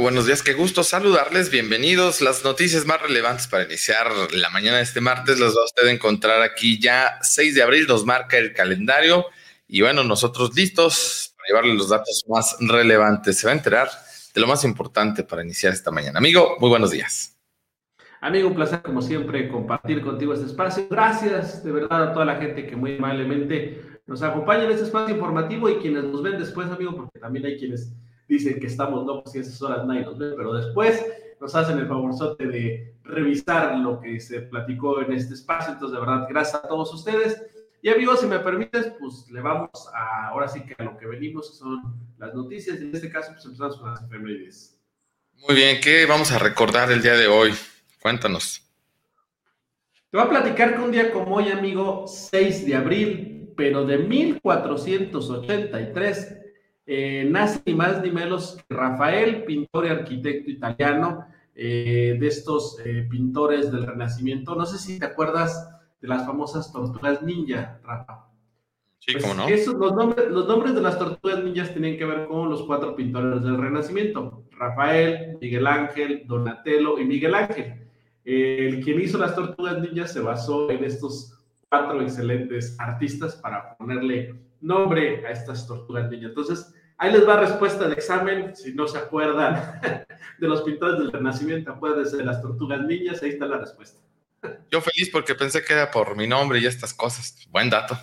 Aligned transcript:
Buenos 0.00 0.26
días, 0.26 0.44
qué 0.44 0.54
gusto 0.54 0.84
saludarles, 0.84 1.50
bienvenidos. 1.50 2.20
Las 2.20 2.44
noticias 2.44 2.86
más 2.86 3.02
relevantes 3.02 3.48
para 3.48 3.64
iniciar 3.64 4.06
la 4.32 4.48
mañana 4.48 4.76
de 4.76 4.84
este 4.84 5.00
martes 5.00 5.40
las 5.40 5.56
va 5.56 5.62
a 5.62 5.64
usted 5.64 5.88
encontrar 5.88 6.40
aquí 6.40 6.80
ya 6.80 7.18
6 7.20 7.56
de 7.56 7.62
abril, 7.62 7.86
nos 7.88 8.04
marca 8.04 8.38
el 8.38 8.52
calendario 8.52 9.26
y 9.66 9.80
bueno, 9.82 10.04
nosotros 10.04 10.54
listos 10.54 11.34
para 11.36 11.48
llevarle 11.48 11.74
los 11.74 11.88
datos 11.88 12.24
más 12.28 12.56
relevantes. 12.60 13.38
Se 13.38 13.46
va 13.46 13.52
a 13.52 13.56
enterar 13.56 13.90
de 14.32 14.40
lo 14.40 14.46
más 14.46 14.62
importante 14.64 15.24
para 15.24 15.42
iniciar 15.42 15.72
esta 15.72 15.90
mañana. 15.90 16.18
Amigo, 16.18 16.56
muy 16.60 16.70
buenos 16.70 16.92
días. 16.92 17.36
Amigo, 18.20 18.48
un 18.48 18.54
placer 18.54 18.82
como 18.82 19.02
siempre 19.02 19.48
compartir 19.48 20.00
contigo 20.00 20.32
este 20.32 20.46
espacio. 20.46 20.86
Gracias 20.88 21.64
de 21.64 21.72
verdad 21.72 22.10
a 22.10 22.12
toda 22.12 22.24
la 22.24 22.36
gente 22.36 22.66
que 22.66 22.76
muy 22.76 22.96
amablemente 22.96 23.82
nos 24.06 24.22
acompaña 24.22 24.64
en 24.64 24.70
este 24.70 24.84
espacio 24.84 25.14
informativo 25.14 25.68
y 25.68 25.78
quienes 25.78 26.04
nos 26.04 26.22
ven 26.22 26.38
después, 26.38 26.68
amigo, 26.68 26.94
porque 26.94 27.18
también 27.18 27.46
hay 27.46 27.58
quienes 27.58 27.92
dicen 28.28 28.60
que 28.60 28.66
estamos 28.66 29.06
locos 29.06 29.34
y 29.34 29.38
esas 29.38 29.60
horas 29.62 29.86
nadie 29.86 30.02
nos 30.02 30.18
ve, 30.18 30.34
pero 30.36 30.52
después 30.52 31.02
nos 31.40 31.54
hacen 31.54 31.78
el 31.78 31.88
favorzote 31.88 32.46
de 32.46 32.94
revisar 33.04 33.78
lo 33.78 34.00
que 34.00 34.20
se 34.20 34.42
platicó 34.42 35.00
en 35.00 35.12
este 35.12 35.32
espacio. 35.34 35.72
Entonces, 35.72 35.94
de 35.94 36.00
verdad, 36.04 36.26
gracias 36.28 36.62
a 36.62 36.68
todos 36.68 36.92
ustedes. 36.92 37.42
Y 37.80 37.88
amigos, 37.88 38.20
si 38.20 38.26
me 38.26 38.40
permites, 38.40 38.92
pues 38.98 39.30
le 39.30 39.40
vamos 39.40 39.70
a, 39.94 40.28
ahora 40.28 40.48
sí 40.48 40.60
que 40.62 40.74
a 40.78 40.82
lo 40.82 40.98
que 40.98 41.06
venimos, 41.06 41.50
que 41.50 41.56
son 41.56 41.80
las 42.18 42.34
noticias. 42.34 42.80
Y 42.80 42.84
en 42.84 42.94
este 42.94 43.10
caso, 43.10 43.32
pues 43.32 43.44
empezamos 43.44 43.78
con 43.78 43.90
las 43.90 44.02
efemérides. 44.02 44.78
Muy 45.46 45.54
bien, 45.54 45.80
¿qué 45.80 46.04
vamos 46.06 46.32
a 46.32 46.38
recordar 46.38 46.90
el 46.90 47.00
día 47.00 47.14
de 47.14 47.28
hoy? 47.28 47.54
Cuéntanos. 48.02 48.64
Te 50.10 50.16
voy 50.16 50.26
a 50.26 50.30
platicar 50.30 50.74
que 50.74 50.82
un 50.82 50.90
día 50.90 51.12
como 51.12 51.36
hoy, 51.36 51.50
amigo, 51.50 52.06
6 52.08 52.66
de 52.66 52.74
abril, 52.74 53.52
pero 53.56 53.84
de 53.84 53.98
1483, 53.98 56.38
eh, 56.90 57.28
nace 57.28 57.60
ni 57.66 57.74
más 57.74 58.02
ni 58.02 58.10
menos 58.10 58.56
que 58.66 58.74
Rafael, 58.74 59.44
pintor 59.44 59.84
y 59.84 59.88
arquitecto 59.90 60.50
italiano, 60.50 61.26
eh, 61.54 62.16
de 62.18 62.26
estos 62.26 62.78
eh, 62.82 63.06
pintores 63.10 63.70
del 63.70 63.86
Renacimiento. 63.86 64.54
No 64.54 64.64
sé 64.64 64.78
si 64.78 64.98
te 64.98 65.04
acuerdas 65.04 65.70
de 66.00 66.08
las 66.08 66.24
famosas 66.24 66.72
tortugas 66.72 67.22
ninja, 67.22 67.78
Rafa. 67.84 68.30
Sí, 69.00 69.12
pues, 69.12 69.22
cómo 69.22 69.34
no. 69.34 69.50
los, 69.50 69.94
nombres, 69.94 70.30
los 70.30 70.48
nombres 70.48 70.74
de 70.74 70.80
las 70.80 70.98
tortugas 70.98 71.44
ninjas 71.44 71.72
tienen 71.72 71.98
que 71.98 72.06
ver 72.06 72.26
con 72.26 72.48
los 72.48 72.62
cuatro 72.62 72.96
pintores 72.96 73.42
del 73.42 73.58
Renacimiento: 73.58 74.44
Rafael, 74.52 75.36
Miguel 75.42 75.66
Ángel, 75.66 76.22
Donatello 76.26 76.98
y 76.98 77.04
Miguel 77.04 77.34
Ángel. 77.34 77.86
El 78.24 78.82
quien 78.82 78.98
hizo 78.98 79.18
las 79.18 79.34
tortugas 79.34 79.78
ninjas 79.78 80.14
se 80.14 80.20
basó 80.20 80.70
en 80.70 80.84
estos 80.84 81.38
cuatro 81.68 82.00
excelentes 82.00 82.80
artistas 82.80 83.36
para 83.36 83.76
ponerle 83.76 84.34
nombre 84.62 85.26
a 85.26 85.32
estas 85.32 85.66
tortugas 85.66 86.10
ninjas. 86.10 86.30
Entonces, 86.30 86.74
Ahí 86.98 87.12
les 87.12 87.26
va 87.26 87.40
respuesta 87.40 87.86
de 87.86 87.94
examen, 87.94 88.56
si 88.56 88.74
no 88.74 88.88
se 88.88 88.98
acuerdan 88.98 89.80
de 90.38 90.48
los 90.48 90.62
pintores 90.62 90.98
del 90.98 91.12
Renacimiento, 91.12 91.78
puede 91.78 92.04
ser 92.04 92.24
las 92.24 92.42
tortugas 92.42 92.80
niñas, 92.82 93.22
ahí 93.22 93.30
está 93.30 93.46
la 93.46 93.58
respuesta. 93.58 94.00
Yo 94.70 94.80
feliz 94.80 95.08
porque 95.10 95.34
pensé 95.34 95.64
que 95.64 95.72
era 95.72 95.90
por 95.90 96.16
mi 96.16 96.26
nombre 96.26 96.58
y 96.58 96.66
estas 96.66 96.92
cosas. 96.92 97.46
Buen 97.50 97.70
dato. 97.70 97.96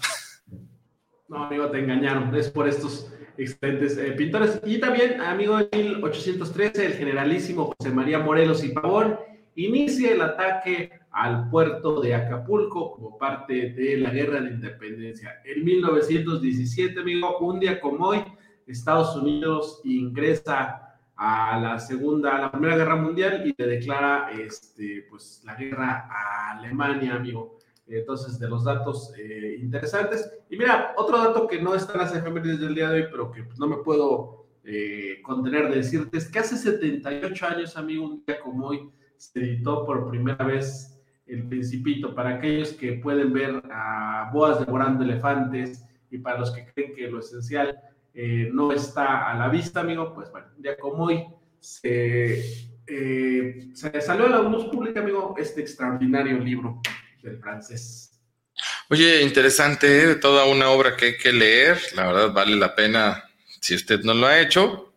No, 1.28 1.44
amigo, 1.45 1.69
te 1.69 1.79
engañaron. 1.79 2.34
Es 2.35 2.50
por 2.50 2.67
estos 2.67 3.11
excelentes 3.38 3.97
eh, 3.97 4.11
pintores. 4.11 4.61
Y 4.66 4.79
también, 4.79 5.22
amigo, 5.22 5.59
en 5.59 5.69
1813, 5.72 6.85
el 6.85 6.94
generalísimo 6.94 7.73
José 7.78 7.91
María 7.91 8.19
Morelos 8.19 8.63
y 8.63 8.69
Pavón 8.69 9.17
inicia 9.55 10.11
el 10.11 10.22
ataque 10.22 10.91
al 11.11 11.50
puerto 11.50 12.01
de 12.01 12.13
Acapulco 12.13 12.94
como 12.94 13.17
parte 13.17 13.72
de 13.72 13.97
la 13.97 14.09
Guerra 14.09 14.41
de 14.41 14.51
Independencia. 14.51 15.41
En 15.45 15.63
1917, 15.63 17.00
amigo, 17.00 17.39
un 17.39 17.59
día 17.59 17.79
como 17.79 18.07
hoy, 18.07 18.23
Estados 18.66 19.16
Unidos 19.16 19.81
ingresa 19.84 20.86
a 21.16 21.59
la 21.59 21.80
segunda, 21.80 22.36
a 22.36 22.42
la 22.42 22.52
primera 22.52 22.76
guerra 22.76 22.96
mundial 22.96 23.46
y 23.46 23.53
le 23.58 23.68
declara 23.68 24.31
este, 24.31 25.06
pues, 25.09 25.42
la 25.46 25.56
guerra 25.56 26.08
a 26.09 26.58
Alemania, 26.58 27.16
amigo. 27.16 27.58
Entonces, 27.88 28.40
de 28.40 28.50
los 28.50 28.64
datos 28.64 29.14
eh, 29.18 29.58
interesantes. 29.59 30.30
Y 30.50 30.58
mira, 30.58 30.94
otro 30.98 31.18
dato 31.20 31.48
que 31.48 31.62
no 31.62 31.76
está 31.76 31.94
en 31.94 32.00
las 32.00 32.16
efemérides 32.16 32.59
del 32.59 32.76
día 32.76 32.90
de 32.90 33.03
hoy, 33.03 33.08
pero 33.12 33.31
que 33.31 33.44
pues, 33.44 33.59
no 33.59 33.68
me 33.68 33.78
puedo 33.78 34.48
eh, 34.64 35.22
contener 35.22 35.70
de 35.70 35.76
decirte, 35.78 36.18
es 36.18 36.28
que 36.28 36.40
hace 36.40 36.58
78 36.58 37.46
años, 37.46 37.78
amigo, 37.78 38.06
un 38.06 38.24
día 38.26 38.40
como 38.40 38.68
hoy, 38.68 38.90
se 39.18 39.40
editó 39.40 39.86
por 39.86 40.09
primera 40.09 40.44
vez 40.44 41.00
El 41.28 41.47
Principito. 41.47 42.16
Para 42.16 42.36
aquellos 42.36 42.74
que 42.74 42.94
pueden 42.94 43.32
ver 43.32 43.62
a 43.72 44.32
Boas 44.34 44.59
devorando 44.59 45.03
elefantes 45.03 45.86
y 46.09 46.18
para 46.18 46.40
los 46.40 46.52
que 46.52 46.66
creen 46.74 46.96
que 46.96 47.08
lo 47.08 47.20
esencial 47.20 47.80
eh, 48.18 48.50
no 48.53 48.72
está 48.72 49.30
a 49.30 49.38
la 49.38 49.50
vista, 49.50 49.81
amigo, 49.81 50.14
pues 50.16 50.31
bueno, 50.31 50.48
día 50.58 50.78
como 50.78 51.03
hoy 51.03 51.26
se, 51.59 52.40
eh, 52.88 53.68
salió 53.74 54.28
a 54.28 54.30
la 54.30 54.42
luz 54.42 54.66
pública, 54.66 55.02
amigo, 55.02 55.36
este 55.38 55.59
extraordinario 55.59 56.40
libro 56.40 56.81
del 57.22 57.38
francés. 57.40 58.14
Oye, 58.90 59.22
interesante, 59.22 60.12
¿eh? 60.12 60.16
toda 60.16 60.46
una 60.46 60.70
obra 60.70 60.96
que 60.96 61.06
hay 61.08 61.18
que 61.18 61.34
leer, 61.34 61.78
la 61.94 62.08
verdad 62.08 62.31
vale 62.31 62.56
la 62.56 62.74
pena, 62.74 63.26
si 63.59 63.76
usted 63.76 64.00
no 64.03 64.14
lo 64.14 64.28
ha 64.28 64.40
hecho, 64.40 64.94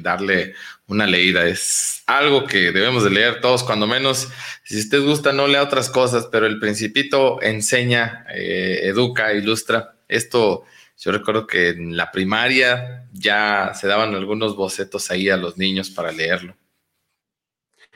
darle 0.00 0.54
una 0.86 1.06
leída. 1.06 1.46
Es 1.46 2.02
algo 2.06 2.46
que 2.46 2.72
debemos 2.72 3.04
de 3.04 3.10
leer 3.10 3.42
todos, 3.42 3.64
cuando 3.64 3.86
menos, 3.86 4.30
si 4.64 4.78
usted 4.78 5.02
gusta, 5.02 5.34
no 5.34 5.46
lea 5.46 5.62
otras 5.62 5.90
cosas, 5.90 6.26
pero 6.32 6.46
el 6.46 6.58
principito 6.58 7.42
enseña, 7.42 8.24
educa, 8.30 9.34
ilustra. 9.34 9.96
Esto 10.08 10.64
yo 11.02 11.10
recuerdo 11.10 11.48
que 11.48 11.70
en 11.70 11.96
la 11.96 12.12
primaria 12.12 13.08
ya 13.12 13.74
se 13.74 13.88
daban 13.88 14.14
algunos 14.14 14.54
bocetos 14.54 15.10
ahí 15.10 15.28
a 15.28 15.36
los 15.36 15.58
niños 15.58 15.90
para 15.90 16.12
leerlo. 16.12 16.54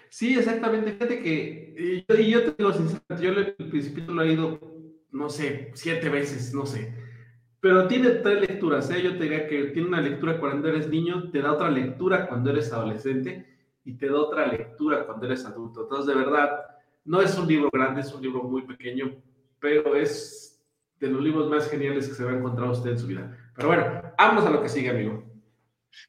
Sí, 0.08 0.36
exactamente. 0.36 0.92
Fíjate 0.92 1.22
que, 1.22 1.74
y 1.78 2.30
yo, 2.32 2.52
te 2.52 2.62
digo 2.64 2.72
yo 3.20 3.30
el 3.30 3.54
principio 3.54 4.12
lo 4.12 4.22
he 4.22 4.32
ido, 4.32 4.58
no 5.12 5.30
sé, 5.30 5.70
siete 5.74 6.08
veces, 6.08 6.52
no 6.52 6.66
sé. 6.66 6.92
Pero 7.60 7.86
tiene 7.86 8.10
tres 8.10 8.40
lecturas, 8.40 8.90
¿eh? 8.90 9.00
Yo 9.00 9.16
te 9.16 9.22
diría 9.22 9.46
que 9.46 9.66
tiene 9.66 9.86
una 9.86 10.00
lectura 10.00 10.40
cuando 10.40 10.68
eres 10.68 10.88
niño, 10.88 11.30
te 11.30 11.40
da 11.40 11.52
otra 11.52 11.70
lectura 11.70 12.26
cuando 12.26 12.50
eres 12.50 12.72
adolescente 12.72 13.46
y 13.84 13.92
te 13.92 14.08
da 14.08 14.16
otra 14.16 14.48
lectura 14.48 15.06
cuando 15.06 15.26
eres 15.26 15.44
adulto. 15.44 15.82
Entonces, 15.82 16.06
de 16.06 16.14
verdad, 16.14 16.60
no 17.04 17.22
es 17.22 17.38
un 17.38 17.46
libro 17.46 17.70
grande, 17.72 18.00
es 18.00 18.12
un 18.12 18.20
libro 18.20 18.42
muy 18.42 18.62
pequeño, 18.62 19.14
pero 19.60 19.94
es 19.94 20.45
de 21.00 21.08
los 21.08 21.22
libros 21.22 21.48
más 21.50 21.68
geniales 21.70 22.08
que 22.08 22.14
se 22.14 22.24
va 22.24 22.32
a 22.32 22.36
encontrar 22.36 22.68
usted 22.68 22.90
en 22.90 22.98
su 22.98 23.06
vida. 23.06 23.36
Pero 23.54 23.68
bueno, 23.68 24.02
vamos 24.18 24.44
a 24.44 24.50
lo 24.50 24.62
que 24.62 24.68
sigue, 24.68 24.90
amigo. 24.90 25.24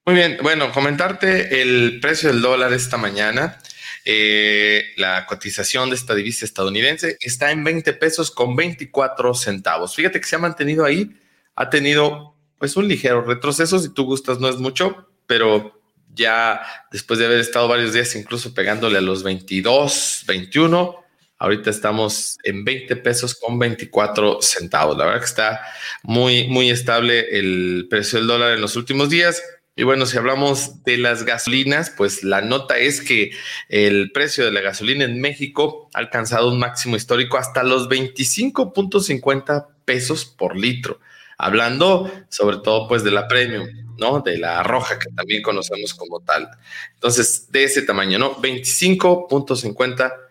Muy 0.06 0.16
bien, 0.16 0.38
bueno, 0.42 0.72
comentarte 0.72 1.62
el 1.62 2.00
precio 2.02 2.30
del 2.30 2.42
dólar 2.42 2.74
esta 2.74 2.98
mañana. 2.98 3.58
Eh, 4.06 4.94
la 4.96 5.26
cotización 5.26 5.90
de 5.90 5.96
esta 5.96 6.16
divisa 6.16 6.46
estadounidense 6.46 7.18
está 7.20 7.52
en 7.52 7.64
20 7.64 7.94
pesos 7.94 8.32
con 8.32 8.56
24 8.56 9.34
centavos. 9.34 9.96
Fíjate 9.96 10.22
que 10.22 10.28
se 10.28 10.38
ha 10.38 10.40
mantenido 10.40 10.86
ahí, 10.86 11.20
ha 11.56 11.70
tenido 11.70 12.36
pues 12.58 12.78
un 12.78 12.88
ligero 12.88 13.22
retroceso, 13.22 13.80
si 13.80 13.94
tú 13.94 14.06
gustas 14.06 14.40
no 14.40 14.48
es 14.48 14.58
mucho, 14.58 15.10
pero 15.26 15.82
ya 16.14 16.62
después 16.92 17.20
de 17.20 17.26
haber 17.26 17.40
estado 17.40 17.68
varios 17.68 17.94
días 17.94 18.16
incluso 18.16 18.54
pegándole 18.54 18.98
a 18.98 19.02
los 19.02 19.24
22, 19.24 20.24
21, 20.26 21.04
Ahorita 21.40 21.70
estamos 21.70 22.38
en 22.44 22.66
20 22.66 22.96
pesos 22.98 23.36
con 23.36 23.60
24 23.60 24.42
centavos. 24.42 24.98
La 24.98 25.06
verdad 25.06 25.20
que 25.20 25.26
está 25.26 25.62
muy, 26.02 26.48
muy 26.48 26.72
estable 26.72 27.38
el 27.38 27.88
precio 27.90 28.18
del 28.18 28.28
dólar 28.28 28.54
en 28.54 28.62
los 28.62 28.76
últimos 28.76 29.10
días. 29.10 29.44
Y 29.76 29.84
bueno, 29.84 30.08
si 30.08 30.18
hablamos 30.18 30.84
de 30.84 30.98
las 30.98 31.24
gasolinas, 31.24 31.92
pues 31.92 32.24
la 32.24 32.42
nota 32.42 32.80
es 32.80 33.02
que 33.02 33.30
el 33.70 34.12
precio 34.12 34.44
de 34.46 34.52
la 34.52 34.62
gasolina 34.62 35.06
en 35.06 35.22
México 35.22 35.88
ha 35.94 36.00
alcanzado 36.00 36.52
un 36.52 36.58
máximo 36.58 36.96
histórico 36.96 37.38
hasta 37.38 37.62
los 37.62 37.88
25.50 37.88 39.68
pesos 39.86 40.26
por 40.26 40.58
litro. 40.58 41.00
Hablando 41.38 42.12
sobre 42.30 42.58
todo 42.58 42.88
pues 42.88 43.04
de 43.04 43.12
la 43.12 43.28
premium, 43.28 43.68
¿no? 44.00 44.22
De 44.22 44.40
la 44.40 44.64
roja 44.64 44.98
que 44.98 45.12
también 45.12 45.44
conocemos 45.44 45.94
como 45.94 46.22
tal. 46.22 46.50
Entonces, 46.96 47.52
de 47.52 47.66
ese 47.66 47.84
tamaño, 47.84 48.18
¿no? 48.18 48.36
25.50 48.38 50.27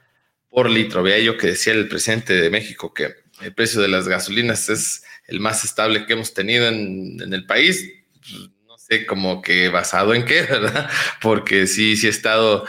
por 0.56 0.70
litro. 0.70 1.02
Veía 1.02 1.18
yo 1.18 1.36
que 1.36 1.48
decía 1.48 1.74
el 1.74 1.86
presidente 1.86 2.32
de 2.32 2.48
México 2.48 2.94
que 2.94 3.14
el 3.42 3.52
precio 3.52 3.82
de 3.82 3.88
las 3.88 4.08
gasolinas 4.08 4.70
es 4.70 5.04
el 5.26 5.38
más 5.38 5.64
estable 5.64 6.06
que 6.06 6.14
hemos 6.14 6.32
tenido 6.32 6.66
en, 6.66 7.20
el 7.30 7.44
país. 7.44 7.86
Pues, 8.14 8.48
no 8.66 8.78
sé 8.78 9.04
cómo 9.04 9.42
que 9.42 9.68
basado 9.68 10.14
en 10.14 10.24
qué, 10.24 10.40
¿verdad? 10.50 10.88
Porque 11.20 11.66
sí, 11.66 11.94
sí 11.98 12.06
ha 12.06 12.10
estado 12.10 12.64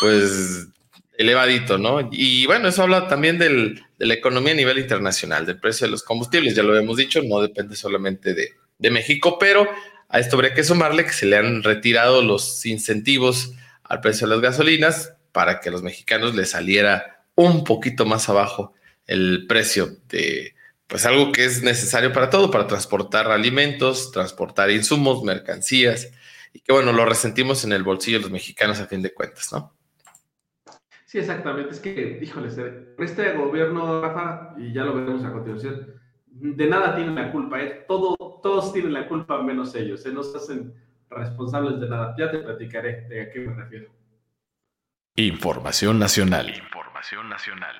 pues 0.00 0.66
elevadito, 1.16 1.78
¿no? 1.78 2.08
Y 2.10 2.44
bueno, 2.46 2.66
eso 2.66 2.82
habla 2.82 3.06
también 3.06 3.38
de 3.38 3.84
la 3.98 4.14
economía 4.14 4.54
a 4.54 4.56
nivel 4.56 4.80
internacional, 4.80 5.46
del 5.46 5.60
precio 5.60 5.86
de 5.86 5.92
los 5.92 6.02
combustibles, 6.02 6.56
ya 6.56 6.64
lo 6.64 6.76
hemos 6.76 6.96
dicho, 6.96 7.22
no 7.22 7.40
depende 7.40 7.76
solamente 7.76 8.34
de, 8.34 8.54
de 8.78 8.90
México, 8.90 9.38
pero 9.38 9.70
a 10.08 10.18
esto 10.18 10.34
habría 10.34 10.54
que 10.54 10.64
sumarle 10.64 11.04
que 11.04 11.12
se 11.12 11.26
le 11.26 11.36
han 11.36 11.62
retirado 11.62 12.20
los 12.20 12.66
incentivos 12.66 13.52
al 13.84 14.00
precio 14.00 14.26
de 14.26 14.34
las 14.34 14.42
gasolinas 14.42 15.12
para 15.30 15.60
que 15.60 15.68
a 15.68 15.72
los 15.72 15.84
mexicanos 15.84 16.34
les 16.34 16.50
saliera 16.50 17.17
un 17.38 17.62
poquito 17.62 18.04
más 18.04 18.28
abajo 18.28 18.74
el 19.06 19.46
precio 19.46 19.88
de 20.08 20.54
pues 20.88 21.06
algo 21.06 21.30
que 21.32 21.44
es 21.44 21.62
necesario 21.62 22.12
para 22.12 22.30
todo, 22.30 22.50
para 22.50 22.66
transportar 22.66 23.30
alimentos, 23.30 24.10
transportar 24.10 24.70
insumos, 24.70 25.22
mercancías 25.22 26.10
y 26.52 26.60
que 26.60 26.72
bueno, 26.72 26.92
lo 26.92 27.04
resentimos 27.04 27.64
en 27.64 27.72
el 27.72 27.84
bolsillo 27.84 28.18
de 28.18 28.22
los 28.22 28.32
mexicanos 28.32 28.80
a 28.80 28.86
fin 28.86 29.02
de 29.02 29.14
cuentas, 29.14 29.52
¿no? 29.52 29.72
Sí, 31.04 31.18
exactamente. 31.18 31.74
Es 31.74 31.80
que, 31.80 32.18
híjole, 32.20 32.48
este 32.98 33.32
gobierno, 33.32 34.00
Rafa, 34.00 34.54
y 34.58 34.72
ya 34.72 34.84
lo 34.84 34.94
veremos 34.94 35.24
a 35.24 35.32
continuación, 35.32 35.94
de 36.26 36.66
nada 36.66 36.96
tienen 36.96 37.14
la 37.14 37.30
culpa, 37.30 37.62
¿eh? 37.62 37.84
Todo, 37.86 38.16
todos 38.42 38.72
tienen 38.72 38.94
la 38.94 39.06
culpa 39.06 39.40
menos 39.42 39.74
ellos, 39.74 40.04
¿eh? 40.06 40.12
no 40.12 40.22
se 40.22 40.36
hacen 40.36 40.74
responsables 41.08 41.80
de 41.80 41.88
nada. 41.88 42.14
Ya 42.18 42.30
te 42.30 42.38
platicaré 42.38 43.02
de 43.08 43.22
a 43.22 43.30
qué 43.30 43.40
me 43.40 43.54
refiero. 43.54 43.90
Información 45.16 45.98
nacional. 45.98 46.48
Información 46.48 46.87
nacional. 47.24 47.76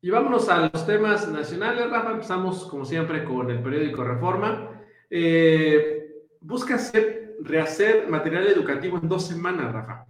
Y 0.00 0.10
vámonos 0.10 0.48
a 0.48 0.70
los 0.72 0.86
temas 0.86 1.28
nacionales, 1.28 1.90
Rafa. 1.90 2.12
Empezamos, 2.12 2.64
como 2.66 2.84
siempre, 2.84 3.24
con 3.24 3.50
el 3.50 3.60
periódico 3.60 4.04
Reforma. 4.04 4.70
Eh, 5.10 6.08
busca 6.40 6.76
hacer, 6.76 7.36
rehacer 7.40 8.08
material 8.08 8.46
educativo 8.46 8.98
en 8.98 9.08
dos 9.08 9.26
semanas, 9.26 9.72
Rafa. 9.72 10.06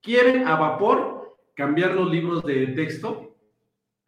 Quieren 0.00 0.46
a 0.48 0.56
vapor 0.56 1.38
cambiar 1.54 1.94
los 1.94 2.10
libros 2.10 2.42
de 2.42 2.68
texto. 2.68 3.36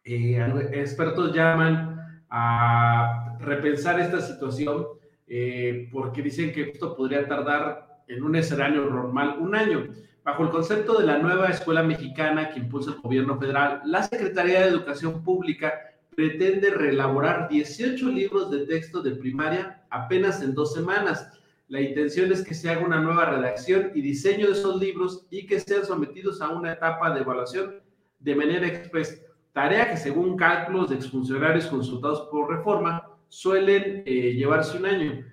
Eh, 0.03 0.37
expertos 0.73 1.33
llaman 1.33 2.25
a 2.29 3.37
repensar 3.39 3.99
esta 3.99 4.19
situación 4.19 4.85
eh, 5.27 5.89
porque 5.91 6.21
dicen 6.21 6.51
que 6.51 6.71
esto 6.71 6.95
podría 6.95 7.27
tardar 7.27 8.03
en 8.07 8.23
un 8.23 8.35
escenario 8.35 8.85
normal 8.89 9.37
un 9.39 9.55
año. 9.55 9.87
Bajo 10.25 10.41
el 10.41 10.49
concepto 10.49 10.97
de 10.97 11.05
la 11.05 11.19
nueva 11.19 11.49
escuela 11.49 11.83
mexicana 11.83 12.49
que 12.49 12.59
impulsa 12.59 12.93
el 12.93 12.99
gobierno 12.99 13.37
federal, 13.37 13.83
la 13.85 14.01
Secretaría 14.01 14.61
de 14.61 14.69
Educación 14.69 15.23
Pública 15.23 15.71
pretende 16.15 16.71
reelaborar 16.71 17.47
18 17.47 18.09
libros 18.09 18.49
de 18.49 18.65
texto 18.65 19.03
de 19.03 19.11
primaria 19.11 19.83
apenas 19.91 20.41
en 20.41 20.55
dos 20.55 20.73
semanas. 20.73 21.29
La 21.67 21.79
intención 21.79 22.31
es 22.31 22.43
que 22.43 22.55
se 22.55 22.71
haga 22.71 22.83
una 22.83 22.99
nueva 22.99 23.25
redacción 23.25 23.91
y 23.93 24.01
diseño 24.01 24.47
de 24.47 24.53
esos 24.53 24.81
libros 24.81 25.27
y 25.29 25.45
que 25.45 25.59
sean 25.59 25.85
sometidos 25.85 26.41
a 26.41 26.49
una 26.49 26.73
etapa 26.73 27.13
de 27.13 27.21
evaluación 27.21 27.75
de 28.17 28.35
manera 28.35 28.65
express, 28.65 29.23
tarea 29.53 29.91
que 29.91 29.97
según 29.97 30.35
cálculos 30.37 30.89
de 30.89 30.95
exfuncionarios 30.95 31.67
consultados 31.67 32.21
por 32.31 32.49
reforma 32.49 33.11
suelen 33.27 34.01
eh, 34.07 34.33
llevarse 34.33 34.75
un 34.75 34.87
año. 34.87 35.23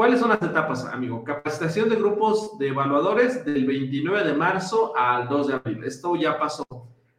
¿Cuáles 0.00 0.20
son 0.20 0.30
las 0.30 0.40
etapas, 0.40 0.86
amigo? 0.86 1.22
Capacitación 1.22 1.90
de 1.90 1.96
grupos 1.96 2.56
de 2.56 2.68
evaluadores 2.68 3.44
del 3.44 3.66
29 3.66 4.28
de 4.28 4.32
marzo 4.32 4.96
al 4.96 5.28
2 5.28 5.48
de 5.48 5.54
abril. 5.56 5.84
Esto 5.84 6.16
ya 6.16 6.38
pasó. 6.38 6.64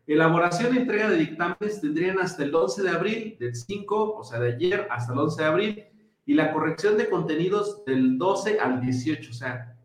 Elaboración 0.08 0.74
y 0.74 0.80
entrega 0.80 1.08
de 1.08 1.18
dictámenes 1.18 1.80
tendrían 1.80 2.18
hasta 2.18 2.44
el 2.44 2.56
11 2.56 2.82
de 2.82 2.90
abril, 2.90 3.38
del 3.40 3.56
5, 3.56 4.16
o 4.16 4.24
sea, 4.24 4.40
de 4.40 4.54
ayer 4.56 4.88
hasta 4.90 5.14
el 5.14 5.20
11 5.20 5.44
de 5.44 5.48
abril, 5.48 5.86
y 6.26 6.34
la 6.34 6.52
corrección 6.52 6.98
de 6.98 7.08
contenidos 7.08 7.86
del 7.86 8.18
12 8.18 8.60
al 8.60 8.82
18, 8.82 9.30
o 9.30 9.34
sea, 9.36 9.78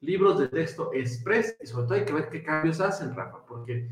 libros 0.00 0.38
de 0.38 0.48
texto 0.48 0.90
express, 0.94 1.58
y 1.62 1.66
sobre 1.66 1.84
todo 1.84 1.94
hay 1.96 2.06
que 2.06 2.14
ver 2.14 2.30
qué 2.30 2.42
cambios 2.42 2.80
hacen, 2.80 3.14
Rafa, 3.14 3.44
porque 3.46 3.90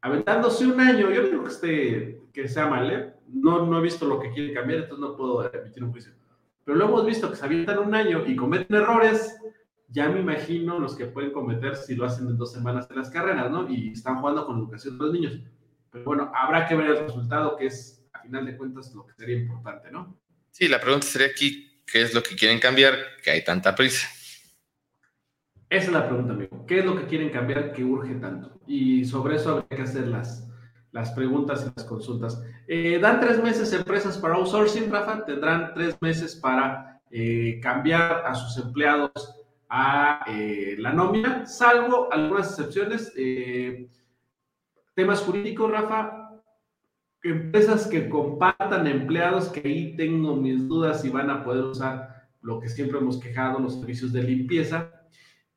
aventándose 0.00 0.64
un 0.64 0.78
año, 0.78 1.10
yo 1.10 1.24
digo 1.24 1.42
que, 1.42 1.50
esté, 1.50 2.22
que 2.32 2.46
sea 2.46 2.68
mal, 2.68 2.88
¿eh? 2.88 3.14
no, 3.26 3.66
no 3.66 3.80
he 3.80 3.82
visto 3.82 4.06
lo 4.06 4.20
que 4.20 4.30
quiere 4.30 4.54
cambiar, 4.54 4.82
entonces 4.82 5.00
no 5.00 5.16
puedo 5.16 5.52
emitir 5.52 5.82
un 5.82 5.90
juicio. 5.90 6.19
Pero 6.70 6.78
lo 6.78 6.88
hemos 6.88 7.04
visto 7.04 7.28
que 7.28 7.34
se 7.34 7.44
avientan 7.44 7.80
un 7.80 7.96
año 7.96 8.24
y 8.24 8.36
cometen 8.36 8.76
errores, 8.76 9.40
ya 9.88 10.08
me 10.08 10.20
imagino 10.20 10.78
los 10.78 10.94
que 10.94 11.06
pueden 11.06 11.32
cometer 11.32 11.74
si 11.74 11.96
lo 11.96 12.04
hacen 12.04 12.28
en 12.28 12.38
dos 12.38 12.52
semanas 12.52 12.88
de 12.88 12.94
las 12.94 13.10
carreras, 13.10 13.50
¿no? 13.50 13.68
Y 13.68 13.90
están 13.90 14.20
jugando 14.20 14.46
con 14.46 14.56
educación 14.58 14.96
de 14.96 15.04
los 15.04 15.12
niños. 15.12 15.40
Pero 15.90 16.04
bueno, 16.04 16.30
habrá 16.32 16.68
que 16.68 16.76
ver 16.76 16.86
el 16.90 16.98
resultado, 17.00 17.56
que 17.56 17.66
es, 17.66 18.08
a 18.12 18.20
final 18.20 18.46
de 18.46 18.56
cuentas, 18.56 18.94
lo 18.94 19.04
que 19.04 19.14
sería 19.14 19.38
importante, 19.38 19.90
¿no? 19.90 20.16
Sí, 20.52 20.68
la 20.68 20.80
pregunta 20.80 21.08
sería 21.08 21.26
aquí, 21.26 21.82
¿qué 21.84 22.02
es 22.02 22.14
lo 22.14 22.22
que 22.22 22.36
quieren 22.36 22.60
cambiar? 22.60 22.94
Que 23.20 23.32
hay 23.32 23.42
tanta 23.42 23.74
prisa. 23.74 24.06
Esa 25.68 25.86
es 25.86 25.92
la 25.92 26.06
pregunta, 26.06 26.34
amigo. 26.34 26.66
¿Qué 26.68 26.78
es 26.78 26.84
lo 26.84 26.96
que 26.96 27.06
quieren 27.06 27.30
cambiar 27.30 27.72
que 27.72 27.82
urge 27.82 28.14
tanto? 28.14 28.60
Y 28.68 29.04
sobre 29.04 29.34
eso 29.34 29.50
habría 29.50 29.76
que 29.76 29.82
hacer 29.82 30.06
las, 30.06 30.48
las 30.92 31.12
preguntas 31.12 31.62
y 31.62 31.72
las 31.76 31.86
consultas. 31.86 32.42
Eh, 32.66 32.98
dan 33.00 33.20
tres 33.20 33.42
meses 33.42 33.72
empresas 33.72 34.18
para 34.18 34.34
outsourcing, 34.34 34.90
Rafa, 34.90 35.24
tendrán 35.24 35.72
tres 35.74 35.96
meses 36.00 36.34
para 36.34 37.00
eh, 37.10 37.60
cambiar 37.62 38.24
a 38.26 38.34
sus 38.34 38.64
empleados 38.64 39.12
a 39.68 40.24
eh, 40.26 40.76
la 40.78 40.92
nómina, 40.92 41.46
salvo 41.46 42.12
algunas 42.12 42.50
excepciones. 42.50 43.12
temas 44.94 45.20
jurídicos, 45.20 45.70
Rafa, 45.70 46.40
empresas 47.22 47.86
que 47.86 48.08
compartan 48.08 48.86
empleados, 48.86 49.48
que 49.48 49.66
ahí 49.66 49.96
tengo 49.96 50.34
mis 50.34 50.66
dudas 50.66 51.02
si 51.02 51.08
van 51.08 51.30
a 51.30 51.44
poder 51.44 51.64
usar 51.64 52.28
lo 52.42 52.58
que 52.58 52.68
siempre 52.68 52.98
hemos 52.98 53.20
quejado, 53.20 53.60
los 53.60 53.78
servicios 53.78 54.12
de 54.12 54.22
limpieza. 54.24 54.90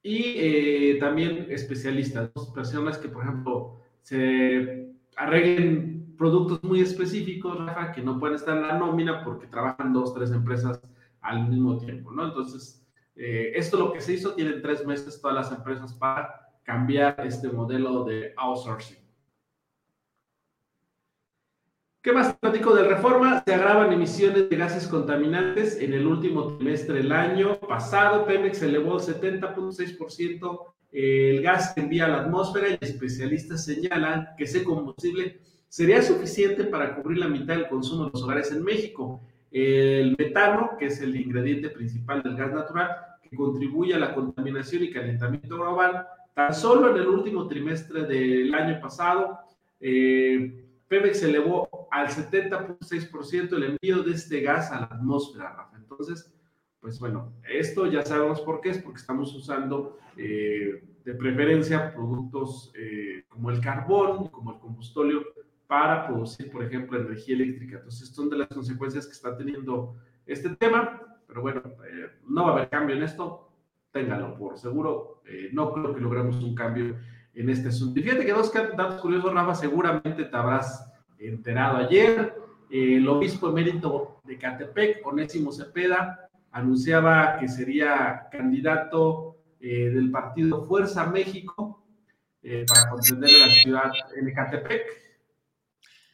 Y 0.03 0.99
también 0.99 1.47
especialistas, 1.49 2.29
personas 2.53 2.97
que, 2.97 3.07
por 3.07 3.23
ejemplo, 3.23 3.79
se 4.01 4.92
arreglen 5.17 6.15
productos 6.17 6.63
muy 6.63 6.81
específicos, 6.81 7.57
Rafa, 7.65 7.91
que 7.91 8.01
no 8.01 8.19
pueden 8.19 8.35
estar 8.35 8.57
en 8.57 8.67
la 8.67 8.77
nómina 8.77 9.23
porque 9.23 9.47
trabajan 9.47 9.93
dos, 9.93 10.13
tres 10.13 10.31
empresas 10.31 10.81
al 11.21 11.47
mismo 11.47 11.77
tiempo, 11.77 12.11
¿no? 12.11 12.25
Entonces, 12.25 12.85
eh, 13.15 13.51
esto 13.55 13.77
lo 13.77 13.93
que 13.93 14.01
se 14.01 14.13
hizo, 14.13 14.33
tienen 14.33 14.61
tres 14.61 14.85
meses 14.85 15.21
todas 15.21 15.35
las 15.35 15.57
empresas 15.57 15.93
para 15.93 16.49
cambiar 16.63 17.15
este 17.25 17.49
modelo 17.49 18.03
de 18.03 18.33
outsourcing. 18.37 19.03
¿Qué 22.01 22.11
más 22.11 22.35
platico 22.35 22.75
de 22.75 22.83
reforma? 22.83 23.41
Se 23.45 23.53
agravan 23.53 23.93
emisiones 23.93 24.49
de 24.49 24.57
gases 24.57 24.89
contaminantes. 24.89 25.79
En 25.79 25.93
el 25.93 26.05
último 26.05 26.57
trimestre 26.57 26.95
del 26.95 27.13
año 27.13 27.57
pasado, 27.61 28.25
Pemex 28.25 28.61
elevó 28.61 28.99
70.6% 28.99 30.73
el 30.93 31.41
gas 31.41 31.73
que 31.73 31.81
envía 31.81 32.05
a 32.05 32.09
la 32.09 32.21
atmósfera 32.21 32.69
y 32.69 32.77
especialistas 32.79 33.65
señalan 33.65 34.29
que 34.37 34.43
ese 34.43 34.63
combustible 34.63 35.39
sería 35.67 36.03
suficiente 36.03 36.65
para 36.65 36.95
cubrir 36.95 37.17
la 37.17 37.27
mitad 37.27 37.55
del 37.55 37.67
consumo 37.67 38.05
de 38.05 38.11
los 38.11 38.21
hogares 38.21 38.51
en 38.51 38.63
México. 38.63 39.21
El 39.49 40.15
metano, 40.17 40.71
que 40.77 40.85
es 40.85 41.01
el 41.01 41.15
ingrediente 41.15 41.69
principal 41.69 42.21
del 42.21 42.35
gas 42.35 42.53
natural, 42.53 42.91
que 43.23 43.35
contribuye 43.35 43.95
a 43.95 43.99
la 43.99 44.13
contaminación 44.13 44.83
y 44.83 44.91
calentamiento 44.91 45.55
global, 45.55 46.07
tan 46.35 46.53
solo 46.53 46.91
en 46.91 47.01
el 47.01 47.07
último 47.07 47.47
trimestre 47.47 48.05
del 48.05 48.53
año 48.53 48.79
pasado, 48.79 49.39
eh, 49.79 50.63
Pemex 50.87 51.23
elevó 51.23 51.87
al 51.91 52.07
70.6% 52.07 53.55
el 53.55 53.63
envío 53.63 54.03
de 54.03 54.11
este 54.11 54.41
gas 54.41 54.71
a 54.71 54.81
la 54.81 54.85
atmósfera. 54.85 55.69
Entonces, 55.75 56.32
pues 56.83 56.99
bueno, 56.99 57.31
esto 57.49 57.87
ya 57.87 58.03
sabemos 58.05 58.41
por 58.41 58.59
qué, 58.59 58.71
es 58.71 58.77
porque 58.79 58.99
estamos 58.99 59.33
usando 59.33 59.99
eh, 60.17 60.83
de 61.05 61.13
preferencia 61.13 61.93
productos 61.93 62.73
eh, 62.75 63.23
como 63.29 63.51
el 63.51 63.61
carbón, 63.61 64.27
como 64.27 64.51
el 64.51 64.59
combustóleo, 64.59 65.23
para 65.65 66.05
producir, 66.05 66.51
por 66.51 66.61
ejemplo, 66.61 66.99
energía 66.99 67.35
eléctrica. 67.35 67.77
Entonces, 67.77 68.09
son 68.09 68.29
de 68.29 68.39
las 68.39 68.49
consecuencias 68.49 69.05
que 69.05 69.13
está 69.13 69.37
teniendo 69.37 69.95
este 70.25 70.49
tema, 70.57 71.01
pero 71.25 71.41
bueno, 71.41 71.61
eh, 71.89 72.09
no 72.27 72.43
va 72.43 72.49
a 72.49 72.53
haber 72.55 72.69
cambio 72.69 72.97
en 72.97 73.03
esto, 73.03 73.49
téngalo 73.93 74.35
por 74.35 74.57
seguro, 74.57 75.21
no 75.53 75.71
creo 75.71 75.95
que 75.95 76.01
logremos 76.01 76.43
un 76.43 76.53
cambio 76.53 76.97
en 77.33 77.49
este 77.49 77.69
asunto. 77.69 77.97
Y 77.97 78.03
fíjate 78.03 78.25
que 78.25 78.33
dos 78.33 78.51
datos 78.51 78.99
curiosos, 78.99 79.33
Rafa, 79.33 79.55
seguramente 79.55 80.25
te 80.25 80.35
habrás 80.35 80.93
enterado 81.17 81.77
ayer, 81.77 82.35
el 82.69 83.07
obispo 83.07 83.47
emérito 83.47 84.19
de 84.25 84.37
Catepec, 84.37 85.05
Onésimo 85.07 85.53
Cepeda, 85.53 86.29
anunciaba 86.53 87.37
que 87.39 87.47
sería 87.47 88.27
candidato 88.31 89.37
eh, 89.59 89.89
del 89.89 90.11
partido 90.11 90.63
Fuerza 90.65 91.07
México 91.07 91.83
eh, 92.41 92.65
para 92.67 92.89
contender 92.89 93.29
en 93.29 93.41
la 93.41 93.53
ciudad 93.53 93.91
en 94.15 94.27
Ecatepec. 94.29 94.81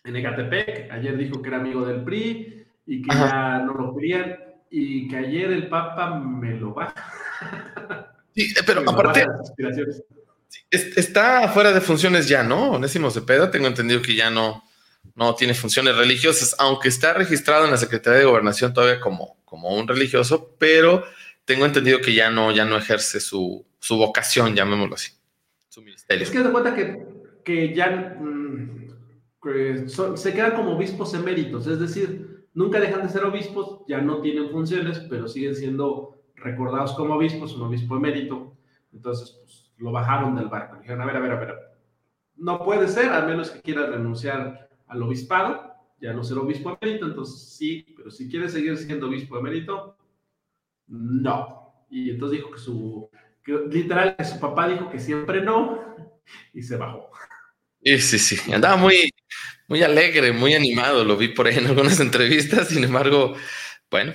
En 0.05 0.15
Ecatepec, 0.15 0.91
ayer 0.91 1.17
dijo 1.17 1.41
que 1.41 1.50
era 1.50 1.58
amigo 1.58 1.86
del 1.86 2.03
PRI 2.03 2.65
y 2.86 3.01
que 3.01 3.15
ya 3.15 3.60
no 3.60 3.74
lo 3.74 3.96
querían 3.96 4.38
y 4.72 5.08
que 5.08 5.17
ayer 5.17 5.51
el 5.51 5.67
Papa 5.67 6.15
me 6.15 6.55
lo 6.55 6.74
baja. 6.74 8.15
Sí, 8.34 8.53
eh, 8.58 8.62
pero 8.65 8.81
aparte 8.89 9.27
está 10.72 11.50
fuera 11.50 11.74
de 11.74 11.81
funciones 11.81 12.29
ya, 12.29 12.43
¿no? 12.43 12.72
Onésimo 12.72 13.12
Cepeda, 13.12 13.51
tengo 13.51 13.67
entendido 13.67 14.01
que 14.01 14.15
ya 14.15 14.29
no, 14.29 14.63
no 15.19 15.35
tiene 15.35 15.53
funciones 15.53 15.97
religiosas, 15.97 16.55
aunque 16.59 16.88
está 16.88 17.13
registrado 17.13 17.65
en 17.65 17.71
la 17.71 17.77
Secretaría 17.77 18.19
de 18.19 18.25
Gobernación 18.25 18.73
todavía 18.73 19.01
como, 19.01 19.35
como 19.43 19.75
un 19.75 19.85
religioso, 19.85 20.55
pero 20.57 21.03
tengo 21.43 21.65
entendido 21.65 21.99
que 21.99 22.13
ya 22.13 22.29
no, 22.29 22.53
ya 22.53 22.63
no 22.63 22.77
ejerce 22.77 23.19
su, 23.19 23.65
vocación, 23.89 24.55
llamémoslo 24.55 24.95
así, 24.95 25.11
su 25.67 25.81
ministerio. 25.81 26.23
Es 26.23 26.31
que 26.31 26.39
de 26.39 26.51
cuenta 26.51 26.73
que, 26.73 27.05
que 27.43 27.75
ya 27.75 28.15
mm, 28.17 30.15
se 30.15 30.33
quedan 30.33 30.55
como 30.55 30.77
obispos 30.77 31.13
eméritos, 31.13 31.67
es 31.67 31.81
decir, 31.81 32.45
nunca 32.53 32.79
dejan 32.79 33.03
de 33.03 33.09
ser 33.09 33.25
obispos, 33.25 33.81
ya 33.89 33.99
no 33.99 34.21
tienen 34.21 34.49
funciones, 34.51 34.99
pero 35.09 35.27
siguen 35.27 35.53
siendo 35.53 36.17
recordados 36.35 36.93
como 36.93 37.15
obispos, 37.15 37.55
un 37.55 37.63
obispo 37.63 37.97
emérito. 37.97 38.55
Entonces, 38.93 39.38
pues 39.43 39.69
lo 39.79 39.91
bajaron 39.91 40.35
del 40.38 40.47
barco. 40.47 40.77
Dijeron, 40.77 41.01
a 41.01 41.05
ver, 41.05 41.17
a 41.17 41.19
ver, 41.19 41.31
a 41.31 41.39
ver, 41.39 41.55
no 42.38 42.63
puede 42.63 42.88
ser, 42.88 43.11
a 43.11 43.21
menos 43.23 43.49
que 43.49 43.61
quiera 43.61 43.85
renunciar 43.85 44.68
al 44.89 45.03
obispado 45.03 45.69
ya 46.01 46.13
no 46.13 46.24
ser 46.24 46.38
obispo 46.38 46.77
emérito, 46.79 47.05
entonces 47.05 47.55
sí, 47.58 47.86
pero 47.96 48.10
si 48.10 48.29
quiere 48.29 48.50
seguir 48.50 48.77
siendo 48.77 49.08
obispo 49.08 49.38
emérito, 49.38 49.98
no. 50.88 51.86
Y 51.89 52.12
entonces 52.12 52.38
dijo 52.38 52.51
que 52.51 52.60
su, 52.60 53.10
que, 53.43 53.60
literal, 53.69 54.15
que 54.15 54.24
su 54.24 54.39
papá 54.39 54.69
dijo 54.69 54.89
que 54.89 55.00
siempre 55.00 55.41
no, 55.41 55.96
y 56.53 56.62
se 56.62 56.77
bajó. 56.77 57.10
Sí, 57.84 58.00
sí, 58.00 58.19
sí, 58.19 58.51
andaba 58.51 58.77
muy, 58.77 59.12
muy 59.67 59.84
alegre, 59.84 60.31
muy 60.31 60.53
animado, 60.53 61.03
lo 61.03 61.17
vi 61.17 61.29
por 61.29 61.48
ahí 61.48 61.58
en 61.58 61.67
algunas 61.67 62.00
entrevistas, 62.00 62.69
sin 62.69 62.84
embargo, 62.84 63.36
bueno, 63.91 64.13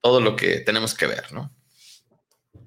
todo 0.00 0.20
lo 0.20 0.36
que 0.36 0.60
tenemos 0.60 0.94
que 0.94 1.06
ver, 1.06 1.32
¿no? 1.32 1.50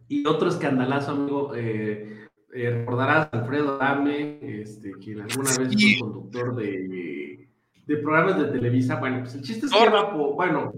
Y 0.09 0.27
otro 0.27 0.49
escandalazo, 0.49 1.11
amigo, 1.11 1.55
eh, 1.55 2.27
eh, 2.53 2.69
recordarás 2.69 3.29
a 3.31 3.39
Alfredo 3.39 3.77
Dame, 3.77 4.37
este, 4.41 4.91
quien 4.93 5.21
alguna 5.21 5.49
vez 5.57 5.73
fue 5.73 5.99
conductor 5.99 6.55
de, 6.55 7.47
de, 7.85 7.97
programas 7.97 8.37
de 8.39 8.45
Televisa. 8.45 8.97
Bueno, 8.97 9.21
pues 9.21 9.33
el 9.35 9.41
chiste 9.41 9.65
es 9.65 9.71
que 9.71 9.83
iba 9.83 10.13
por, 10.13 10.35
bueno, 10.35 10.71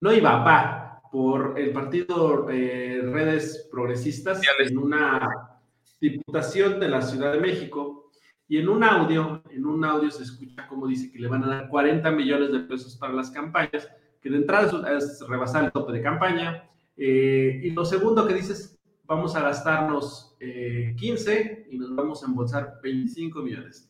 no 0.00 0.12
iba, 0.12 0.36
va, 0.44 1.00
por 1.10 1.58
el 1.58 1.72
partido 1.72 2.50
eh, 2.50 3.00
Redes 3.04 3.68
Progresistas 3.70 4.42
en 4.58 4.76
una 4.76 5.58
diputación 5.98 6.78
de 6.78 6.88
la 6.88 7.00
Ciudad 7.00 7.32
de 7.32 7.40
México. 7.40 8.10
Y 8.46 8.58
en 8.58 8.68
un 8.68 8.84
audio, 8.84 9.42
en 9.50 9.64
un 9.64 9.84
audio 9.84 10.10
se 10.10 10.24
escucha 10.24 10.68
como 10.68 10.86
dice 10.86 11.10
que 11.10 11.18
le 11.18 11.28
van 11.28 11.42
a 11.44 11.48
dar 11.48 11.68
40 11.68 12.10
millones 12.10 12.52
de 12.52 12.60
pesos 12.60 12.96
para 12.96 13.14
las 13.14 13.30
campañas, 13.30 13.88
que 14.20 14.30
de 14.30 14.36
entrada 14.36 14.96
es, 14.96 15.24
rebasar 15.26 15.64
el 15.64 15.72
tope 15.72 15.94
de 15.94 16.02
campaña. 16.02 16.68
Eh, 16.98 17.60
y 17.64 17.70
lo 17.70 17.84
segundo 17.84 18.26
que 18.26 18.34
dices, 18.34 18.75
vamos 19.06 19.34
a 19.36 19.40
gastarnos 19.40 20.36
15 20.38 21.34
eh, 21.34 21.66
y 21.70 21.78
nos 21.78 21.94
vamos 21.94 22.22
a 22.22 22.26
embolsar 22.26 22.78
25 22.82 23.42
millones. 23.42 23.88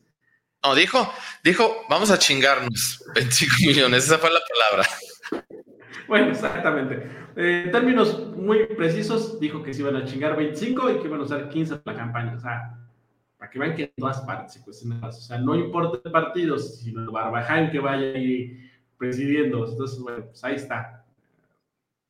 No, 0.63 0.75
dijo, 0.75 1.11
dijo, 1.43 1.85
vamos 1.89 2.09
a 2.11 2.17
chingarnos 2.17 3.03
25 3.15 3.55
millones, 3.67 4.05
esa 4.05 4.17
fue 4.17 4.31
la 4.31 4.39
palabra. 4.49 4.89
Bueno, 6.07 6.31
exactamente. 6.31 7.09
Eh, 7.35 7.63
en 7.65 7.71
términos 7.71 8.27
muy 8.35 8.65
precisos, 8.65 9.39
dijo 9.39 9.61
que 9.61 9.73
se 9.73 9.81
iban 9.81 9.95
a 9.95 10.05
chingar 10.05 10.35
25 10.35 10.91
y 10.91 10.99
que 10.99 11.07
iban 11.07 11.19
a 11.19 11.23
usar 11.23 11.49
15 11.49 11.77
para 11.77 11.97
la 11.97 12.03
campaña. 12.03 12.35
O 12.35 12.39
sea, 12.39 12.79
para 13.37 13.51
que 13.51 13.59
vean 13.59 13.75
que 13.75 13.83
en 13.83 13.91
todas 13.97 14.21
partes 14.21 14.53
se 14.53 14.63
cuestionan 14.63 15.03
O 15.03 15.11
sea, 15.11 15.37
no 15.37 15.55
importa 15.55 15.99
el 16.03 16.11
partido, 16.11 16.57
sino 16.57 17.01
el 17.01 17.09
Barbaján 17.09 17.69
que 17.71 17.79
vaya 17.79 18.13
ahí 18.13 18.71
presidiendo. 18.97 19.67
Entonces, 19.69 19.99
bueno, 19.99 20.25
pues 20.25 20.43
ahí 20.43 20.55
está. 20.55 21.05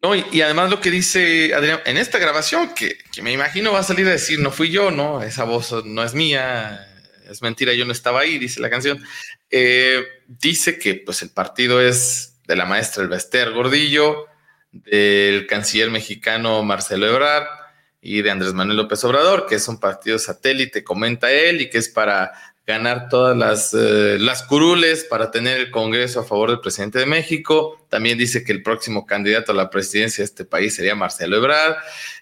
No, 0.02 0.16
y, 0.16 0.42
además 0.42 0.70
lo 0.70 0.80
que 0.80 0.92
dice 0.92 1.54
Adrián, 1.56 1.80
en 1.86 1.98
esta 1.98 2.20
grabación, 2.20 2.70
que, 2.76 2.97
me 3.22 3.32
imagino 3.32 3.72
va 3.72 3.80
a 3.80 3.84
salir 3.84 4.08
a 4.08 4.12
decir, 4.12 4.40
no 4.40 4.52
fui 4.52 4.70
yo, 4.70 4.92
¿no? 4.92 5.24
Esa 5.24 5.44
voz 5.44 5.86
no 5.86 6.04
es 6.04 6.14
mía, 6.14 6.88
es 7.30 7.42
mentira, 7.42 7.74
yo 7.74 7.86
no 7.86 7.92
estaba 7.92 8.22
ahí, 8.22 8.38
dice 8.38 8.60
la 8.60 8.70
canción. 8.70 9.04
Eh, 9.50 10.04
dice 10.28 10.78
que 10.80 10.96
pues 10.96 11.22
el 11.22 11.30
partido 11.30 11.82
es 11.82 12.40
de 12.48 12.56
la 12.56 12.66
maestra 12.66 13.04
Elbester 13.04 13.52
Gordillo, 13.52 14.28
del 14.72 15.48
canciller 15.48 15.90
mexicano 15.90 16.64
Marcelo 16.64 17.08
Ebrard 17.08 17.48
y 18.02 18.22
de 18.22 18.32
Andrés 18.32 18.54
Manuel 18.54 18.78
López 18.78 19.04
Obrador, 19.04 19.46
que 19.48 19.56
es 19.56 19.68
un 19.68 19.80
partido 19.80 20.20
satélite, 20.20 20.84
comenta 20.84 21.32
él, 21.32 21.62
y 21.62 21.70
que 21.70 21.78
es 21.78 21.90
para 21.90 22.32
ganar 22.68 23.08
todas 23.08 23.36
las, 23.36 23.74
eh, 23.74 24.18
las 24.20 24.44
curules 24.44 25.06
para 25.06 25.32
tener 25.32 25.58
el 25.58 25.72
Congreso 25.72 26.20
a 26.20 26.26
favor 26.26 26.50
del 26.50 26.60
presidente 26.60 27.00
de 27.00 27.06
México. 27.06 27.88
También 27.90 28.18
dice 28.18 28.44
que 28.44 28.52
el 28.52 28.62
próximo 28.62 29.06
candidato 29.06 29.54
a 29.54 29.56
la 29.56 29.70
presidencia 29.70 30.22
de 30.22 30.26
este 30.26 30.44
país 30.44 30.76
sería 30.76 30.94
Marcelo 30.94 31.38
Ebrard, 31.38 31.78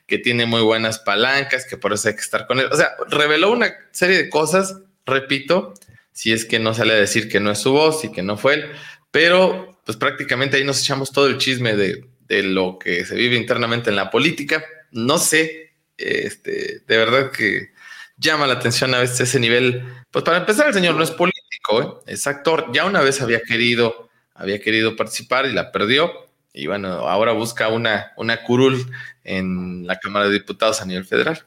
que 0.05 0.19
tiene 0.19 0.45
muy 0.45 0.61
buenas 0.61 0.99
palancas, 0.99 1.65
que 1.65 1.77
por 1.77 1.93
eso 1.93 2.09
hay 2.09 2.13
que 2.13 2.21
estar 2.21 2.45
con 2.45 2.59
él. 2.59 2.67
O 2.71 2.77
sea, 2.77 2.91
reveló 3.09 3.51
una 3.51 3.73
serie 3.91 4.17
de 4.17 4.29
cosas, 4.29 4.77
repito, 5.03 5.73
si 6.11 6.31
es 6.31 6.45
que 6.45 6.59
no 6.59 6.75
sale 6.75 6.93
a 6.93 6.97
decir 6.97 7.27
que 7.27 7.39
no 7.39 7.49
es 7.49 7.57
su 7.57 7.71
voz 7.71 8.05
y 8.05 8.11
que 8.11 8.21
no 8.21 8.37
fue 8.37 8.53
él, 8.53 8.71
pero 9.09 9.81
pues 9.83 9.97
prácticamente 9.97 10.57
ahí 10.57 10.63
nos 10.63 10.79
echamos 10.79 11.11
todo 11.11 11.25
el 11.25 11.39
chisme 11.39 11.75
de, 11.75 12.05
de 12.27 12.43
lo 12.43 12.77
que 12.77 13.03
se 13.03 13.15
vive 13.15 13.35
internamente 13.35 13.89
en 13.89 13.95
la 13.95 14.11
política. 14.11 14.63
No 14.91 15.17
sé, 15.17 15.73
este, 15.97 16.81
de 16.85 16.97
verdad 16.97 17.31
que 17.31 17.73
llama 18.17 18.47
la 18.47 18.53
atención 18.53 18.93
a 18.93 18.99
veces 18.99 19.21
ese 19.21 19.39
nivel. 19.39 19.83
Pues 20.11 20.23
para 20.23 20.37
empezar, 20.37 20.67
el 20.67 20.73
señor 20.73 20.95
no 20.95 21.03
es 21.03 21.11
político, 21.11 21.81
¿eh? 21.81 22.13
es 22.13 22.27
actor. 22.27 22.67
Ya 22.73 22.85
una 22.85 23.01
vez 23.01 23.21
había 23.21 23.41
querido, 23.41 24.09
había 24.33 24.59
querido 24.59 24.95
participar 24.95 25.45
y 25.45 25.53
la 25.53 25.71
perdió. 25.71 26.11
Y 26.53 26.67
bueno, 26.67 26.87
ahora 26.87 27.33
busca 27.33 27.67
una, 27.67 28.13
una 28.15 28.43
curul 28.43 28.89
en 29.23 29.85
la 29.85 29.97
Cámara 29.99 30.27
de 30.27 30.33
Diputados 30.33 30.81
a 30.81 30.85
nivel 30.85 31.05
federal. 31.05 31.43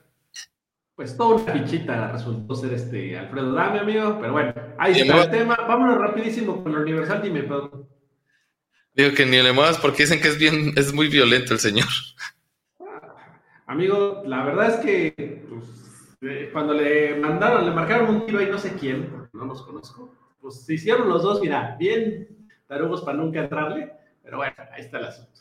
Pues 0.94 1.16
toda 1.16 1.36
una 1.36 1.52
fichita 1.52 2.10
resultó 2.10 2.56
ser 2.56 2.74
este 2.74 3.16
Alfredo 3.16 3.52
Dame, 3.52 3.78
amigo. 3.78 4.18
Pero 4.20 4.32
bueno, 4.32 4.52
ahí 4.78 5.00
está 5.00 5.22
el 5.22 5.30
tema. 5.30 5.56
Vámonos 5.56 5.96
rapidísimo 5.96 6.62
con 6.62 6.72
el 6.72 6.80
Universal. 6.80 7.22
Dime, 7.22 7.44
perdón. 7.44 7.88
Digo 8.94 9.14
que 9.14 9.24
ni 9.24 9.40
le 9.40 9.52
muevas 9.52 9.78
porque 9.78 10.02
dicen 10.02 10.20
que 10.20 10.26
es 10.26 10.38
bien, 10.38 10.72
es 10.76 10.92
muy 10.92 11.06
violento 11.06 11.54
el 11.54 11.60
señor. 11.60 11.86
Amigo, 13.68 14.24
la 14.26 14.44
verdad 14.44 14.70
es 14.70 14.76
que 14.84 15.44
pues, 15.48 15.77
cuando 16.52 16.74
le 16.74 17.14
mandaron, 17.16 17.64
le 17.64 17.70
marcaron 17.70 18.14
un 18.14 18.26
tiro 18.26 18.40
ahí 18.40 18.48
no 18.50 18.58
sé 18.58 18.74
quién, 18.74 19.06
porque 19.06 19.36
no 19.36 19.46
los 19.46 19.62
conozco, 19.62 20.14
pues 20.40 20.62
se 20.62 20.74
hicieron 20.74 21.08
los 21.08 21.22
dos, 21.22 21.40
mira, 21.40 21.76
bien 21.78 22.28
tarugos 22.66 23.02
para 23.02 23.18
nunca 23.18 23.40
entrarle, 23.40 23.92
pero 24.22 24.38
bueno, 24.38 24.54
ahí 24.72 24.82
está 24.82 24.98
el 24.98 25.06
asunto. 25.06 25.40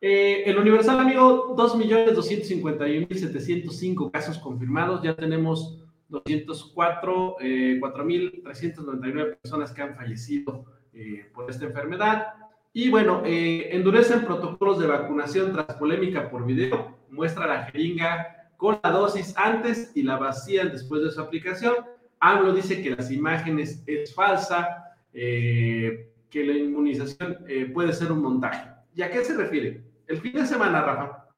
Eh, 0.00 0.44
el 0.46 0.56
Universal, 0.56 1.00
amigo, 1.00 1.56
2.251.705 1.56 4.12
casos 4.12 4.38
confirmados, 4.38 5.02
ya 5.02 5.16
tenemos 5.16 5.82
204, 6.08 7.38
eh, 7.40 7.80
4.399 7.80 9.38
personas 9.42 9.72
que 9.72 9.82
han 9.82 9.96
fallecido 9.96 10.66
eh, 10.92 11.28
por 11.34 11.50
esta 11.50 11.64
enfermedad. 11.64 12.28
Y 12.72 12.90
bueno, 12.90 13.22
endurecen 13.24 14.24
protocolos 14.24 14.78
de 14.78 14.86
vacunación 14.86 15.52
tras 15.52 15.74
polémica 15.76 16.30
por 16.30 16.46
video, 16.46 16.96
muestra 17.10 17.48
la 17.48 17.64
jeringa 17.64 18.37
con 18.58 18.80
la 18.82 18.90
dosis 18.90 19.32
antes 19.36 19.92
y 19.94 20.02
la 20.02 20.18
vacían 20.18 20.72
después 20.72 21.02
de 21.02 21.12
su 21.12 21.20
aplicación. 21.20 21.76
AMLO 22.18 22.52
dice 22.52 22.82
que 22.82 22.90
las 22.90 23.10
imágenes 23.10 23.84
es 23.86 24.12
falsa, 24.12 24.96
eh, 25.14 26.12
que 26.28 26.44
la 26.44 26.52
inmunización 26.52 27.38
eh, 27.48 27.70
puede 27.72 27.92
ser 27.92 28.10
un 28.10 28.20
montaje. 28.20 28.68
¿Y 28.94 29.02
a 29.02 29.10
qué 29.10 29.24
se 29.24 29.36
refiere? 29.36 29.84
El 30.08 30.18
fin 30.18 30.32
de 30.32 30.44
semana, 30.44 30.82
Rafa, 30.82 31.28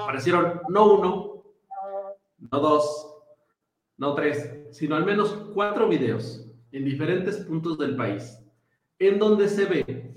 aparecieron 0.00 0.60
no 0.68 0.94
uno, 0.94 1.44
no 2.38 2.58
dos, 2.58 3.14
no 3.96 4.14
tres, 4.14 4.66
sino 4.72 4.96
al 4.96 5.06
menos 5.06 5.30
cuatro 5.54 5.88
videos 5.88 6.50
en 6.72 6.84
diferentes 6.84 7.36
puntos 7.36 7.78
del 7.78 7.94
país, 7.94 8.44
en 8.98 9.20
donde 9.20 9.48
se 9.48 9.64
ve 9.64 10.14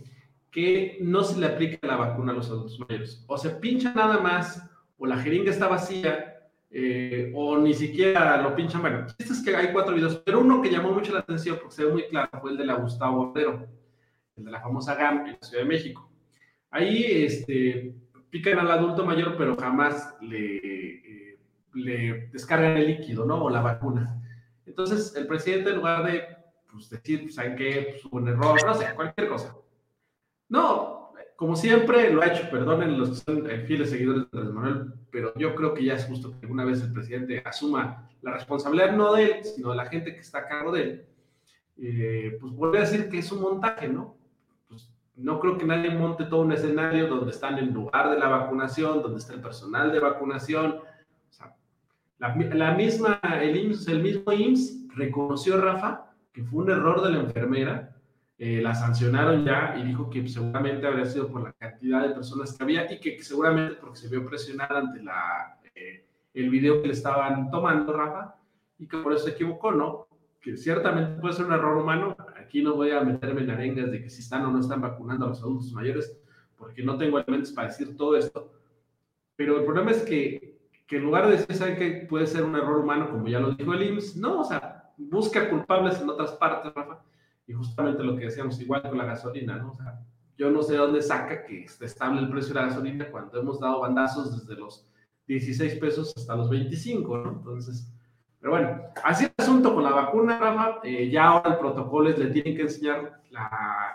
que 0.50 0.98
no 1.01 1.24
se 1.24 1.39
le 1.39 1.45
aplica 1.45 1.88
la 1.88 1.98
vacuna 1.98 2.31
a 2.31 2.36
los 2.36 2.50
adultos 2.50 2.79
mayores. 2.79 3.24
O 3.27 3.38
se 3.38 3.51
pincha 3.51 3.93
nada 3.93 4.19
más, 4.19 4.67
o 4.98 5.05
la 5.05 5.17
jeringa 5.17 5.51
está 5.51 5.67
vacía, 5.67 6.30
eh, 6.74 7.32
o 7.36 7.58
ni 7.58 7.74
siquiera 7.74 8.42
lo 8.42 8.56
pinchan. 8.56 8.82
Bueno, 8.82 9.06
este 9.18 9.34
es 9.34 9.44
que 9.44 9.56
hay 9.56 9.74
cuatro 9.74 9.94
videos, 9.94 10.22
pero 10.25 10.40
uno 10.40 10.62
que 10.62 10.70
llamó 10.70 10.94
mucho 10.94 11.13
la 11.13 11.20
atención 11.20 11.58
porque 11.58 11.75
se 11.75 11.86
ve 11.86 11.92
muy 11.92 12.04
claro 12.08 12.30
fue 12.40 12.51
el 12.51 12.58
de 12.58 12.66
la 12.66 12.75
Gustavo 12.75 13.25
Bordero, 13.25 13.68
el 14.38 14.46
de 14.46 14.51
la 14.51 14.62
famosa 14.62 14.96
GAM 14.96 15.25
en 15.25 15.34
la 15.34 15.48
Ciudad 15.48 15.63
de 15.63 15.70
México. 15.70 16.10
Ahí 16.70 17.04
este, 17.24 17.94
pican 18.30 18.60
al 18.60 18.72
adulto 18.72 19.06
mayor, 19.06 19.36
pero 19.38 19.58
jamás 19.58 20.16
le, 20.22 20.58
eh, 20.58 21.40
le 21.74 22.28
descargan 22.32 22.78
el 22.78 22.88
líquido, 22.88 23.25
¿no? 23.25 23.44
O 23.44 23.50
la 23.50 23.62
vacuna. 23.62 24.22
Entonces, 24.66 25.13
el 25.18 25.28
presidente, 25.28 25.72
en 25.72 25.75
lugar 25.75 26.06
de 26.10 26.24
pues, 26.72 26.90
decir, 26.90 27.32
¿saben 27.34 27.58
qué? 27.58 27.90
Pues, 27.92 28.06
hubo 28.06 28.18
un 28.18 28.30
error, 28.30 28.58
no 28.66 28.74
sé, 28.74 28.96
cualquier 28.96 29.28
cosa. 29.28 29.56
No, 30.48 31.00
como 31.41 31.55
siempre 31.55 32.13
lo 32.13 32.21
ha 32.21 32.27
hecho, 32.27 32.48
perdonen 32.51 33.00
los 33.00 33.10
que 33.10 33.15
son 33.15 33.50
eh, 33.50 33.62
fieles 33.65 33.89
seguidores 33.89 34.29
de 34.29 34.38
Andrés 34.38 34.53
Manuel, 34.53 34.93
pero 35.10 35.33
yo 35.33 35.55
creo 35.55 35.74
que 35.74 35.83
ya 35.83 35.95
es 35.95 36.05
justo 36.05 36.29
que 36.29 36.38
alguna 36.43 36.65
vez 36.65 36.83
el 36.83 36.93
presidente 36.93 37.41
asuma 37.43 38.07
la 38.21 38.33
responsabilidad 38.33 38.95
no 38.95 39.13
de 39.13 39.24
él, 39.24 39.43
sino 39.43 39.71
de 39.71 39.75
la 39.75 39.88
gente 39.88 40.13
que 40.13 40.19
está 40.19 40.38
a 40.38 40.48
cargo 40.48 40.71
de 40.71 40.83
él. 40.83 41.05
Eh, 41.79 42.38
pues 42.39 42.53
vuelve 42.53 42.77
a 42.77 42.81
decir 42.81 43.10
que 43.10 43.17
es 43.17 43.31
un 43.31 43.41
montaje, 43.41 43.88
¿no? 43.88 44.15
Pues 44.69 44.93
no 45.15 45.39
creo 45.39 45.57
que 45.57 45.65
nadie 45.65 45.89
monte 45.89 46.25
todo 46.25 46.41
un 46.41 46.51
escenario 46.51 47.07
donde 47.07 47.31
están 47.31 47.57
en 47.57 47.74
lugar 47.74 48.12
de 48.12 48.19
la 48.19 48.27
vacunación, 48.27 49.01
donde 49.01 49.17
está 49.17 49.33
el 49.33 49.41
personal 49.41 49.91
de 49.91 50.00
vacunación. 50.00 50.74
O 50.74 51.33
sea, 51.33 51.55
la, 52.19 52.36
la 52.36 52.75
misma, 52.75 53.19
el 53.41 53.57
IMSS, 53.57 53.88
el 53.88 54.03
mismo 54.03 54.31
IMSS 54.31 54.89
reconoció, 54.89 55.60
Rafa, 55.60 56.13
que 56.31 56.43
fue 56.43 56.65
un 56.65 56.69
error 56.69 57.01
de 57.01 57.10
la 57.10 57.19
enfermera 57.21 57.95
eh, 58.43 58.60
la 58.60 58.74
sancionaron 58.74 59.45
ya 59.45 59.75
y 59.77 59.83
dijo 59.83 60.10
que 60.10 60.27
seguramente 60.27 60.88
habría 60.88 61.05
sido 61.05 61.27
por 61.27 61.43
la 61.43 61.53
cantidad 61.53 62.01
de 62.01 62.15
personas 62.15 62.57
que 62.57 62.63
había 62.63 62.91
y 62.91 63.00
que, 63.00 63.21
seguramente 63.21 63.75
porque 63.75 64.00
se 64.00 64.10
vio 64.10 64.25
presionada 64.25 64.79
ante 64.79 65.03
la, 65.03 65.60
eh, 65.75 66.07
el 66.33 66.50
video 66.50 66.81
que 66.81 66.88
le 66.88 66.93
estaban 66.93 67.51
tomando, 67.51 67.93
Rafa, 67.93 68.33
y 68.79 68.88
que 68.88 68.98
por 68.98 69.13
eso 69.13 69.25
se 69.25 69.33
equivocó, 69.33 69.74
¿no? 69.74 70.07
Que 70.41 70.57
ciertamente 70.57 71.21
puede 71.21 71.36
ser 71.36 71.45
un 71.45 71.53
error 71.53 71.77
humano. 71.77 72.17
Aquí 72.36 72.63
no 72.63 72.74
voy 72.74 72.89
a 72.89 73.01
meterme 73.01 73.41
en 73.41 73.51
arengas 73.51 73.91
de 73.91 74.01
que 74.01 74.10
si 74.10 74.21
están 74.24 74.43
o 74.43 74.51
no 74.51 74.60
están 74.60 74.81
vacunando 74.81 75.25
a 75.25 75.29
los 75.29 75.41
adultos 75.43 75.71
mayores, 75.74 76.19
porque 76.57 76.81
no 76.81 76.98
tengo 76.98 77.19
elementos 77.19 77.51
para 77.51 77.67
decir 77.67 77.95
todo 77.95 78.17
esto. 78.17 78.51
Pero 79.36 79.60
el 79.60 79.65
problema 79.65 79.91
es 79.91 80.01
que, 80.01 80.57
que 80.88 80.98
en 80.98 81.03
lugar 81.03 81.27
de 81.27 81.33
decir, 81.33 81.55
¿saben 81.55 81.75
que 81.75 82.07
puede 82.10 82.25
ser 82.25 82.43
un 82.43 82.55
error 82.55 82.79
humano, 82.79 83.07
como 83.12 83.27
ya 83.27 83.39
lo 83.39 83.51
dijo 83.51 83.71
el 83.71 83.83
IMSS? 83.83 84.17
No, 84.17 84.39
o 84.39 84.43
sea, 84.43 84.91
busca 84.98 85.48
culpables 85.48 86.01
en 86.01 86.10
otras 86.10 86.31
partes, 86.31 86.74
Rafa 86.74 87.03
y 87.51 87.53
justamente 87.53 88.01
lo 88.01 88.15
que 88.15 88.25
decíamos, 88.25 88.60
igual 88.62 88.81
con 88.81 88.98
la 88.98 89.05
gasolina, 89.05 89.58
¿no? 89.58 89.72
O 89.72 89.75
sea, 89.75 90.00
yo 90.38 90.50
no 90.50 90.63
sé 90.63 90.77
dónde 90.77 91.01
saca 91.01 91.43
que 91.43 91.65
esté 91.65 91.86
estable 91.86 92.22
el 92.22 92.29
precio 92.29 92.53
de 92.53 92.62
la 92.62 92.67
gasolina 92.67 93.12
cuando 93.12 93.39
hemos 93.39 93.60
dado 93.60 93.81
bandazos 93.81 94.39
desde 94.39 94.60
los 94.60 94.88
16 95.27 95.75
pesos 95.75 96.13
hasta 96.15 96.36
los 96.36 96.50
25, 96.50 97.17
¿no? 97.17 97.31
Entonces, 97.31 97.91
pero 98.39 98.53
bueno, 98.53 98.81
así 99.03 99.25
el 99.25 99.34
asunto 99.38 99.75
con 99.75 99.84
la 99.84 99.91
vacuna, 99.91 100.39
Rafa. 100.39 100.79
Eh, 100.84 101.10
ya 101.12 101.25
ahora 101.25 101.51
el 101.51 101.60
protocolo 101.60 102.10
es 102.10 102.17
le 102.17 102.27
tienen 102.27 102.55
que 102.55 102.63
enseñar 102.63 103.22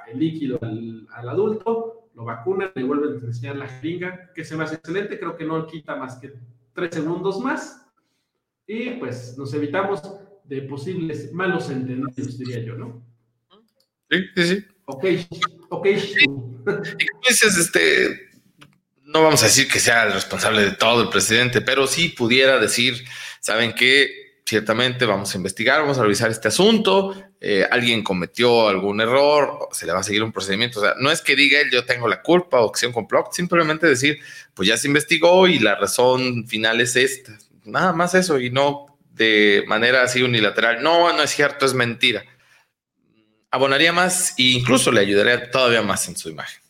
el 0.06 0.18
líquido 0.18 0.58
al, 0.60 1.08
adulto, 1.28 2.10
lo 2.14 2.24
vacunan, 2.24 2.70
le 2.74 2.84
vuelven 2.84 3.22
a 3.22 3.26
enseñar 3.26 3.56
la 3.56 3.68
jeringa, 3.68 4.32
que 4.34 4.44
se 4.44 4.54
me 4.54 4.64
hace 4.64 4.76
excelente, 4.76 5.18
creo 5.18 5.34
que 5.34 5.46
no 5.46 5.66
quita 5.66 5.96
más 5.96 6.16
que 6.16 6.34
tres 6.74 6.94
segundos 6.94 7.40
más. 7.40 7.90
Y 8.66 8.90
pues 8.90 9.36
nos 9.38 9.52
evitamos 9.54 10.02
de 10.44 10.62
posibles 10.62 11.32
malos 11.32 11.70
entendidos, 11.70 12.38
diría 12.38 12.62
yo, 12.62 12.76
¿no? 12.76 13.15
Sí, 14.10 14.18
sí, 14.34 14.48
sí. 14.48 14.66
Ok, 14.86 15.04
ok. 15.70 15.86
Y 15.86 17.28
dices, 17.28 17.56
este, 17.58 18.30
no 19.02 19.22
vamos 19.22 19.42
a 19.42 19.46
decir 19.46 19.68
que 19.68 19.80
sea 19.80 20.04
el 20.04 20.12
responsable 20.12 20.62
de 20.62 20.72
todo 20.72 21.02
el 21.02 21.08
presidente, 21.08 21.60
pero 21.60 21.86
sí 21.86 22.08
pudiera 22.08 22.58
decir, 22.58 23.04
¿saben 23.40 23.74
qué? 23.74 24.26
ciertamente 24.46 25.04
vamos 25.06 25.34
a 25.34 25.36
investigar, 25.36 25.80
vamos 25.80 25.98
a 25.98 26.02
revisar 26.02 26.30
este 26.30 26.48
asunto, 26.48 27.14
eh, 27.40 27.66
alguien 27.68 28.04
cometió 28.04 28.68
algún 28.68 29.00
error, 29.00 29.68
se 29.72 29.86
le 29.86 29.92
va 29.92 29.98
a 29.98 30.04
seguir 30.04 30.22
un 30.22 30.32
procedimiento. 30.32 30.78
O 30.78 30.82
sea, 30.82 30.94
no 31.00 31.10
es 31.10 31.20
que 31.20 31.34
diga 31.34 31.60
él 31.60 31.68
yo 31.72 31.84
tengo 31.84 32.06
la 32.06 32.22
culpa 32.22 32.60
o 32.60 32.72
un 32.84 32.92
complot, 32.92 33.32
simplemente 33.32 33.88
decir, 33.88 34.20
pues 34.54 34.68
ya 34.68 34.76
se 34.76 34.86
investigó 34.86 35.48
y 35.48 35.58
la 35.58 35.74
razón 35.74 36.46
final 36.46 36.80
es 36.80 36.94
esta. 36.94 37.36
Nada 37.64 37.92
más 37.92 38.14
eso 38.14 38.38
y 38.38 38.50
no 38.50 38.96
de 39.10 39.64
manera 39.66 40.02
así 40.02 40.22
unilateral. 40.22 40.80
No, 40.80 41.12
no 41.12 41.22
es 41.22 41.30
cierto, 41.30 41.66
es 41.66 41.74
mentira. 41.74 42.24
Abonaría 43.56 43.90
más 43.90 44.34
e 44.36 44.42
incluso 44.42 44.92
le 44.92 45.00
ayudaría 45.00 45.50
todavía 45.50 45.80
más 45.80 46.06
en 46.10 46.14
su 46.14 46.28
imagen. 46.28 46.60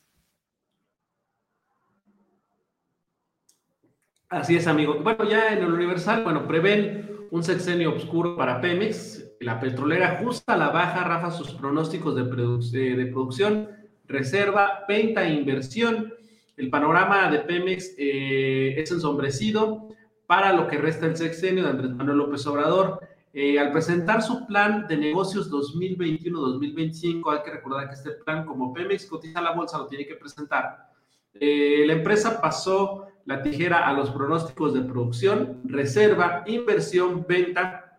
Así 4.28 4.54
es, 4.54 4.68
amigo. 4.68 5.00
Bueno, 5.00 5.28
ya 5.28 5.52
en 5.52 5.64
el 5.64 5.72
Universal, 5.72 6.22
bueno, 6.22 6.46
prevén 6.46 7.26
un 7.32 7.42
sexenio 7.42 7.92
oscuro 7.92 8.36
para 8.36 8.60
Pemex. 8.60 9.24
La 9.40 9.58
petrolera 9.58 10.12
ajusta 10.12 10.54
a 10.54 10.56
la 10.56 10.68
baja, 10.68 11.02
Rafa, 11.02 11.32
sus 11.32 11.50
pronósticos 11.54 12.14
de, 12.14 12.22
de 12.22 13.06
producción, 13.06 13.68
reserva, 14.04 14.84
venta 14.86 15.26
e 15.26 15.32
inversión. 15.32 16.14
El 16.56 16.70
panorama 16.70 17.28
de 17.32 17.40
Pemex 17.40 17.96
eh, 17.98 18.80
es 18.80 18.92
ensombrecido 18.92 19.88
para 20.28 20.52
lo 20.52 20.68
que 20.68 20.78
resta 20.78 21.06
el 21.06 21.16
sexenio 21.16 21.64
de 21.64 21.70
Andrés 21.70 21.90
Manuel 21.90 22.18
López 22.18 22.46
Obrador. 22.46 23.00
Eh, 23.38 23.58
al 23.58 23.70
presentar 23.70 24.22
su 24.22 24.46
plan 24.46 24.86
de 24.88 24.96
negocios 24.96 25.50
2021-2025, 25.52 27.34
hay 27.34 27.42
que 27.44 27.50
recordar 27.50 27.86
que 27.86 27.94
este 27.94 28.12
plan, 28.12 28.46
como 28.46 28.72
Pemex 28.72 29.04
cotiza 29.04 29.42
la 29.42 29.52
bolsa, 29.52 29.76
lo 29.76 29.86
tiene 29.88 30.06
que 30.06 30.14
presentar. 30.14 30.88
Eh, 31.34 31.84
la 31.86 31.92
empresa 31.92 32.40
pasó 32.40 33.08
la 33.26 33.42
tijera 33.42 33.86
a 33.86 33.92
los 33.92 34.08
pronósticos 34.08 34.72
de 34.72 34.80
producción, 34.80 35.60
reserva, 35.64 36.44
inversión, 36.46 37.26
venta 37.28 37.98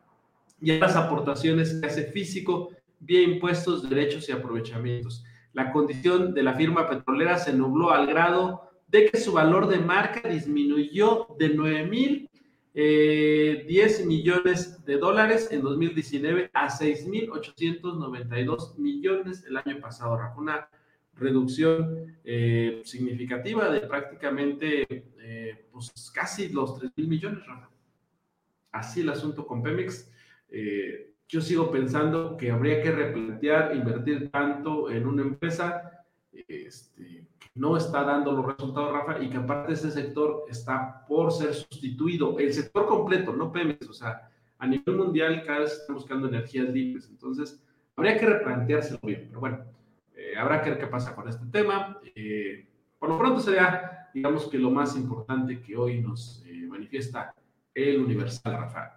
y 0.60 0.71
a 0.71 0.80
las 0.80 0.95
aportaciones 0.95 1.76
que 1.76 1.86
hace 1.86 2.06
físico 2.06 2.71
vía 3.00 3.21
impuestos, 3.21 3.88
derechos 3.88 4.28
y 4.30 4.32
aprovechamientos. 4.32 5.23
La 5.54 5.71
condición 5.71 6.34
de 6.34 6.41
la 6.41 6.56
firma 6.56 6.89
petrolera 6.89 7.38
se 7.38 7.54
nubló 7.54 7.91
al 7.91 8.08
grado 8.08 8.71
de 8.88 9.06
que 9.06 9.19
su 9.19 9.34
valor 9.34 9.67
de 9.67 9.78
marca 9.78 10.28
disminuyó 10.28 11.28
de 11.38 11.50
9 11.50 11.84
mil 11.86 12.28
10 12.78 14.00
eh, 14.00 14.06
millones 14.06 14.86
de 14.86 15.00
dólares 15.00 15.50
en 15.52 15.63
2019 15.63 16.52
a 16.54 16.70
6.892 16.70 18.78
millones 18.78 19.44
el 19.48 19.58
año 19.58 19.80
pasado. 19.80 20.16
Una 20.38 20.70
reducción 21.16 22.20
eh, 22.24 22.84
significativa 22.86 23.72
de 23.72 23.80
prácticamente 23.80 24.86
eh, 25.20 25.66
pues 25.72 26.12
casi 26.13 26.50
los 26.50 26.78
3 26.78 26.92
mil 26.98 27.08
millones, 27.08 27.44
Así 28.72 29.02
el 29.02 29.10
asunto 29.10 29.48
con 29.48 29.63
Pemex. 29.63 30.12
Eh, 30.50 31.16
yo 31.28 31.42
sigo 31.42 31.72
pensando 31.72 32.38
que 32.38 32.52
habría 32.52 32.84
que 32.84 32.92
replantear, 32.92 33.76
invertir 33.76 34.30
tanto 34.30 34.92
en 34.92 35.08
una 35.08 35.24
empresa 35.24 36.06
este, 36.32 37.26
no 37.58 37.76
está 37.76 38.04
dando 38.04 38.32
los 38.32 38.46
resultados, 38.46 38.93
Rafa, 38.93 39.24
y 39.24 39.30
que 39.30 39.38
aparte 39.38 39.74
ese 39.74 39.91
sector 39.91 40.46
está 40.50 41.06
por 41.08 41.32
ser 41.32 41.54
sustituido. 41.54 42.38
El 42.38 42.54
sector 42.54 42.86
completo, 42.86 43.34
no 43.34 43.52
Pemex, 43.52 43.89
o 43.89 43.93
sea, 43.93 44.30
a 44.60 44.67
nivel 44.67 44.96
mundial 44.96 45.43
cada 45.46 45.60
vez 45.60 45.74
están 45.74 45.96
buscando 45.96 46.28
energías 46.28 46.70
limpias. 46.70 47.10
Entonces, 47.10 47.62
habría 47.96 48.17
que 48.17 48.26
replanteárselo 48.26 49.00
bien. 49.04 49.26
Pero 49.28 49.39
bueno, 49.39 49.65
eh, 50.15 50.38
habrá 50.38 50.62
que 50.62 50.70
ver 50.72 50.80
qué 50.80 50.88
pasa 50.88 51.15
con 51.15 51.28
este 51.28 51.46
tema. 51.48 52.00
Eh, 52.15 52.67
por 53.00 53.10
lo 53.10 53.17
pronto 53.17 53.39
sería, 53.39 54.10
digamos 54.13 54.48
que 54.48 54.58
lo 54.58 54.70
más 54.70 54.96
importante 54.96 55.62
que 55.62 55.76
hoy 55.76 56.02
nos 56.02 56.43
eh, 56.46 56.65
manifiesta 56.67 57.34
el 57.74 58.02
Universal 58.02 58.54
Rafael. 58.54 58.91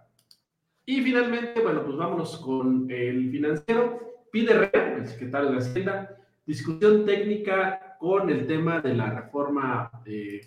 Y 0.85 1.03
finalmente, 1.03 1.61
bueno, 1.61 1.85
pues 1.85 1.97
vámonos 1.97 2.37
con 2.39 2.91
el 2.91 3.31
financiero. 3.31 4.27
Pide 4.33 4.71
el 4.73 5.07
secretario 5.07 5.51
de 5.51 5.59
Hacienda, 5.59 6.17
discusión 6.47 7.05
técnica 7.05 7.90
con 8.01 8.31
el 8.31 8.47
tema 8.47 8.81
de 8.81 8.95
la 8.95 9.11
reforma 9.11 9.91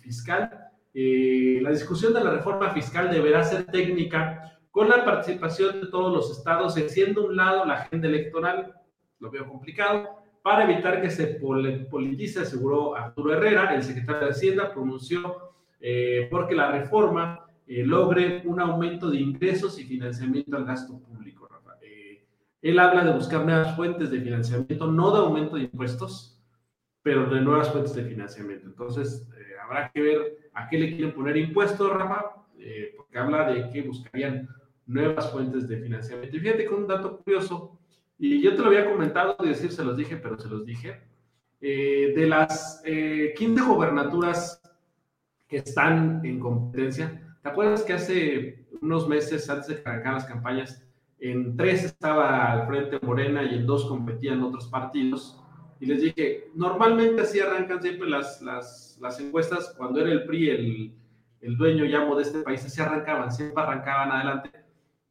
fiscal. 0.02 0.50
la 0.92 1.70
discusión 1.70 2.12
de 2.12 2.24
la 2.24 2.32
reforma 2.32 2.70
fiscal 2.70 3.10
deberá 3.10 3.44
ser 3.44 3.64
técnica 3.66 4.58
con 4.72 4.88
la 4.88 5.04
participación 5.04 5.80
de 5.80 5.86
todos 5.86 6.12
los 6.12 6.36
estados, 6.36 6.74
siendo 6.74 7.26
un 7.26 7.36
lado 7.36 7.64
la 7.64 7.74
agenda 7.74 8.08
electoral, 8.08 8.74
lo 9.20 9.30
veo 9.30 9.46
complicado, 9.46 10.24
para 10.42 10.64
evitar 10.64 11.00
que 11.00 11.10
se 11.10 11.38
politice, 11.38 12.40
aseguró 12.40 12.96
Arturo 12.96 13.32
Herrera, 13.32 13.72
el 13.76 13.84
secretario 13.84 14.26
de 14.26 14.32
Hacienda, 14.32 14.72
pronunció 14.74 15.52
eh, 15.80 16.26
porque 16.28 16.56
la 16.56 16.72
reforma 16.72 17.46
eh, 17.68 17.84
logre 17.84 18.42
un 18.46 18.60
aumento 18.60 19.10
de 19.10 19.20
ingresos 19.20 19.78
y 19.78 19.84
financiamiento 19.84 20.56
al 20.56 20.64
gasto 20.64 20.98
público. 20.98 21.48
Eh, 21.80 22.24
él 22.60 22.78
habla 22.80 23.04
de 23.04 23.12
buscar 23.12 23.44
nuevas 23.44 23.76
fuentes 23.76 24.10
de 24.10 24.20
financiamiento, 24.20 24.90
no 24.90 25.12
de 25.12 25.18
aumento 25.18 25.54
de 25.54 25.62
impuestos, 25.62 26.42
pero 27.04 27.26
de 27.26 27.40
nuevas 27.40 27.70
fuentes 27.70 27.94
de 27.94 28.02
financiamiento. 28.02 28.66
Entonces, 28.66 29.30
habrá 29.62 29.92
que 29.92 30.02
ver 30.02 30.50
a 30.54 30.68
qué 30.68 30.78
le 30.78 30.88
quieren 30.88 31.14
poner 31.14 31.36
impuestos, 31.36 31.92
Rafa, 31.92 32.44
porque 32.96 33.18
habla 33.18 33.52
de 33.52 33.70
que 33.70 33.82
buscarían 33.82 34.48
nuevas 34.86 35.30
fuentes 35.30 35.68
de 35.68 35.78
financiamiento. 35.78 36.36
Y 36.36 36.40
fíjate 36.40 36.66
con 36.66 36.82
un 36.82 36.88
dato 36.88 37.18
curioso, 37.18 37.78
y 38.18 38.40
yo 38.40 38.54
te 38.54 38.62
lo 38.62 38.68
había 38.68 38.90
comentado, 38.90 39.36
de 39.40 39.48
decir, 39.48 39.72
se 39.72 39.84
los 39.84 39.96
dije, 39.96 40.16
pero 40.16 40.38
se 40.38 40.48
los 40.48 40.64
dije. 40.64 41.00
Eh, 41.60 42.12
de 42.14 42.26
las 42.26 42.82
eh, 42.84 43.34
15 43.36 43.62
gobernaturas 43.62 44.60
que 45.48 45.58
están 45.58 46.24
en 46.24 46.38
competencia, 46.38 47.36
¿te 47.42 47.48
acuerdas 47.48 47.82
que 47.82 47.92
hace 47.92 48.66
unos 48.80 49.08
meses, 49.08 49.48
antes 49.48 49.68
de 49.68 49.82
que 49.82 49.88
arrancaran 49.88 50.14
las 50.14 50.26
campañas, 50.26 50.86
en 51.18 51.56
tres 51.56 51.84
estaba 51.84 52.52
al 52.52 52.66
frente 52.66 52.98
Morena 53.00 53.42
y 53.42 53.56
en 53.56 53.66
dos 53.66 53.86
competían 53.86 54.42
otros 54.42 54.68
partidos? 54.68 55.43
Y 55.84 55.86
les 55.86 56.00
dije, 56.00 56.50
normalmente 56.54 57.22
así 57.22 57.40
arrancan 57.40 57.82
siempre 57.82 58.08
las, 58.08 58.40
las, 58.42 58.98
las 59.00 59.20
encuestas, 59.20 59.74
cuando 59.76 60.00
era 60.00 60.10
el 60.10 60.24
PRI 60.24 60.50
el, 60.50 60.94
el 61.42 61.56
dueño 61.56 61.84
llamo 61.84 62.16
de 62.16 62.22
este 62.22 62.40
país, 62.40 62.64
así 62.64 62.80
arrancaban, 62.80 63.30
siempre 63.30 63.62
arrancaban 63.62 64.10
adelante 64.10 64.64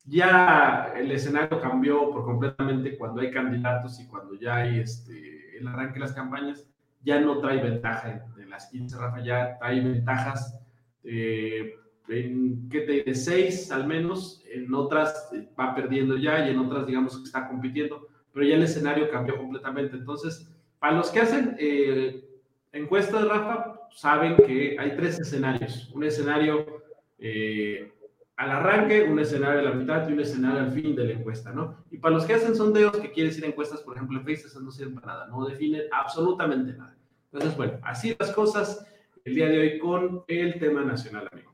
ya 0.06 0.94
el 0.96 1.12
escenario 1.12 1.62
cambió 1.62 2.10
por 2.12 2.26
completamente 2.26 2.98
cuando 2.98 3.22
hay 3.22 3.32
candidatos 3.32 4.00
y 4.00 4.08
cuando 4.08 4.36
ya 4.36 4.58
hay 4.58 4.80
este, 4.80 5.58
el 5.58 5.68
arranque 5.68 5.96
de 5.96 6.00
las 6.02 6.14
campañas, 6.14 6.68
ya 7.02 7.20
no 7.20 7.40
trae 7.40 7.62
ventaja 7.62 8.26
en, 8.38 8.50
las 8.50 8.68
15, 8.70 8.98
Rafa, 8.98 9.24
ya 9.24 9.58
trae 9.58 9.82
ventajas 9.82 10.60
eh, 11.04 11.74
en, 12.08 12.70
¿qué 12.70 12.82
te, 12.82 13.04
de 13.04 13.16
6 13.16 13.72
al 13.72 13.88
menos, 13.88 14.44
en 14.52 14.72
otras 14.74 15.32
va 15.60 15.74
perdiendo 15.74 16.18
ya 16.18 16.46
y 16.46 16.52
en 16.52 16.60
otras 16.60 16.86
digamos 16.86 17.18
que 17.18 17.24
está 17.24 17.48
compitiendo, 17.48 18.08
pero 18.32 18.46
ya 18.46 18.56
el 18.56 18.64
escenario 18.64 19.10
cambió 19.10 19.38
completamente. 19.38 19.96
Entonces, 19.96 20.53
para 20.84 20.98
los 20.98 21.12
que 21.12 21.22
hacen 21.22 21.56
eh, 21.60 22.26
encuestas, 22.74 23.26
Rafa, 23.26 23.88
saben 23.96 24.36
que 24.36 24.76
hay 24.78 24.98
tres 24.98 25.18
escenarios. 25.18 25.90
Un 25.94 26.04
escenario 26.04 26.84
eh, 27.18 27.90
al 28.36 28.52
arranque, 28.52 29.04
un 29.04 29.18
escenario 29.18 29.62
a 29.62 29.64
la 29.64 29.72
mitad 29.72 30.10
y 30.10 30.12
un 30.12 30.20
escenario 30.20 30.60
al 30.60 30.74
fin 30.74 30.94
de 30.94 31.06
la 31.06 31.14
encuesta, 31.14 31.54
¿no? 31.54 31.86
Y 31.90 32.00
para 32.00 32.16
los 32.16 32.26
que 32.26 32.34
hacen 32.34 32.54
sondeos 32.54 32.98
que 32.98 33.14
quieren 33.14 33.30
decir 33.32 33.46
encuestas, 33.46 33.80
por 33.80 33.96
ejemplo, 33.96 34.20
en 34.20 34.26
Facebook, 34.26 34.48
eso 34.52 34.60
no 34.60 34.72
sirve 34.72 35.00
para 35.00 35.08
nada, 35.08 35.28
no 35.28 35.46
define 35.46 35.84
absolutamente 35.90 36.74
nada. 36.74 36.98
Entonces, 37.32 37.56
bueno, 37.56 37.80
así 37.84 38.14
las 38.20 38.32
cosas 38.32 38.86
el 39.24 39.36
día 39.36 39.48
de 39.48 39.60
hoy 39.60 39.80
con 39.80 40.26
el 40.28 40.60
tema 40.60 40.84
nacional, 40.84 41.30
amigo. 41.32 41.54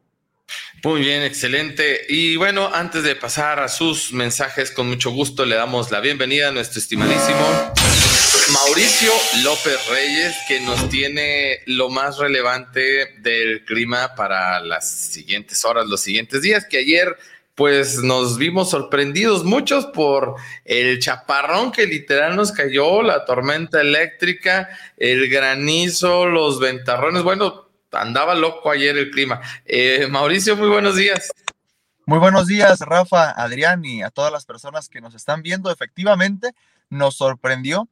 Muy 0.84 1.02
bien, 1.02 1.22
excelente. 1.22 2.02
Y 2.10 2.36
bueno, 2.36 2.72
antes 2.74 3.04
de 3.04 3.15
pasar 3.15 3.60
a 3.60 3.68
sus 3.68 4.12
mensajes, 4.12 4.72
con 4.72 4.88
mucho 4.88 5.12
gusto 5.12 5.46
le 5.46 5.54
damos 5.54 5.92
la 5.92 6.00
bienvenida 6.00 6.50
a 6.50 6.52
nuestro 6.52 6.80
estimadísimo 6.80 7.46
Mauricio 8.54 9.12
López 9.44 9.78
Reyes, 9.90 10.36
que 10.48 10.60
nos 10.62 10.90
tiene 10.90 11.60
lo 11.68 11.90
más 11.90 12.18
relevante 12.18 13.14
del 13.20 13.64
clima 13.64 14.16
para 14.16 14.60
las 14.60 14.90
siguientes 14.90 15.64
horas, 15.66 15.86
los 15.86 16.02
siguientes 16.02 16.42
días, 16.42 16.66
que 16.66 16.80
ayer 16.80 17.16
pues 17.54 18.02
nos 18.02 18.38
vimos 18.38 18.72
sorprendidos 18.72 19.44
muchos 19.44 19.86
por 19.88 20.36
el 20.66 21.00
chaparrón 21.00 21.72
que 21.72 21.86
literal 21.86 22.36
nos 22.36 22.52
cayó, 22.52 23.04
la 23.04 23.26
tormenta 23.26 23.82
eléctrica, 23.82 24.70
el 24.98 25.30
granizo, 25.30 26.26
los 26.26 26.60
ventarrones. 26.60 27.22
Bueno, 27.22 27.70
andaba 27.92 28.34
loco 28.34 28.72
ayer 28.72 28.98
el 28.98 29.12
clima. 29.12 29.42
Eh, 29.66 30.08
Mauricio, 30.10 30.56
muy 30.56 30.70
buenos 30.70 30.96
días. 30.96 31.30
Muy 32.06 32.18
buenos 32.18 32.48
días, 32.48 32.80
Rafa, 32.80 33.30
Adrián 33.30 33.86
y 33.86 34.02
a 34.02 34.10
todas 34.10 34.32
las 34.32 34.46
personas 34.46 34.90
que 34.90 35.02
nos 35.02 35.14
están 35.14 35.44
viendo. 35.44 35.70
Efectivamente, 35.70 36.52
nos 36.90 37.16
sorprendió 37.18 37.88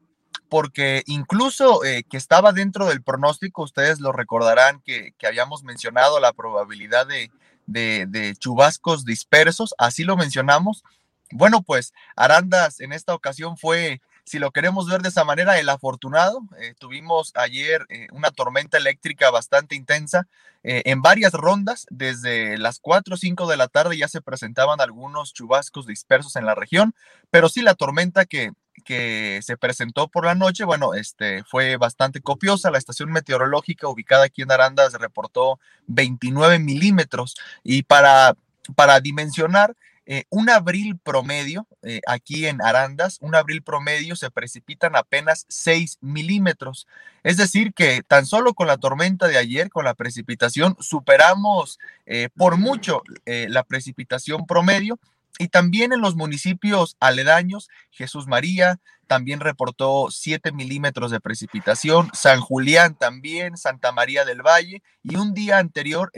porque 0.49 1.03
incluso 1.05 1.83
eh, 1.83 2.03
que 2.09 2.17
estaba 2.17 2.53
dentro 2.53 2.87
del 2.87 3.01
pronóstico, 3.01 3.63
ustedes 3.63 3.99
lo 3.99 4.11
recordarán 4.11 4.81
que, 4.85 5.13
habíamos 5.25 5.63
mencionado 5.63 6.19
la 6.19 6.33
probabilidad 6.33 7.07
de, 7.07 8.35
chubascos 8.39 9.05
dispersos, 9.05 9.75
así 9.77 10.03
lo 10.03 10.15
mencionamos. 10.15 10.83
Bueno, 11.31 11.61
pues 11.61 11.93
Arandas 12.15 12.79
en 12.79 12.93
esta 12.93 13.13
ocasión 13.13 13.57
fue 13.57 14.01
si 14.23 14.39
lo 14.39 14.51
queremos 14.51 14.89
ver 14.89 15.01
de 15.01 15.09
esa 15.09 15.23
manera, 15.23 15.57
el 15.57 15.69
afortunado. 15.69 16.41
Eh, 16.59 16.73
tuvimos 16.77 17.31
ayer 17.35 17.85
eh, 17.89 18.07
una 18.11 18.29
tormenta 18.31 18.77
eléctrica 18.77 19.31
bastante 19.31 19.75
intensa 19.75 20.27
en 20.63 21.01
varias 21.01 21.31
rondas. 21.31 21.85
Desde 21.89 22.57
las 22.57 22.79
4 22.79 23.13
o 23.13 23.17
5 23.17 23.47
de 23.47 23.55
la 23.55 23.69
tarde 23.69 23.97
ya 23.97 24.09
se 24.09 24.19
presentaban 24.19 24.81
algunos 24.81 25.31
chubascos 25.31 25.85
dispersos 25.85 26.35
en 26.35 26.45
la 26.45 26.55
región, 26.55 26.93
pero 27.29 27.47
sí 27.47 27.61
la 27.61 27.73
tormenta 27.73 28.25
que, 28.25 28.51
que 28.87 29.41
se 29.43 29.57
presentó 29.57 30.07
por 30.07 30.25
la 30.25 30.33
noche, 30.33 30.63
bueno, 30.63 30.93
este, 30.93 31.43
fue 31.43 31.75
bastante 31.75 32.21
copiosa. 32.21 32.71
La 32.71 32.77
estación 32.77 33.11
meteorológica 33.11 33.89
ubicada 33.89 34.23
aquí 34.23 34.43
en 34.43 34.51
Arandas 34.51 34.93
reportó 34.93 35.59
29 35.87 36.57
milímetros 36.59 37.35
y 37.63 37.83
para, 37.83 38.35
para 38.75 39.01
dimensionar, 39.01 39.75
eh, 40.09 40.23
un 40.29 40.49
abril 40.49 40.97
promedio, 40.97 41.67
eh, 41.81 41.99
aquí 42.07 42.47
en 42.47 42.61
Arandas, 42.61 43.17
un 43.19 43.35
abril 43.35 43.61
promedio 43.61 44.15
se 44.15 44.31
precipitan 44.31 44.95
apenas 44.95 45.45
6 45.49 45.97
milímetros. 45.99 46.87
Es 47.23 47.35
decir, 47.35 47.73
que 47.73 48.03
tan 48.07 48.25
solo 48.25 48.53
con 48.53 48.67
la 48.67 48.77
tormenta 48.77 49.27
de 49.27 49.37
ayer, 49.37 49.69
con 49.69 49.83
la 49.83 49.95
precipitación, 49.95 50.77
superamos 50.79 51.77
eh, 52.05 52.29
por 52.37 52.55
mucho 52.55 53.03
la 53.25 53.63
precipitación 53.63 54.45
promedio. 54.47 54.97
Y 55.39 55.49
también 55.49 55.93
en 55.93 56.01
los 56.01 56.15
municipios 56.15 56.95
aledaños, 56.99 57.69
Jesús 57.91 58.27
María 58.27 58.79
también 59.07 59.39
reportó 59.39 60.07
7 60.09 60.51
milímetros 60.51 61.11
de 61.11 61.19
precipitación, 61.19 62.09
San 62.13 62.41
Julián 62.41 62.95
también, 62.95 63.55
Santa 63.55 63.91
María 63.91 64.25
del 64.25 64.41
Valle, 64.41 64.81
y 65.03 65.15
un 65.15 65.33
día 65.33 65.59
anterior, 65.59 66.11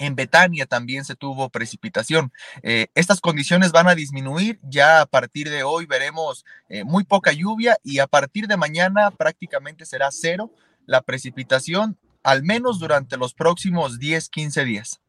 en 0.00 0.16
Betania 0.16 0.66
también 0.66 1.04
se 1.04 1.14
tuvo 1.14 1.50
precipitación. 1.50 2.32
Eh, 2.62 2.88
estas 2.94 3.20
condiciones 3.20 3.70
van 3.70 3.86
a 3.86 3.94
disminuir. 3.94 4.58
Ya 4.62 5.02
a 5.02 5.06
partir 5.06 5.50
de 5.50 5.62
hoy 5.62 5.84
veremos 5.84 6.44
eh, 6.70 6.84
muy 6.84 7.04
poca 7.04 7.32
lluvia 7.32 7.76
y 7.84 7.98
a 7.98 8.06
partir 8.06 8.48
de 8.48 8.56
mañana 8.56 9.10
prácticamente 9.10 9.84
será 9.84 10.08
cero 10.10 10.50
la 10.86 11.02
precipitación, 11.02 11.98
al 12.22 12.42
menos 12.42 12.78
durante 12.78 13.18
los 13.18 13.34
próximos 13.34 13.98
10, 13.98 14.30
15 14.30 14.64
días. 14.64 15.00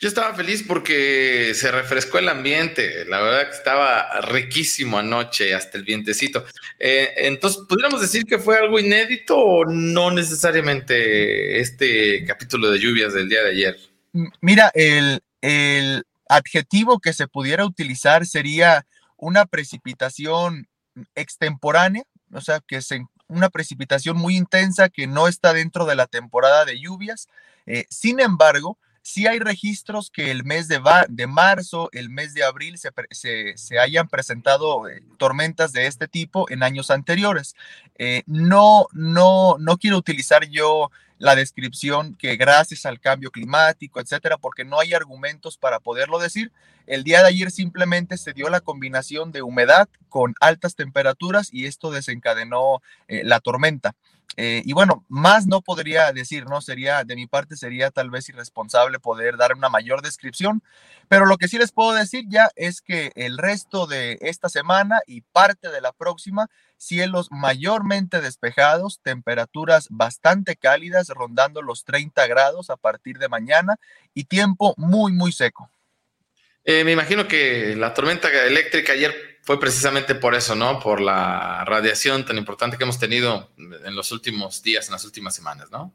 Yo 0.00 0.08
estaba 0.08 0.34
feliz 0.34 0.64
porque 0.66 1.52
se 1.54 1.70
refrescó 1.70 2.18
el 2.18 2.28
ambiente. 2.28 3.04
La 3.06 3.20
verdad 3.20 3.48
que 3.48 3.56
estaba 3.56 4.20
riquísimo 4.20 4.98
anoche, 4.98 5.54
hasta 5.54 5.78
el 5.78 5.84
vientecito. 5.84 6.44
Eh, 6.78 7.12
entonces, 7.16 7.62
¿pudiéramos 7.68 8.00
decir 8.00 8.24
que 8.24 8.38
fue 8.38 8.58
algo 8.58 8.78
inédito 8.78 9.38
o 9.38 9.64
no 9.64 10.10
necesariamente 10.10 11.60
este 11.60 12.24
capítulo 12.26 12.70
de 12.70 12.78
lluvias 12.78 13.14
del 13.14 13.28
día 13.28 13.42
de 13.44 13.50
ayer? 13.50 13.78
Mira, 14.40 14.70
el, 14.74 15.22
adjetivo 16.28 17.00
que 17.00 17.12
se 17.12 17.28
pudiera 17.28 17.66
utilizar 17.66 18.26
sería 18.26 18.86
una 19.16 19.44
precipitación 19.46 20.68
extemporánea, 21.14 22.04
o 22.32 22.40
sea, 22.40 22.60
que 22.66 22.76
es 22.76 22.88
una 23.28 23.50
precipitación 23.50 24.16
muy 24.16 24.36
intensa 24.36 24.88
que 24.88 25.06
no 25.06 25.28
está 25.28 25.52
dentro 25.52 25.84
de 25.86 25.96
la 25.96 26.06
temporada 26.06 26.64
de 26.64 26.80
lluvias. 26.80 27.28
Eh, 27.66 27.84
sin 27.90 28.20
embargo, 28.20 28.78
sí 29.04 29.26
hay 29.26 29.38
registros 29.38 30.10
que 30.10 30.30
el 30.30 30.44
mes 30.44 30.66
de, 30.66 30.80
de 31.08 31.26
marzo, 31.26 31.90
el 31.92 32.08
mes 32.08 32.32
de 32.32 32.42
abril 32.42 32.78
se, 32.78 33.52
se, 33.56 33.78
hayan 33.78 34.08
presentado 34.08 34.88
eh, 34.88 35.02
tormentas 35.18 35.72
de 35.72 35.86
este 35.86 36.08
tipo 36.08 36.50
en 36.50 36.62
años 36.62 36.90
anteriores. 36.90 37.54
Eh, 37.98 38.22
no, 38.26 38.86
no, 38.92 39.56
no 39.58 39.76
quiero 39.76 39.98
utilizar 39.98 40.48
yo 40.48 40.90
la 41.18 41.36
descripción 41.36 42.14
que 42.14 42.36
gracias 42.36 42.86
al 42.86 42.98
cambio 42.98 43.30
climático, 43.30 44.00
etcétera, 44.00 44.38
porque 44.38 44.64
no 44.64 44.80
hay 44.80 44.94
argumentos 44.94 45.58
para 45.58 45.80
poderlo 45.80 46.18
decir. 46.18 46.50
El 46.86 47.04
día 47.04 47.20
de 47.20 47.28
ayer 47.28 47.50
simplemente 47.50 48.16
se 48.16 48.32
dio 48.32 48.48
la 48.48 48.60
combinación 48.60 49.32
de 49.32 49.42
humedad 49.42 49.88
con 50.08 50.34
altas 50.40 50.76
temperaturas 50.76 51.50
y 51.52 51.66
esto 51.66 51.90
desencadenó 51.90 52.82
eh, 53.08 53.22
la 53.22 53.40
tormenta. 53.40 53.94
Eh, 54.36 54.62
y 54.64 54.72
bueno, 54.72 55.04
más 55.08 55.46
no 55.46 55.60
podría 55.60 56.12
decir, 56.12 56.46
¿no? 56.46 56.60
Sería, 56.60 57.04
de 57.04 57.14
mi 57.14 57.26
parte, 57.26 57.56
sería 57.56 57.90
tal 57.90 58.10
vez 58.10 58.28
irresponsable 58.28 58.98
poder 58.98 59.36
dar 59.36 59.54
una 59.54 59.68
mayor 59.68 60.02
descripción, 60.02 60.62
pero 61.08 61.26
lo 61.26 61.36
que 61.36 61.46
sí 61.46 61.56
les 61.56 61.70
puedo 61.70 61.92
decir 61.92 62.24
ya 62.28 62.50
es 62.56 62.80
que 62.80 63.12
el 63.14 63.38
resto 63.38 63.86
de 63.86 64.18
esta 64.20 64.48
semana 64.48 65.00
y 65.06 65.20
parte 65.20 65.70
de 65.70 65.80
la 65.80 65.92
próxima, 65.92 66.48
cielos 66.76 67.28
mayormente 67.30 68.20
despejados, 68.20 69.00
temperaturas 69.02 69.86
bastante 69.90 70.56
cálidas, 70.56 71.08
rondando 71.08 71.62
los 71.62 71.84
30 71.84 72.26
grados 72.26 72.70
a 72.70 72.76
partir 72.76 73.18
de 73.18 73.28
mañana 73.28 73.76
y 74.14 74.24
tiempo 74.24 74.74
muy, 74.76 75.12
muy 75.12 75.30
seco. 75.30 75.70
Eh, 76.64 76.82
me 76.82 76.92
imagino 76.92 77.28
que 77.28 77.76
la 77.76 77.92
tormenta 77.94 78.28
eléctrica 78.46 78.94
ayer 78.94 79.33
fue 79.44 79.60
precisamente 79.60 80.14
por 80.14 80.34
eso, 80.34 80.54
¿no? 80.54 80.80
Por 80.80 81.00
la 81.00 81.64
radiación 81.66 82.24
tan 82.24 82.38
importante 82.38 82.78
que 82.78 82.84
hemos 82.84 82.98
tenido 82.98 83.50
en 83.58 83.94
los 83.94 84.10
últimos 84.10 84.62
días, 84.62 84.86
en 84.86 84.92
las 84.92 85.04
últimas 85.04 85.34
semanas, 85.34 85.70
¿no? 85.70 85.92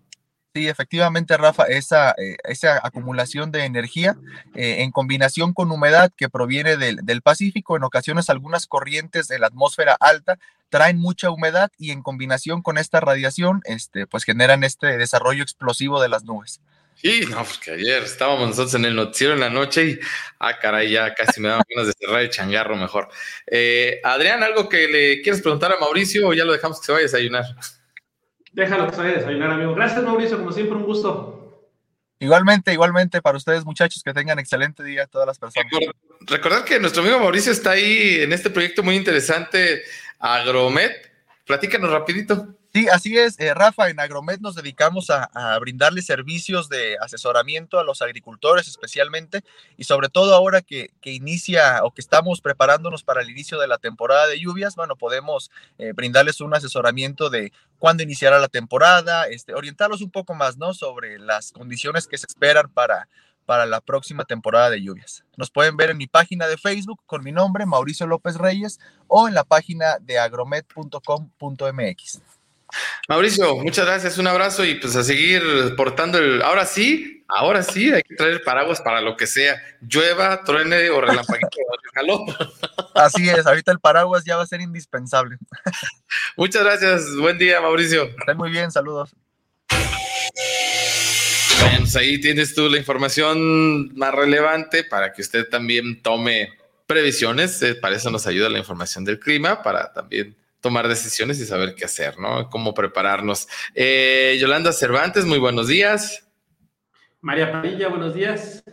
Sí, 0.54 0.68
efectivamente, 0.68 1.38
Rafa, 1.38 1.66
esa, 1.66 2.12
eh, 2.18 2.38
esa 2.44 2.80
acumulación 2.84 3.52
de 3.52 3.66
energía 3.66 4.18
eh, 4.56 4.78
en 4.80 4.92
combinación 4.92 5.54
con 5.54 5.72
humedad 5.72 6.12
que 6.16 6.28
proviene 6.28 6.76
del, 6.76 6.98
del, 7.04 7.22
Pacífico, 7.22 7.78
en 7.78 7.84
ocasiones 7.84 8.30
algunas 8.30 8.66
corrientes 8.66 9.28
de 9.28 9.38
la 9.38 9.48
atmósfera 9.48 9.96
alta 10.00 10.40
traen 10.70 10.98
mucha 10.98 11.30
humedad 11.30 11.72
y 11.78 11.92
en 11.92 12.02
combinación 12.02 12.62
con 12.62 12.78
esta 12.78 13.00
radiación, 13.00 13.62
este, 13.66 14.08
pues 14.08 14.24
generan 14.24 14.64
este 14.64 14.98
desarrollo 14.98 15.44
explosivo 15.44 16.02
de 16.02 16.10
las 16.10 16.24
nubes. 16.24 16.62
Sí, 17.02 17.22
no, 17.30 17.46
porque 17.46 17.72
ayer 17.72 18.04
estábamos 18.04 18.50
nosotros 18.50 18.76
en 18.76 18.84
el 18.84 18.94
noticiero 18.94 19.34
en 19.34 19.40
la 19.40 19.50
noche 19.50 19.86
y, 19.86 20.00
ah, 20.40 20.60
caray, 20.60 20.92
ya 20.92 21.14
casi 21.14 21.40
me 21.40 21.48
daban 21.48 21.64
ganas 21.74 21.88
de 21.88 21.94
cerrar 21.94 22.22
el 22.22 22.30
changarro 22.30 22.76
mejor. 22.76 23.08
Eh, 23.48 24.02
Adrián, 24.04 24.44
¿algo 24.44 24.68
que 24.68 24.90
le 24.90 25.22
quieres 25.22 25.42
preguntar 25.42 25.72
a 25.72 25.80
Mauricio 25.80 26.28
o 26.28 26.34
ya 26.34 26.44
lo 26.44 26.52
dejamos 26.52 26.82
que 26.82 26.88
se 26.88 26.92
vaya 26.92 27.04
a 27.04 27.04
desayunar? 27.04 27.46
Déjalo 28.52 28.88
que 28.88 28.96
se 28.96 29.02
vaya 29.02 29.14
a 29.14 29.18
desayunar, 29.20 29.52
amigo. 29.52 29.74
Gracias, 29.76 30.04
Mauricio, 30.04 30.40
como 30.40 30.52
siempre, 30.52 30.76
un 30.76 30.84
gusto. 30.84 31.70
Igualmente, 32.20 32.74
igualmente 32.74 33.22
para 33.22 33.38
ustedes, 33.38 33.64
muchachos, 33.64 34.04
que 34.04 34.14
tengan 34.14 34.38
excelente 34.38 34.84
día 34.84 35.08
todas 35.08 35.26
las 35.26 35.40
personas. 35.40 35.72
Recordar 36.28 36.66
que 36.66 36.82
nuestro 36.82 37.02
amigo 37.02 37.18
Mauricio 37.18 37.54
está 37.54 37.72
ahí 37.72 38.20
en 38.20 38.34
este 38.34 38.50
proyecto 38.50 38.84
muy 38.84 38.98
interesante, 38.98 39.84
Agromet. 40.20 41.10
Platícanos 41.46 41.90
rapidito. 41.92 42.59
Sí, 42.72 42.88
así 42.88 43.18
es, 43.18 43.40
eh, 43.40 43.56
Rafa. 43.56 43.90
En 43.90 44.00
Agromet 44.00 44.42
nos 44.42 44.54
dedicamos 44.54 45.10
a, 45.10 45.58
brindarle 45.60 46.04
servicios 46.04 46.70
de 46.70 46.98
asesoramiento 47.02 47.80
a 47.80 47.84
los 47.84 48.04
agricultores 48.04 48.68
especialmente 48.68 49.42
y 49.76 49.86
sobre 49.86 50.08
todo 50.08 50.36
ahora 50.36 50.62
que, 50.62 50.92
inicia 51.04 51.84
o 51.84 51.92
que 51.92 52.02
estamos 52.02 52.42
preparándonos 52.42 53.04
para 53.04 53.22
el 53.22 53.30
inicio 53.32 53.60
de 53.60 53.68
la 53.68 53.80
temporada 53.80 54.28
de 54.28 54.40
lluvias, 54.40 54.76
bueno, 54.76 54.96
podemos 54.96 55.50
eh, 55.80 55.94
brindarles 55.94 56.42
un 56.42 56.54
asesoramiento 56.54 57.32
de 57.32 57.52
cuándo 57.80 58.04
iniciará 58.04 58.38
la 58.38 58.50
temporada, 58.50 59.28
este, 59.28 59.56
orientarlos 59.56 60.02
un 60.02 60.12
poco 60.12 60.36
más, 60.36 60.58
¿no? 60.58 60.76
Sobre 60.76 61.18
las 61.18 61.52
condiciones 61.52 62.06
que 62.06 62.20
se 62.20 62.28
esperan 62.28 62.70
para, 62.70 63.10
para 63.48 63.66
la 63.66 63.82
próxima 63.82 64.26
temporada 64.26 64.70
de 64.70 64.84
lluvias. 64.84 65.24
Nos 65.38 65.50
pueden 65.50 65.76
ver 65.76 65.90
en 65.90 65.98
mi 65.98 66.06
página 66.06 66.46
de 66.46 66.58
Facebook 66.58 67.02
con 67.08 67.24
mi 67.24 67.32
nombre, 67.32 67.66
Mauricio 67.66 68.06
López 68.06 68.36
Reyes, 68.36 68.80
o 69.08 69.28
en 69.28 69.34
la 69.34 69.44
página 69.44 69.98
de 70.00 70.20
agromet.com.mx. 70.20 72.39
Mauricio, 73.08 73.58
muchas 73.58 73.86
gracias, 73.86 74.18
un 74.18 74.28
abrazo 74.28 74.64
y 74.64 74.76
pues 74.76 74.96
a 74.96 75.04
seguir 75.04 75.42
portando 75.76 76.18
el. 76.18 76.42
Ahora 76.42 76.66
sí, 76.66 77.24
ahora 77.28 77.64
sí, 77.64 77.92
hay 77.92 78.04
que 78.04 78.16
traer 78.16 78.44
paraguas 78.44 78.82
para 78.82 79.02
lo 79.02 79.18
que 79.18 79.28
sea, 79.28 79.62
llueva, 79.82 80.44
truene 80.44 80.90
o 80.90 81.02
relampaguito 81.02 81.48
o 81.68 81.94
calor. 81.94 82.22
Así 82.96 83.30
es, 83.30 83.46
ahorita 83.46 83.72
el 83.72 83.80
paraguas 83.80 84.24
ya 84.26 84.38
va 84.38 84.44
a 84.44 84.48
ser 84.48 84.62
indispensable. 84.62 85.38
Muchas 86.36 86.64
gracias, 86.64 87.16
buen 87.16 87.38
día, 87.38 87.62
Mauricio. 87.62 88.04
Estén 88.04 88.38
muy 88.38 88.52
bien, 88.52 88.72
saludos. 88.72 89.16
Bueno, 91.62 91.80
pues 91.80 91.96
ahí 91.96 92.22
tienes 92.22 92.56
tú 92.56 92.70
la 92.70 92.78
información 92.78 93.94
más 93.96 94.14
relevante 94.14 94.84
para 94.84 95.12
que 95.12 95.22
usted 95.22 95.50
también 95.50 96.02
tome 96.02 96.50
previsiones. 96.88 97.62
Eh, 97.62 97.76
para 97.76 97.96
eso 97.96 98.10
nos 98.10 98.28
ayuda 98.28 98.50
la 98.50 98.60
información 98.60 99.04
del 99.04 99.20
clima, 99.20 99.62
para 99.62 99.92
también 99.92 100.36
tomar 100.62 100.88
decisiones 100.88 101.40
y 101.40 101.46
saber 101.46 101.76
qué 101.76 101.86
hacer, 101.86 102.18
¿no? 102.20 102.50
Cómo 102.50 102.74
prepararnos. 102.74 103.48
Eh, 103.76 104.38
Yolanda 104.40 104.72
Cervantes, 104.74 105.26
muy 105.26 105.40
buenos 105.40 105.68
días. 105.68 106.28
María 107.22 107.52
Padilla, 107.52 107.88
buenos 107.90 108.14
días. 108.14 108.64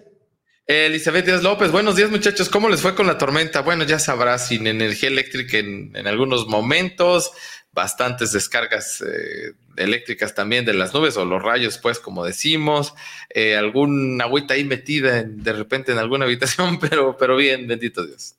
Elizabeth 0.68 1.24
Díaz 1.26 1.44
López, 1.44 1.70
buenos 1.70 1.94
días 1.94 2.10
muchachos, 2.10 2.48
¿cómo 2.48 2.68
les 2.68 2.80
fue 2.80 2.96
con 2.96 3.06
la 3.06 3.16
tormenta? 3.18 3.60
Bueno, 3.60 3.84
ya 3.84 4.00
sabrás, 4.00 4.48
sin 4.48 4.66
energía 4.66 5.08
eléctrica 5.08 5.58
en, 5.58 5.94
en 5.94 6.08
algunos 6.08 6.48
momentos, 6.48 7.30
bastantes 7.70 8.32
descargas 8.32 9.00
eh, 9.00 9.52
eléctricas 9.76 10.34
también 10.34 10.64
de 10.64 10.74
las 10.74 10.92
nubes 10.92 11.16
o 11.16 11.24
los 11.24 11.40
rayos, 11.40 11.78
pues 11.78 12.00
como 12.00 12.24
decimos, 12.24 12.94
eh, 13.30 13.56
algún 13.56 14.20
agüita 14.20 14.54
ahí 14.54 14.64
metida 14.64 15.18
en- 15.20 15.40
de 15.40 15.52
repente 15.52 15.92
en 15.92 15.98
alguna 15.98 16.24
habitación, 16.24 16.80
pero, 16.80 17.16
pero 17.16 17.36
bien, 17.36 17.68
bendito 17.68 18.04
Dios. 18.04 18.34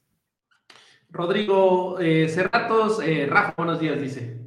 Rodrigo 1.10 2.00
eh, 2.00 2.28
Cerratos, 2.30 3.02
eh, 3.02 3.28
Rafa, 3.30 3.54
buenos 3.58 3.80
días, 3.80 4.00
dice. 4.00 4.38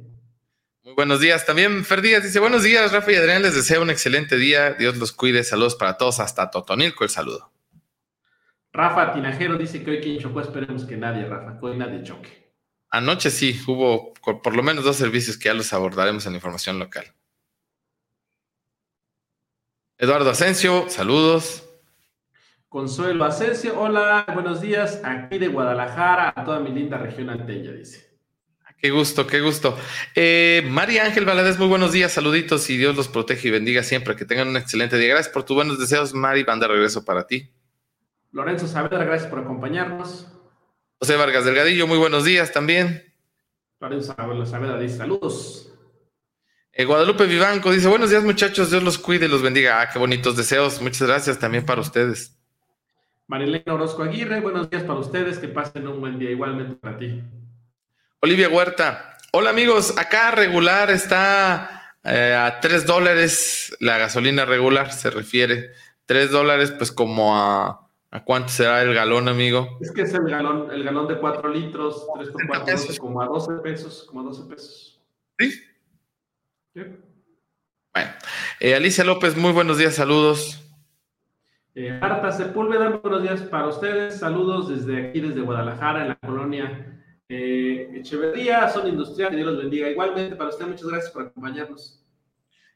Muy 0.83 0.93
buenos 0.93 1.19
días. 1.19 1.45
También 1.45 1.85
Fer 1.85 2.01
Díaz 2.01 2.23
dice, 2.23 2.39
buenos 2.39 2.63
días, 2.63 2.91
Rafa 2.91 3.11
y 3.11 3.15
Adrián, 3.15 3.41
les 3.41 3.55
deseo 3.55 3.81
un 3.81 3.89
excelente 3.89 4.37
día, 4.37 4.73
Dios 4.73 4.97
los 4.97 5.11
cuide, 5.11 5.43
saludos 5.43 5.75
para 5.75 5.97
todos, 5.97 6.19
hasta 6.19 6.49
Totonilco 6.49 7.03
el 7.03 7.09
saludo. 7.09 7.51
Rafa 8.73 9.13
Tinajero 9.13 9.57
dice 9.57 9.83
que 9.83 9.91
hoy 9.91 10.01
quien 10.01 10.19
chocó, 10.19 10.41
esperemos 10.41 10.85
que 10.85 10.97
nadie, 10.97 11.25
Rafa, 11.25 11.59
que 11.59 11.65
hoy 11.65 11.77
nadie 11.77 12.03
choque. 12.03 12.53
Anoche 12.89 13.29
sí, 13.29 13.59
hubo 13.67 14.13
por, 14.13 14.55
lo 14.55 14.63
menos 14.63 14.83
dos 14.83 14.97
servicios 14.97 15.37
que 15.37 15.45
ya 15.45 15.53
los 15.53 15.71
abordaremos 15.73 16.25
en 16.25 16.33
la 16.33 16.37
información 16.37 16.77
local. 16.77 17.05
Eduardo 19.97 20.29
Asensio, 20.29 20.89
saludos. 20.89 21.70
Consuelo 22.71 23.25
Asensio, 23.25 23.77
hola, 23.77 24.25
buenos 24.33 24.61
días, 24.61 25.01
aquí 25.03 25.37
de 25.37 25.49
Guadalajara, 25.49 26.31
a 26.33 26.45
toda 26.45 26.61
mi 26.61 26.71
linda 26.71 26.97
región 26.97 27.29
alteña, 27.29 27.69
dice. 27.73 28.17
Qué 28.77 28.91
gusto, 28.91 29.27
qué 29.27 29.41
gusto. 29.41 29.77
Eh, 30.15 30.65
María 30.69 31.03
Ángel 31.03 31.25
Valadez, 31.25 31.59
muy 31.59 31.67
buenos 31.67 31.91
días, 31.91 32.13
saluditos 32.13 32.69
y 32.69 32.77
Dios 32.77 32.95
los 32.95 33.09
protege 33.09 33.49
y 33.49 33.51
bendiga 33.51 33.83
siempre. 33.83 34.15
Que 34.15 34.23
tengan 34.23 34.47
un 34.47 34.55
excelente 34.55 34.97
día. 34.97 35.09
Gracias 35.09 35.33
por 35.33 35.43
tus 35.43 35.53
buenos 35.53 35.79
deseos, 35.79 36.13
Mari. 36.13 36.43
Van 36.43 36.61
de 36.61 36.69
regreso 36.69 37.03
para 37.03 37.27
ti. 37.27 37.51
Lorenzo 38.31 38.67
Saavedra, 38.67 39.03
gracias 39.03 39.29
por 39.29 39.39
acompañarnos. 39.39 40.29
José 40.97 41.17
Vargas 41.17 41.43
Delgadillo, 41.43 41.87
muy 41.87 41.97
buenos 41.97 42.23
días 42.23 42.53
también. 42.53 43.03
Lorenzo 43.81 44.15
Saavedra 44.45 44.79
dice 44.79 44.95
saludos. 44.95 45.73
Eh, 46.71 46.85
Guadalupe 46.85 47.25
Vivanco 47.25 47.69
dice: 47.69 47.89
Buenos 47.89 48.11
días, 48.11 48.23
muchachos. 48.23 48.71
Dios 48.71 48.81
los 48.81 48.97
cuide 48.97 49.25
y 49.25 49.29
los 49.29 49.41
bendiga. 49.41 49.81
Ah, 49.81 49.89
qué 49.91 49.99
bonitos 49.99 50.37
deseos. 50.37 50.81
Muchas 50.81 51.05
gracias 51.05 51.37
también 51.37 51.65
para 51.65 51.81
ustedes. 51.81 52.40
Marilena 53.31 53.75
Orozco 53.75 54.03
Aguirre, 54.03 54.41
buenos 54.41 54.69
días 54.69 54.83
para 54.83 54.99
ustedes, 54.99 55.39
que 55.39 55.47
pasen 55.47 55.87
un 55.87 56.01
buen 56.01 56.19
día 56.19 56.29
igualmente 56.31 56.75
para 56.75 56.97
ti. 56.97 57.23
Olivia 58.19 58.49
Huerta. 58.49 59.15
Hola 59.31 59.51
amigos, 59.51 59.97
acá 59.97 60.31
regular 60.31 60.91
está 60.91 61.95
eh, 62.03 62.35
a 62.37 62.59
3 62.59 62.85
dólares 62.85 63.73
la 63.79 63.97
gasolina 63.97 64.43
regular, 64.43 64.91
se 64.91 65.09
refiere. 65.09 65.71
3 66.07 66.29
dólares, 66.29 66.71
pues 66.71 66.91
como 66.91 67.37
a, 67.37 67.87
a 68.11 68.23
cuánto 68.25 68.49
será 68.49 68.81
el 68.81 68.93
galón, 68.93 69.29
amigo. 69.29 69.77
Es 69.79 69.93
que 69.93 70.01
es 70.01 70.13
el 70.13 70.29
galón, 70.29 70.69
el 70.69 70.83
galón 70.83 71.07
de 71.07 71.17
4 71.17 71.47
litros, 71.53 72.05
3 72.13 72.31
por 72.31 72.47
4, 72.47 72.65
pesos. 72.65 72.99
como 72.99 73.21
a 73.21 73.27
12 73.27 73.53
pesos, 73.63 74.07
como 74.09 74.19
a 74.19 74.23
12 74.25 74.43
pesos. 74.49 75.01
Sí. 75.39 75.51
Sí. 76.73 76.81
Bueno, 77.93 78.11
eh, 78.59 78.75
Alicia 78.75 79.05
López, 79.05 79.37
muy 79.37 79.53
buenos 79.53 79.77
días, 79.77 79.95
saludos. 79.95 80.60
Eh, 81.73 81.97
Marta 82.01 82.33
Sepúlveda, 82.33 82.89
buenos 82.89 83.23
días 83.23 83.41
para 83.43 83.67
ustedes. 83.67 84.19
Saludos 84.19 84.67
desde 84.67 85.07
aquí, 85.07 85.21
desde 85.21 85.39
Guadalajara, 85.39 86.01
en 86.01 86.07
la 86.09 86.15
colonia 86.15 87.01
eh, 87.29 87.89
Echeverría, 87.95 88.67
zona 88.67 88.89
industrial. 88.89 89.29
Que 89.29 89.37
Dios 89.37 89.53
los 89.53 89.57
bendiga. 89.61 89.89
Igualmente 89.89 90.35
para 90.35 90.49
usted, 90.49 90.67
muchas 90.67 90.87
gracias 90.87 91.11
por 91.11 91.27
acompañarnos. 91.27 92.05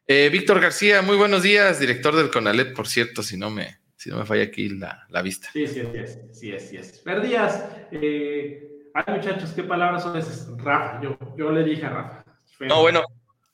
Eh, 0.08 0.30
Víctor 0.32 0.62
García, 0.62 1.02
muy 1.02 1.18
buenos 1.18 1.44
días, 1.44 1.80
director 1.80 2.16
del 2.16 2.30
CONALEP, 2.30 2.74
por 2.74 2.88
cierto, 2.88 3.22
si 3.22 3.36
no 3.36 3.50
me, 3.50 3.80
si 3.98 4.10
no 4.10 4.18
me 4.18 4.26
falla 4.26 4.44
aquí 4.44 4.70
la, 4.70 5.06
la 5.10 5.22
vista. 5.22 5.50
Sí, 5.52 5.68
sí, 5.68 5.82
sí, 5.82 6.08
sí, 6.08 6.20
sí, 6.32 6.60
sí, 6.60 6.84
sí. 6.84 7.02
Perdías. 7.04 7.68
Eh, 7.92 8.90
ay, 8.94 9.14
muchachos, 9.14 9.52
¿qué 9.52 9.64
palabras 9.64 10.04
son 10.04 10.16
esas? 10.16 10.48
Rafa, 10.58 11.02
yo, 11.02 11.18
yo 11.36 11.52
le 11.52 11.66
dije 11.66 11.86
a 11.86 11.90
Rafa. 11.90 12.26
No, 12.62 12.80
bueno, 12.82 13.04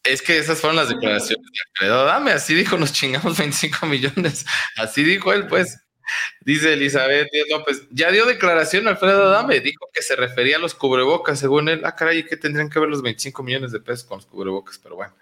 es 0.04 0.22
que 0.22 0.38
esas 0.38 0.60
fueron 0.60 0.78
las 0.78 0.90
declaraciones 0.90 1.46
de 1.46 1.60
Alfredo 1.70 2.06
Dame, 2.06 2.32
así 2.32 2.54
dijo, 2.54 2.78
nos 2.78 2.94
chingamos 2.94 3.38
25 3.38 3.86
millones, 3.86 4.46
así 4.78 5.04
dijo 5.04 5.34
él, 5.34 5.48
pues. 5.48 5.80
Dice 6.42 6.74
Elizabeth 6.74 7.30
Díaz 7.32 7.48
López, 7.50 7.88
ya 7.90 8.12
dio 8.12 8.26
declaración 8.26 8.88
Alfredo 8.88 9.30
Dame, 9.30 9.62
dijo 9.62 9.88
que 9.94 10.02
se 10.02 10.16
refería 10.16 10.58
a 10.58 10.60
los 10.60 10.76
cubrebocas, 10.76 11.40
según 11.40 11.70
él. 11.70 11.82
Ah, 11.86 11.96
caray, 11.96 12.26
¿qué 12.26 12.36
tendrían 12.36 12.70
que 12.70 12.80
ver 12.80 12.90
los 12.90 13.02
25 13.02 13.44
millones 13.44 13.72
de 13.72 13.80
pesos 13.80 14.06
con 14.06 14.18
los 14.18 14.26
cubrebocas? 14.26 14.78
Pero 14.78 14.96
bueno. 14.96 15.14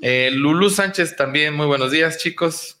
Eh, 0.00 0.30
Lulú 0.32 0.70
Sánchez 0.70 1.16
también, 1.16 1.54
muy 1.54 1.66
buenos 1.66 1.90
días, 1.90 2.18
chicos. 2.18 2.80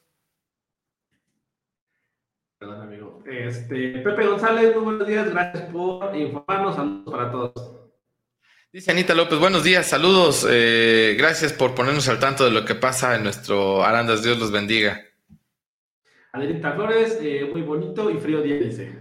Perdón, 2.58 2.82
amigo. 2.82 3.22
Este, 3.26 3.98
Pepe 3.98 4.26
González, 4.26 4.74
muy 4.74 4.84
buenos 4.84 5.08
días. 5.08 5.30
Gracias 5.30 5.70
por 5.70 6.14
informarnos. 6.14 6.76
Saludos 6.76 7.12
para 7.12 7.30
todos. 7.30 7.77
Dice 8.70 8.90
Anita 8.90 9.14
López, 9.14 9.38
buenos 9.38 9.64
días, 9.64 9.86
saludos, 9.86 10.46
eh, 10.46 11.14
gracias 11.16 11.54
por 11.54 11.74
ponernos 11.74 12.06
al 12.10 12.18
tanto 12.18 12.44
de 12.44 12.50
lo 12.50 12.66
que 12.66 12.74
pasa 12.74 13.16
en 13.16 13.22
nuestro 13.22 13.82
Arandas, 13.82 14.22
Dios 14.22 14.38
los 14.38 14.52
bendiga. 14.52 15.06
Adelita 16.32 16.74
Flores, 16.74 17.16
eh, 17.22 17.48
muy 17.50 17.62
bonito 17.62 18.10
y 18.10 18.18
frío 18.18 18.42
día, 18.42 18.56
dice. 18.56 18.94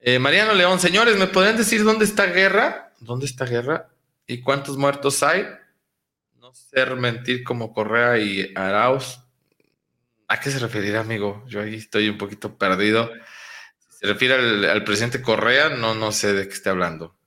Eh, 0.00 0.18
Mariano 0.18 0.54
León, 0.54 0.80
señores, 0.80 1.18
¿me 1.18 1.26
podrían 1.26 1.58
decir 1.58 1.84
dónde 1.84 2.06
está 2.06 2.28
guerra? 2.28 2.94
¿Dónde 2.98 3.26
está 3.26 3.44
guerra? 3.44 3.90
¿Y 4.26 4.40
cuántos 4.40 4.78
muertos 4.78 5.22
hay? 5.22 5.44
No 6.38 6.54
ser 6.54 6.96
mentir 6.96 7.44
como 7.44 7.74
Correa 7.74 8.16
y 8.16 8.54
Arauz. 8.56 9.20
¿A 10.28 10.40
qué 10.40 10.50
se 10.50 10.60
referirá, 10.60 11.00
amigo? 11.00 11.44
Yo 11.46 11.60
ahí 11.60 11.74
estoy 11.74 12.08
un 12.08 12.16
poquito 12.16 12.56
perdido. 12.56 13.10
Si 13.80 13.98
se 13.98 14.06
refiere 14.06 14.32
al, 14.32 14.64
al 14.64 14.82
presidente 14.82 15.20
Correa, 15.20 15.68
no, 15.68 15.94
no 15.94 16.10
sé 16.10 16.32
de 16.32 16.48
qué 16.48 16.54
esté 16.54 16.70
hablando. 16.70 17.19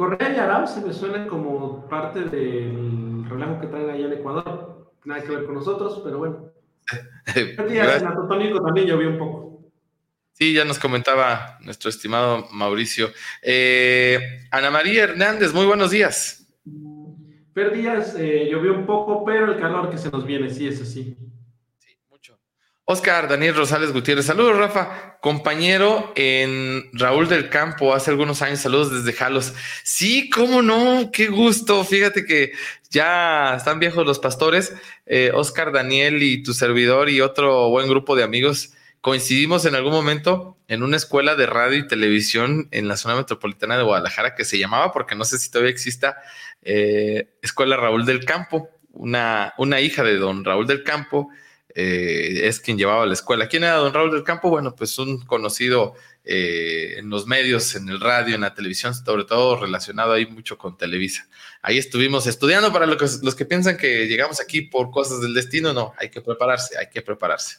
Correa 0.00 0.34
y 0.34 0.38
Arau 0.38 0.66
se 0.66 0.80
me 0.80 0.94
suenan 0.94 1.28
como 1.28 1.86
parte 1.86 2.20
del 2.20 3.22
relajo 3.28 3.60
que 3.60 3.66
traen 3.66 3.90
allá 3.90 4.06
en 4.06 4.12
Ecuador. 4.14 4.90
Nada 5.04 5.22
que 5.22 5.28
ver 5.28 5.44
con 5.44 5.56
nosotros, 5.56 6.00
pero 6.02 6.16
bueno. 6.16 6.52
El 7.36 7.68
día 7.68 7.82
Gracias. 7.82 8.04
en 8.04 8.08
Atotónico 8.08 8.62
también 8.62 8.86
llovió 8.86 9.10
un 9.10 9.18
poco. 9.18 9.70
Sí, 10.32 10.54
ya 10.54 10.64
nos 10.64 10.78
comentaba 10.78 11.58
nuestro 11.60 11.90
estimado 11.90 12.48
Mauricio. 12.50 13.10
Eh, 13.42 14.46
Ana 14.50 14.70
María 14.70 15.04
Hernández, 15.04 15.52
muy 15.52 15.66
buenos 15.66 15.90
días. 15.90 16.48
Fer 17.52 17.70
Díaz 17.70 18.16
eh, 18.18 18.48
llovió 18.50 18.72
un 18.72 18.86
poco, 18.86 19.22
pero 19.22 19.52
el 19.52 19.60
calor 19.60 19.90
que 19.90 19.98
se 19.98 20.10
nos 20.10 20.24
viene, 20.24 20.48
sí, 20.48 20.66
eso 20.66 20.86
sí. 20.86 21.14
Oscar 22.90 23.28
Daniel 23.28 23.54
Rosales 23.54 23.92
Gutiérrez, 23.92 24.26
saludos 24.26 24.56
Rafa, 24.56 25.16
compañero 25.20 26.12
en 26.16 26.90
Raúl 26.92 27.28
del 27.28 27.48
Campo 27.48 27.94
hace 27.94 28.10
algunos 28.10 28.42
años, 28.42 28.58
saludos 28.58 28.90
desde 28.90 29.16
Jalos. 29.16 29.54
Sí, 29.84 30.28
cómo 30.28 30.60
no, 30.60 31.12
qué 31.12 31.28
gusto, 31.28 31.84
fíjate 31.84 32.24
que 32.24 32.50
ya 32.90 33.54
están 33.54 33.78
viejos 33.78 34.04
los 34.04 34.18
pastores, 34.18 34.74
eh, 35.06 35.30
Oscar 35.32 35.70
Daniel 35.70 36.20
y 36.20 36.42
tu 36.42 36.52
servidor 36.52 37.08
y 37.10 37.20
otro 37.20 37.68
buen 37.68 37.88
grupo 37.88 38.16
de 38.16 38.24
amigos. 38.24 38.72
Coincidimos 39.00 39.66
en 39.66 39.76
algún 39.76 39.92
momento 39.92 40.58
en 40.66 40.82
una 40.82 40.96
escuela 40.96 41.36
de 41.36 41.46
radio 41.46 41.78
y 41.78 41.86
televisión 41.86 42.66
en 42.72 42.88
la 42.88 42.96
zona 42.96 43.14
metropolitana 43.14 43.76
de 43.76 43.84
Guadalajara 43.84 44.34
que 44.34 44.44
se 44.44 44.58
llamaba, 44.58 44.90
porque 44.90 45.14
no 45.14 45.24
sé 45.24 45.38
si 45.38 45.48
todavía 45.48 45.70
exista, 45.70 46.16
eh, 46.62 47.28
Escuela 47.40 47.76
Raúl 47.76 48.04
del 48.04 48.24
Campo, 48.24 48.68
una, 48.92 49.54
una 49.58 49.80
hija 49.80 50.02
de 50.02 50.16
don 50.16 50.44
Raúl 50.44 50.66
del 50.66 50.82
Campo, 50.82 51.30
eh, 51.74 52.40
es 52.44 52.60
quien 52.60 52.78
llevaba 52.78 53.06
la 53.06 53.12
escuela. 53.12 53.48
¿Quién 53.48 53.64
era 53.64 53.76
don 53.76 53.92
Raúl 53.92 54.10
del 54.10 54.24
Campo? 54.24 54.50
Bueno, 54.50 54.74
pues 54.74 54.98
un 54.98 55.24
conocido 55.24 55.94
eh, 56.24 56.94
en 56.98 57.08
los 57.10 57.26
medios, 57.26 57.74
en 57.76 57.88
el 57.88 58.00
radio, 58.00 58.34
en 58.34 58.42
la 58.42 58.54
televisión, 58.54 58.94
sobre 58.94 59.24
todo 59.24 59.60
relacionado 59.60 60.12
ahí 60.12 60.26
mucho 60.26 60.58
con 60.58 60.76
Televisa. 60.76 61.28
Ahí 61.62 61.78
estuvimos 61.78 62.26
estudiando 62.26 62.72
para 62.72 62.86
los 62.86 63.34
que 63.34 63.44
piensan 63.44 63.76
que 63.76 64.06
llegamos 64.06 64.40
aquí 64.40 64.62
por 64.62 64.90
cosas 64.90 65.20
del 65.20 65.34
destino, 65.34 65.72
no, 65.72 65.92
hay 65.98 66.10
que 66.10 66.20
prepararse, 66.20 66.76
hay 66.78 66.88
que 66.88 67.02
prepararse. 67.02 67.56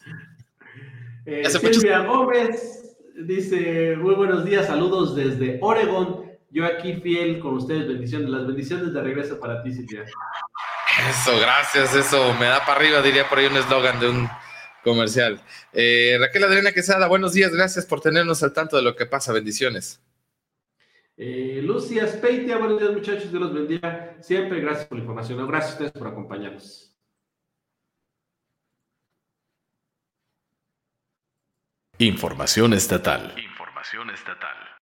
Eh, 1.25 1.43
Gómez 2.07 2.95
dice: 3.15 3.95
Muy 3.95 4.15
buenos 4.15 4.43
días, 4.45 4.67
saludos 4.67 5.15
desde 5.15 5.57
Oregon. 5.61 6.30
Yo 6.51 6.65
aquí 6.65 6.95
fiel 6.95 7.39
con 7.39 7.55
ustedes, 7.55 7.87
bendiciones. 7.87 8.29
Las 8.29 8.45
bendiciones 8.45 8.93
de 8.93 9.01
regreso 9.01 9.39
para 9.39 9.63
ti, 9.63 9.71
Silvia. 9.71 10.03
Eso, 11.09 11.39
gracias, 11.39 11.95
eso 11.95 12.33
me 12.33 12.45
da 12.45 12.65
para 12.65 12.79
arriba, 12.79 13.01
diría 13.01 13.27
por 13.27 13.39
ahí 13.39 13.45
un 13.45 13.55
eslogan 13.55 13.99
de 14.01 14.09
un 14.09 14.29
comercial. 14.83 15.41
Eh, 15.71 16.17
Raquel 16.19 16.43
Adriana 16.43 16.73
Quesada, 16.73 17.07
buenos 17.07 17.33
días, 17.33 17.53
gracias 17.53 17.85
por 17.85 18.01
tenernos 18.01 18.43
al 18.43 18.51
tanto 18.51 18.75
de 18.75 18.81
lo 18.83 18.95
que 18.95 19.05
pasa, 19.05 19.31
bendiciones. 19.31 20.01
Eh, 21.15 21.61
Lucia 21.63 22.07
Speitia, 22.07 22.57
buenos 22.57 22.79
días, 22.79 22.91
muchachos. 22.91 23.31
Dios 23.31 23.41
los 23.41 23.53
bendiga. 23.53 24.17
Siempre 24.21 24.59
gracias 24.59 24.87
por 24.87 24.97
la 24.97 25.03
información. 25.03 25.47
Gracias 25.47 25.71
a 25.71 25.73
ustedes 25.73 25.91
por 25.91 26.07
acompañarnos. 26.07 26.95
Información 31.99 32.73
estatal. 32.73 33.35
Información 33.37 34.09
estatal. 34.09 34.80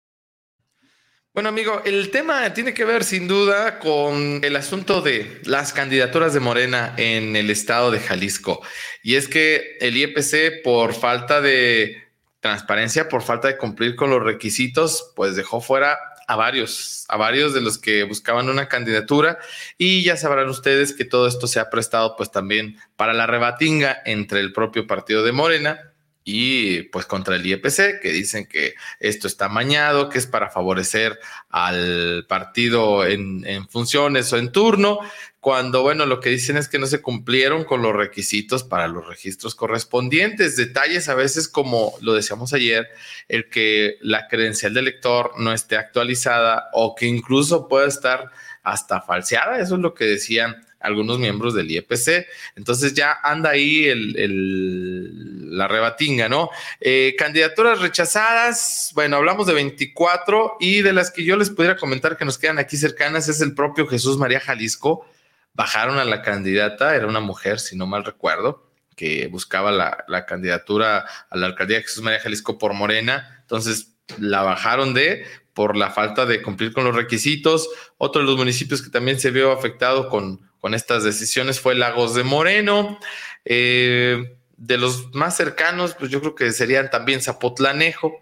Bueno, 1.34 1.48
amigo, 1.48 1.80
el 1.86 2.10
tema 2.10 2.52
tiene 2.52 2.74
que 2.74 2.84
ver 2.84 3.04
sin 3.04 3.26
duda 3.26 3.78
con 3.78 4.44
el 4.44 4.54
asunto 4.54 5.00
de 5.00 5.40
las 5.44 5.72
candidaturas 5.72 6.34
de 6.34 6.40
Morena 6.40 6.92
en 6.98 7.36
el 7.36 7.48
estado 7.48 7.90
de 7.90 8.00
Jalisco. 8.00 8.60
Y 9.02 9.14
es 9.14 9.28
que 9.28 9.78
el 9.80 9.96
IEPC, 9.96 10.62
por 10.62 10.92
falta 10.92 11.40
de 11.40 11.96
transparencia, 12.40 13.08
por 13.08 13.22
falta 13.22 13.48
de 13.48 13.56
cumplir 13.56 13.96
con 13.96 14.10
los 14.10 14.22
requisitos, 14.22 15.10
pues 15.16 15.34
dejó 15.34 15.62
fuera 15.62 15.98
a 16.28 16.36
varios, 16.36 17.06
a 17.08 17.16
varios 17.16 17.54
de 17.54 17.62
los 17.62 17.78
que 17.78 18.04
buscaban 18.04 18.50
una 18.50 18.68
candidatura 18.68 19.38
y 19.78 20.02
ya 20.02 20.18
sabrán 20.18 20.50
ustedes 20.50 20.92
que 20.92 21.06
todo 21.06 21.26
esto 21.26 21.46
se 21.46 21.60
ha 21.60 21.70
prestado 21.70 22.14
pues 22.14 22.30
también 22.30 22.76
para 22.94 23.14
la 23.14 23.26
rebatinga 23.26 24.02
entre 24.04 24.40
el 24.40 24.52
propio 24.52 24.86
partido 24.86 25.22
de 25.24 25.32
Morena 25.32 25.91
y 26.24 26.82
pues 26.84 27.06
contra 27.06 27.36
el 27.36 27.46
IEPC, 27.46 28.00
que 28.00 28.12
dicen 28.12 28.46
que 28.46 28.74
esto 29.00 29.26
está 29.26 29.48
mañado, 29.48 30.08
que 30.08 30.18
es 30.18 30.26
para 30.26 30.50
favorecer 30.50 31.18
al 31.50 32.26
partido 32.28 33.04
en, 33.06 33.68
funciones 33.68 34.32
o 34.32 34.38
en 34.38 34.52
turno, 34.52 35.00
cuando, 35.40 35.82
bueno, 35.82 36.06
lo 36.06 36.20
que 36.20 36.30
dicen 36.30 36.56
es 36.56 36.68
que 36.68 36.78
no 36.78 36.86
se 36.86 37.02
cumplieron 37.02 37.64
con 37.64 37.82
los 37.82 37.94
requisitos 37.94 38.62
para 38.62 38.86
los 38.86 39.08
registros 39.08 39.56
correspondientes. 39.56 40.56
Detalles 40.56 41.08
a 41.08 41.16
veces, 41.16 41.48
como 41.48 41.94
lo 42.00 42.14
decíamos 42.14 42.52
ayer, 42.52 42.88
el 43.26 43.48
que 43.48 43.96
la 44.00 44.28
credencial 44.28 44.72
del 44.74 44.84
lector 44.84 45.32
no 45.38 45.52
esté 45.52 45.76
actualizada 45.76 46.68
o 46.72 46.94
que 46.94 47.06
incluso 47.06 47.66
pueda 47.66 47.88
estar 47.88 48.30
hasta 48.62 49.00
falseada, 49.00 49.58
eso 49.58 49.74
es 49.74 49.80
lo 49.80 49.94
que 49.94 50.04
decían 50.04 50.64
algunos 50.82 51.18
miembros 51.18 51.54
del 51.54 51.70
IEPC. 51.70 52.26
Entonces 52.56 52.94
ya 52.94 53.18
anda 53.22 53.50
ahí 53.50 53.92
la 53.94 55.68
rebatinga, 55.68 56.28
¿no? 56.28 56.50
Eh, 56.80 57.14
candidaturas 57.18 57.80
rechazadas, 57.80 58.90
bueno, 58.94 59.16
hablamos 59.16 59.46
de 59.46 59.54
24 59.54 60.56
y 60.60 60.82
de 60.82 60.92
las 60.92 61.10
que 61.10 61.24
yo 61.24 61.36
les 61.36 61.50
pudiera 61.50 61.76
comentar 61.76 62.16
que 62.16 62.24
nos 62.24 62.38
quedan 62.38 62.58
aquí 62.58 62.76
cercanas 62.76 63.28
es 63.28 63.40
el 63.40 63.54
propio 63.54 63.86
Jesús 63.86 64.18
María 64.18 64.40
Jalisco. 64.40 65.06
Bajaron 65.54 65.98
a 65.98 66.04
la 66.04 66.22
candidata, 66.22 66.96
era 66.96 67.06
una 67.06 67.20
mujer, 67.20 67.60
si 67.60 67.76
no 67.76 67.86
mal 67.86 68.04
recuerdo, 68.04 68.70
que 68.96 69.26
buscaba 69.26 69.70
la, 69.70 70.04
la 70.08 70.24
candidatura 70.24 71.06
a 71.28 71.36
la 71.36 71.46
alcaldía 71.46 71.78
de 71.78 71.82
Jesús 71.82 72.02
María 72.02 72.20
Jalisco 72.20 72.58
por 72.58 72.72
Morena. 72.72 73.38
Entonces 73.42 73.92
la 74.18 74.42
bajaron 74.42 74.94
de 74.94 75.24
por 75.54 75.76
la 75.76 75.90
falta 75.90 76.26
de 76.26 76.42
cumplir 76.42 76.72
con 76.72 76.84
los 76.84 76.94
requisitos. 76.94 77.68
Otro 77.98 78.22
de 78.22 78.26
los 78.26 78.36
municipios 78.36 78.82
que 78.82 78.90
también 78.90 79.20
se 79.20 79.30
vio 79.30 79.52
afectado 79.52 80.08
con, 80.08 80.40
con 80.62 80.74
estas 80.74 81.02
decisiones 81.02 81.58
fue 81.58 81.74
Lagos 81.74 82.14
de 82.14 82.22
Moreno. 82.22 83.00
Eh, 83.44 84.36
de 84.56 84.78
los 84.78 85.12
más 85.12 85.36
cercanos, 85.36 85.96
pues 85.98 86.12
yo 86.12 86.20
creo 86.20 86.36
que 86.36 86.52
serían 86.52 86.88
también 86.88 87.20
Zapotlanejo, 87.20 88.12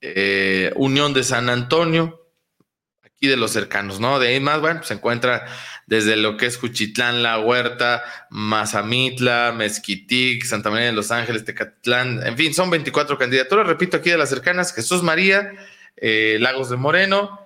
eh, 0.00 0.72
Unión 0.74 1.14
de 1.14 1.22
San 1.22 1.48
Antonio, 1.48 2.20
aquí 3.04 3.28
de 3.28 3.36
los 3.36 3.52
cercanos, 3.52 4.00
¿no? 4.00 4.18
De 4.18 4.26
ahí 4.26 4.40
más, 4.40 4.60
bueno, 4.60 4.80
pues 4.80 4.88
se 4.88 4.94
encuentra 4.94 5.46
desde 5.86 6.16
lo 6.16 6.36
que 6.36 6.46
es 6.46 6.56
Juchitlán, 6.56 7.22
La 7.22 7.38
Huerta, 7.38 8.02
Mazamitla, 8.28 9.54
Mezquitic, 9.56 10.44
Santa 10.44 10.70
María 10.70 10.86
de 10.86 10.94
los 10.94 11.12
Ángeles, 11.12 11.44
Tecatlán, 11.44 12.26
en 12.26 12.36
fin, 12.36 12.52
son 12.54 12.70
24 12.70 13.16
candidaturas, 13.18 13.68
repito, 13.68 13.98
aquí 13.98 14.10
de 14.10 14.18
las 14.18 14.30
cercanas, 14.30 14.74
Jesús 14.74 15.04
María, 15.04 15.52
eh, 15.96 16.38
Lagos 16.40 16.70
de 16.70 16.76
Moreno, 16.76 17.43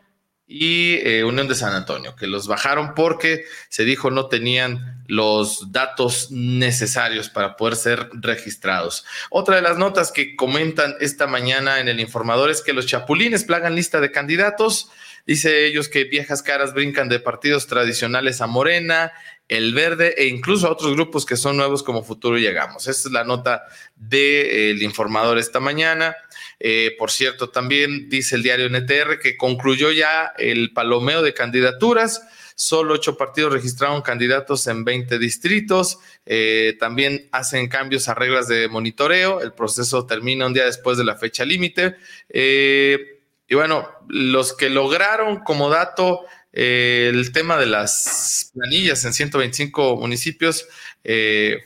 y 0.51 0.95
eh, 1.07 1.25
Unión 1.25 1.47
de 1.47 1.55
San 1.55 1.75
Antonio, 1.75 2.17
que 2.17 2.27
los 2.27 2.49
bajaron 2.49 2.95
porque 2.95 3.45
se 3.69 3.85
dijo 3.85 4.11
no 4.11 4.29
tenían 4.29 5.05
los 5.07 5.73
datos 5.73 6.31
necesarios 6.31 7.29
para 7.29 7.55
poder 7.57 7.77
ser 7.77 8.09
registrados. 8.15 9.05
Otra 9.29 9.57
de 9.57 9.63
las 9.63 9.77
notas 9.77 10.11
que 10.11 10.37
comentan 10.37 10.97
esta 11.01 11.27
mañana 11.27 11.81
en 11.81 11.89
el 11.89 12.01
informador 12.01 12.51
es 12.51 12.63
que 12.63 12.73
los 12.73 12.87
chapulines 12.87 13.45
plagan 13.45 13.75
lista 13.75 14.01
de 14.01 14.11
candidatos. 14.11 14.91
Dice 15.27 15.67
ellos 15.67 15.91
que 15.91 16.05
viejas 16.05 16.43
caras 16.43 16.73
brincan 16.73 17.11
de 17.11 17.21
partidos 17.21 17.67
tradicionales 17.67 18.41
a 18.41 18.47
Morena, 18.47 19.13
el 19.49 19.75
Verde 19.75 20.15
e 20.17 20.29
incluso 20.29 20.67
a 20.67 20.73
otros 20.73 20.95
grupos 20.95 21.27
que 21.27 21.37
son 21.37 21.59
nuevos 21.59 21.83
como 21.83 22.03
Futuro 22.03 22.39
Llegamos. 22.39 22.87
Esta 22.87 23.09
es 23.09 23.13
la 23.13 23.25
nota 23.25 23.65
del 23.97 24.83
informador 24.83 25.37
esta 25.37 25.61
mañana. 25.61 26.17
Eh, 26.61 26.97
por 26.99 27.11
cierto, 27.11 27.51
también 27.51 28.09
dice 28.09 28.37
el 28.37 28.43
diario 28.43 28.69
NTR 28.69 29.19
que 29.21 29.37
concluyó 29.37 29.93
ya 29.93 30.33
el 30.39 30.73
palomeo 30.73 31.23
de 31.23 31.35
candidaturas. 31.35 32.23
Solo 32.57 32.95
ocho 32.95 33.17
partidos 33.17 33.53
registraron 33.53 34.03
candidatos 34.03 34.67
en 34.67 34.85
20 34.85 35.19
distritos. 35.19 35.99
Eh, 36.27 36.77
también 36.81 37.29
hacen 37.31 37.69
cambios 37.69 38.09
a 38.09 38.15
reglas 38.15 38.49
de 38.49 38.69
monitoreo. 38.69 39.41
El 39.41 39.53
proceso 39.53 40.07
termina 40.07 40.47
un 40.47 40.55
día 40.55 40.65
después 40.65 40.99
de 40.99 41.05
la 41.05 41.15
fecha 41.15 41.45
límite. 41.45 41.95
Eh, 42.29 43.21
y 43.47 43.55
bueno, 43.55 43.89
los 44.09 44.55
que 44.55 44.69
lograron 44.69 45.39
como 45.39 45.71
dato 45.71 46.25
el 46.51 47.31
tema 47.31 47.57
de 47.57 47.67
las 47.67 48.51
planillas 48.55 49.05
en 49.05 49.13
125 49.13 49.97
municipios 49.97 50.67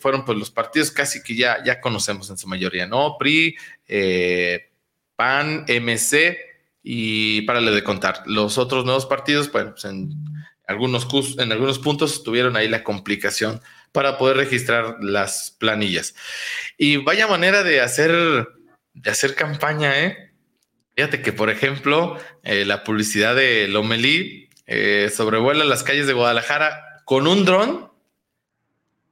fueron 0.00 0.24
pues 0.24 0.36
los 0.36 0.50
partidos 0.50 0.90
casi 0.90 1.22
que 1.22 1.34
ya, 1.34 1.64
ya 1.64 1.80
conocemos 1.80 2.28
en 2.28 2.36
su 2.36 2.46
mayoría, 2.46 2.86
¿no? 2.86 3.16
PRI, 3.18 3.56
eh, 3.88 4.71
PAN, 5.22 5.66
MC 5.68 6.36
y 6.82 7.42
párale 7.42 7.70
de 7.70 7.84
contar. 7.84 8.24
Los 8.26 8.58
otros 8.58 8.84
nuevos 8.84 9.06
partidos, 9.06 9.52
bueno, 9.52 9.70
pues 9.70 9.84
en 9.84 10.10
algunos, 10.66 11.06
en 11.38 11.52
algunos 11.52 11.78
puntos 11.78 12.24
tuvieron 12.24 12.56
ahí 12.56 12.66
la 12.66 12.82
complicación 12.82 13.60
para 13.92 14.18
poder 14.18 14.36
registrar 14.36 14.96
las 15.00 15.54
planillas. 15.60 16.16
Y 16.76 16.96
vaya 16.96 17.28
manera 17.28 17.62
de 17.62 17.80
hacer, 17.80 18.48
de 18.94 19.10
hacer 19.12 19.36
campaña, 19.36 19.96
¿eh? 20.02 20.32
Fíjate 20.96 21.22
que, 21.22 21.32
por 21.32 21.50
ejemplo, 21.50 22.18
eh, 22.42 22.64
la 22.64 22.82
publicidad 22.82 23.36
de 23.36 23.68
Lomelí 23.68 24.50
eh, 24.66 25.08
sobrevuela 25.14 25.64
las 25.64 25.84
calles 25.84 26.08
de 26.08 26.14
Guadalajara 26.14 27.02
con 27.04 27.28
un 27.28 27.44
dron. 27.44 27.92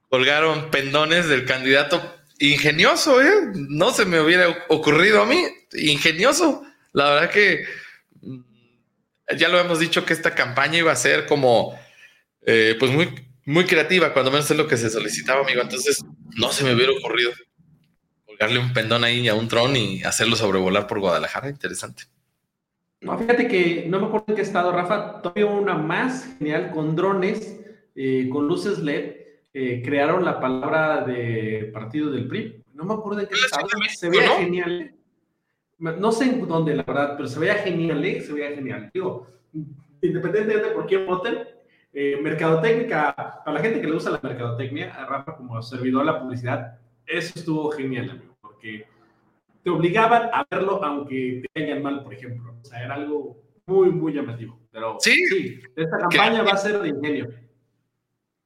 Colgaron 0.09 0.71
pendones 0.71 1.29
del 1.29 1.45
candidato 1.45 2.01
ingenioso, 2.37 3.21
¿eh? 3.21 3.31
No 3.53 3.93
se 3.93 4.03
me 4.03 4.19
hubiera 4.19 4.65
ocurrido 4.67 5.21
a 5.21 5.25
mí 5.25 5.41
ingenioso. 5.73 6.63
La 6.93 7.09
verdad 7.09 7.29
que 7.29 7.65
mm, 8.21 8.39
ya 9.37 9.49
lo 9.49 9.59
hemos 9.59 9.79
dicho 9.79 10.05
que 10.05 10.13
esta 10.13 10.35
campaña 10.35 10.77
iba 10.79 10.91
a 10.91 10.95
ser 10.95 11.25
como, 11.25 11.77
eh, 12.45 12.75
pues 12.79 12.91
muy, 12.91 13.09
muy 13.45 13.65
creativa, 13.65 14.13
cuando 14.13 14.31
menos 14.31 14.49
es 14.49 14.57
lo 14.57 14.67
que 14.67 14.77
se 14.77 14.89
solicitaba, 14.89 15.41
amigo. 15.41 15.61
Entonces, 15.61 16.03
no 16.37 16.51
se 16.51 16.63
me 16.63 16.73
hubiera 16.73 16.91
ocurrido 16.91 17.31
colgarle 18.25 18.59
un 18.59 18.73
pendón 18.73 19.03
ahí 19.03 19.27
a 19.27 19.35
un 19.35 19.47
tron 19.47 19.75
y 19.75 20.03
hacerlo 20.03 20.35
sobrevolar 20.35 20.87
por 20.87 20.99
Guadalajara. 20.99 21.49
Interesante. 21.49 22.03
No, 23.01 23.17
fíjate 23.17 23.47
que 23.47 23.85
no 23.87 23.99
me 23.99 24.07
acuerdo 24.07 24.25
en 24.29 24.35
qué 24.35 24.41
estado, 24.41 24.71
Rafa. 24.71 25.21
Todavía 25.21 25.47
una 25.47 25.75
más 25.75 26.35
genial 26.37 26.71
con 26.71 26.95
drones, 26.95 27.59
eh, 27.95 28.29
con 28.31 28.47
luces 28.47 28.79
LED. 28.79 29.15
Eh, 29.53 29.81
crearon 29.83 30.23
la 30.23 30.39
palabra 30.39 31.03
de 31.03 31.71
partido 31.73 32.09
del 32.11 32.27
PRI. 32.27 32.63
No 32.73 32.85
me 32.85 32.93
acuerdo 32.93 33.21
en 33.21 33.27
qué 33.27 33.35
estado. 33.35 33.67
Se 33.89 34.09
veía 34.09 34.37
genial 34.37 34.95
no 35.81 36.11
sé 36.11 36.25
en 36.25 36.47
dónde, 36.47 36.75
la 36.75 36.83
verdad, 36.83 37.15
pero 37.17 37.27
se 37.27 37.39
veía 37.39 37.55
genial, 37.55 38.05
¿eh? 38.05 38.21
Se 38.21 38.33
veía 38.33 38.55
genial. 38.55 38.91
Digo, 38.93 39.27
independientemente 40.01 40.69
de 40.69 40.75
por 40.75 40.85
quién 40.85 41.05
voten, 41.05 41.39
eh, 41.93 42.19
mercadotecnia, 42.21 43.13
para 43.15 43.53
la 43.53 43.59
gente 43.59 43.81
que 43.81 43.87
le 43.87 43.93
gusta 43.93 44.11
la 44.11 44.19
mercadotecnia, 44.21 44.93
a 44.93 45.05
Rafa 45.05 45.35
como 45.35 45.61
servidor 45.61 46.05
de 46.05 46.11
la 46.11 46.21
publicidad, 46.21 46.79
eso 47.05 47.33
estuvo 47.35 47.71
genial, 47.71 48.11
amigo, 48.11 48.37
porque 48.41 48.85
te 49.63 49.69
obligaban 49.69 50.29
a 50.31 50.45
verlo 50.49 50.83
aunque 50.83 51.41
te 51.41 51.61
caían 51.61 51.81
mal, 51.81 52.03
por 52.03 52.13
ejemplo. 52.13 52.55
O 52.61 52.65
sea, 52.65 52.83
era 52.83 52.95
algo 52.95 53.41
muy, 53.65 53.89
muy 53.89 54.13
llamativo. 54.13 54.59
Pero 54.71 54.97
sí, 54.99 55.59
esta 55.75 55.97
campaña 55.97 56.43
va 56.43 56.51
a 56.51 56.57
ser 56.57 56.79
de 56.79 56.89
ingenio. 56.89 57.33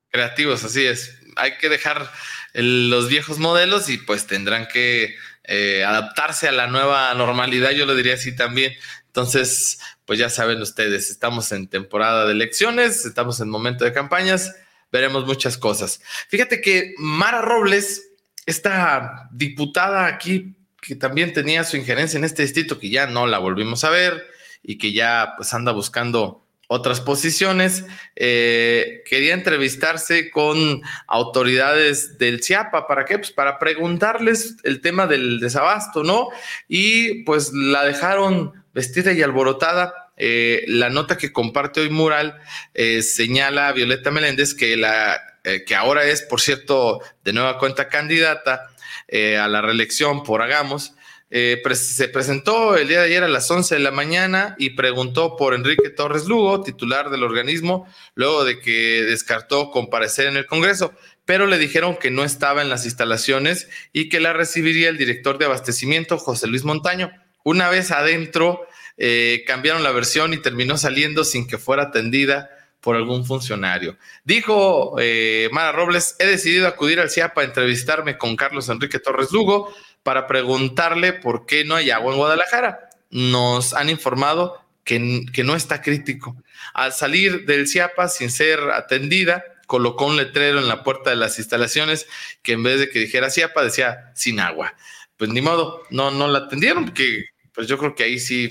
Creativos, 0.09 0.63
así 0.63 0.85
es. 0.85 1.21
Hay 1.35 1.57
que 1.57 1.67
dejar 1.67 2.09
los 2.53 3.09
viejos 3.09 3.39
modelos 3.39 3.89
y 3.89 3.97
pues 3.97 4.25
tendrán 4.25 4.67
que 4.71 5.15
eh, 5.47 5.83
adaptarse 5.83 6.47
a 6.47 6.51
la 6.51 6.67
nueva 6.67 7.13
normalidad, 7.13 7.71
yo 7.71 7.85
lo 7.85 7.95
diría 7.95 8.15
así 8.15 8.35
también. 8.35 8.73
Entonces, 9.07 9.79
pues 10.05 10.19
ya 10.19 10.29
saben 10.29 10.61
ustedes, 10.61 11.09
estamos 11.09 11.51
en 11.51 11.67
temporada 11.67 12.25
de 12.25 12.33
elecciones, 12.33 13.05
estamos 13.05 13.39
en 13.39 13.49
momento 13.49 13.85
de 13.85 13.93
campañas, 13.93 14.53
veremos 14.91 15.25
muchas 15.25 15.57
cosas. 15.57 16.01
Fíjate 16.29 16.61
que 16.61 16.93
Mara 16.97 17.41
Robles, 17.41 18.09
esta 18.45 19.29
diputada 19.31 20.05
aquí 20.05 20.55
que 20.81 20.95
también 20.95 21.33
tenía 21.33 21.63
su 21.63 21.77
injerencia 21.77 22.17
en 22.17 22.25
este 22.25 22.43
distrito, 22.43 22.79
que 22.79 22.89
ya 22.89 23.07
no 23.07 23.25
la 23.25 23.39
volvimos 23.39 23.83
a 23.83 23.89
ver 23.89 24.27
y 24.61 24.77
que 24.77 24.93
ya 24.93 25.33
pues 25.35 25.53
anda 25.53 25.71
buscando 25.71 26.44
otras 26.67 27.01
posiciones. 27.01 27.85
Eh, 28.15 29.03
quería 29.07 29.33
entrevistarse 29.33 30.31
con 30.31 30.81
autoridades 31.07 32.17
del 32.17 32.43
CIAPA. 32.43 32.87
¿Para 32.87 33.05
qué? 33.05 33.17
Pues 33.17 33.31
para 33.31 33.59
preguntarles 33.59 34.57
el 34.63 34.81
tema 34.81 35.07
del 35.07 35.39
desabasto, 35.39 36.03
¿no? 36.03 36.29
Y 36.67 37.23
pues 37.23 37.51
la 37.53 37.85
dejaron 37.85 38.63
vestida 38.73 39.13
y 39.13 39.21
alborotada. 39.21 39.93
Eh, 40.17 40.63
la 40.67 40.89
nota 40.89 41.17
que 41.17 41.33
comparte 41.33 41.81
hoy 41.81 41.89
Mural 41.89 42.39
eh, 42.73 43.01
señala 43.01 43.67
a 43.67 43.73
Violeta 43.73 44.11
Meléndez 44.11 44.53
que, 44.53 44.77
la, 44.77 45.19
que 45.43 45.75
ahora 45.75 46.05
es, 46.05 46.21
por 46.21 46.39
cierto, 46.39 47.01
de 47.23 47.33
nueva 47.33 47.59
cuenta 47.59 47.89
candidata 47.89 48.69
a 49.11 49.47
la 49.47 49.61
reelección 49.61 50.23
por 50.23 50.41
Hagamos 50.41 50.94
eh, 51.31 51.61
se 51.73 52.07
presentó 52.07 52.77
el 52.77 52.87
día 52.87 52.99
de 52.99 53.05
ayer 53.05 53.23
a 53.23 53.27
las 53.27 53.49
11 53.49 53.75
de 53.75 53.81
la 53.81 53.91
mañana 53.91 54.55
y 54.59 54.71
preguntó 54.71 55.35
por 55.35 55.53
Enrique 55.53 55.89
Torres 55.89 56.25
Lugo, 56.25 56.61
titular 56.61 57.09
del 57.09 57.23
organismo, 57.23 57.87
luego 58.13 58.45
de 58.45 58.59
que 58.59 59.03
descartó 59.03 59.71
comparecer 59.71 60.27
en 60.27 60.37
el 60.37 60.45
Congreso, 60.45 60.93
pero 61.25 61.47
le 61.47 61.57
dijeron 61.57 61.97
que 61.97 62.11
no 62.11 62.23
estaba 62.23 62.61
en 62.61 62.69
las 62.69 62.85
instalaciones 62.85 63.67
y 63.91 64.09
que 64.09 64.19
la 64.19 64.33
recibiría 64.33 64.89
el 64.89 64.97
director 64.97 65.37
de 65.37 65.45
abastecimiento, 65.45 66.17
José 66.17 66.47
Luis 66.47 66.63
Montaño. 66.63 67.11
Una 67.43 67.69
vez 67.69 67.91
adentro, 67.91 68.67
eh, 68.97 69.43
cambiaron 69.47 69.83
la 69.83 69.91
versión 69.91 70.33
y 70.33 70.37
terminó 70.37 70.77
saliendo 70.77 71.23
sin 71.23 71.47
que 71.47 71.57
fuera 71.57 71.83
atendida 71.83 72.49
por 72.79 72.95
algún 72.95 73.25
funcionario. 73.25 73.97
Dijo 74.23 74.95
eh, 74.99 75.49
Mara 75.51 75.71
Robles, 75.71 76.15
he 76.19 76.27
decidido 76.27 76.67
acudir 76.67 76.99
al 76.99 77.09
CIAPA 77.09 77.41
a 77.41 77.45
entrevistarme 77.45 78.15
con 78.15 78.35
Carlos 78.35 78.69
Enrique 78.69 78.99
Torres 78.99 79.31
Lugo 79.31 79.73
para 80.05 80.27
preguntarle 80.27 81.13
por 81.13 81.47
qué 81.47 81.65
no 81.65 81.73
hay 81.73 81.89
agua 81.89 82.11
en 82.11 82.19
Guadalajara. 82.19 82.91
Nos 83.09 83.73
han 83.73 83.89
informado 83.89 84.61
que, 84.83 85.25
que 85.33 85.43
no 85.43 85.55
está 85.55 85.81
crítico. 85.81 86.35
Al 86.75 86.93
salir 86.93 87.47
del 87.47 87.67
CIAPA 87.67 88.07
sin 88.07 88.29
ser 88.29 88.59
atendida, 88.69 89.43
colocó 89.65 90.05
un 90.05 90.15
letrero 90.15 90.59
en 90.59 90.67
la 90.67 90.83
puerta 90.83 91.09
de 91.09 91.15
las 91.15 91.39
instalaciones 91.39 92.07
que 92.43 92.51
en 92.51 92.61
vez 92.61 92.79
de 92.79 92.89
que 92.89 92.99
dijera 92.99 93.31
CIAPA 93.31 93.63
decía 93.63 94.11
sin 94.13 94.39
agua. 94.39 94.75
Pues 95.17 95.31
ni 95.31 95.41
modo, 95.41 95.81
no, 95.89 96.11
no 96.11 96.27
la 96.27 96.37
atendieron, 96.37 96.85
porque 96.85 97.25
pues 97.51 97.67
yo 97.67 97.79
creo 97.79 97.95
que 97.95 98.03
ahí 98.03 98.19
sí 98.19 98.49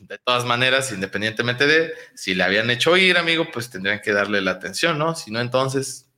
de 0.00 0.18
todas 0.18 0.44
maneras, 0.44 0.92
independientemente 0.92 1.66
de 1.66 1.94
si 2.14 2.34
le 2.34 2.42
habían 2.42 2.68
hecho 2.68 2.94
ir, 2.98 3.16
amigo, 3.16 3.46
pues 3.50 3.70
tendrían 3.70 4.02
que 4.02 4.12
darle 4.12 4.42
la 4.42 4.50
atención, 4.50 4.98
¿no? 4.98 5.14
Si 5.14 5.30
no, 5.30 5.40
entonces. 5.40 6.10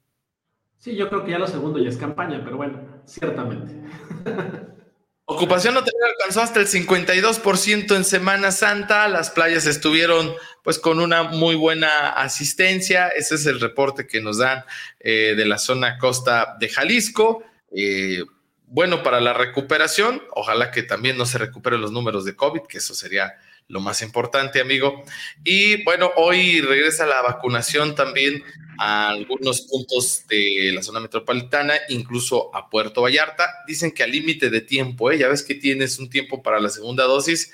Sí, 0.79 0.97
yo 0.97 1.09
creo 1.09 1.25
que 1.25 1.31
ya 1.31 1.39
lo 1.39 1.47
segundo 1.47 1.79
ya 1.79 1.89
es 1.89 1.97
campaña, 1.97 2.41
pero 2.43 2.57
bueno, 2.57 2.81
ciertamente. 3.07 3.73
Ocupación 5.33 5.77
hotelera 5.77 6.09
alcanzó 6.09 6.43
hasta 6.43 6.61
el 6.61 6.67
52% 6.67 7.97
en 7.97 8.05
Semana 8.05 8.53
Santa. 8.53 9.09
Las 9.09 9.31
playas 9.31 9.65
estuvieron 9.67 10.35
pues 10.63 10.79
con 10.79 11.01
una 11.01 11.23
muy 11.23 11.55
buena 11.55 12.11
asistencia. 12.11 13.09
Ese 13.09 13.37
es 13.37 13.47
el 13.47 13.59
reporte 13.59 14.07
que 14.07 14.21
nos 14.21 14.39
dan 14.39 14.65
eh, 15.01 15.35
de 15.35 15.47
la 15.47 15.57
zona 15.57 15.97
costa 15.97 16.57
de 16.61 16.69
Jalisco. 16.69 17.45
Eh, 17.75 18.25
bueno 18.67 19.03
para 19.03 19.21
la 19.21 19.33
recuperación. 19.33 20.23
Ojalá 20.33 20.71
que 20.71 20.83
también 20.83 21.17
no 21.17 21.25
se 21.25 21.39
recuperen 21.39 21.81
los 21.81 21.93
números 21.93 22.27
de 22.27 22.37
COVID, 22.37 22.63
que 22.69 22.79
eso 22.79 22.95
sería 22.95 23.35
lo 23.73 23.81
más 23.81 24.03
importante, 24.03 24.61
amigo. 24.61 25.03
Y 25.43 25.83
bueno, 25.83 26.13
hoy 26.17 26.61
regresa 26.61 27.07
la 27.07 27.23
vacunación 27.23 27.95
también 27.95 28.45
a 28.79 29.09
algunos 29.09 29.63
puntos 29.63 30.27
de 30.29 30.73
la 30.75 30.83
zona 30.83 31.01
metropolitana, 31.01 31.75
incluso 31.89 32.55
a 32.55 32.69
Puerto 32.69 33.01
Vallarta. 33.01 33.49
Dicen 33.67 33.91
que 33.91 34.03
al 34.03 34.11
límite 34.11 34.51
de 34.51 34.61
tiempo, 34.61 35.11
¿eh? 35.11 35.17
ya 35.17 35.29
ves 35.29 35.43
que 35.43 35.55
tienes 35.55 35.99
un 35.99 36.11
tiempo 36.11 36.43
para 36.43 36.61
la 36.61 36.69
segunda 36.69 37.05
dosis, 37.05 37.51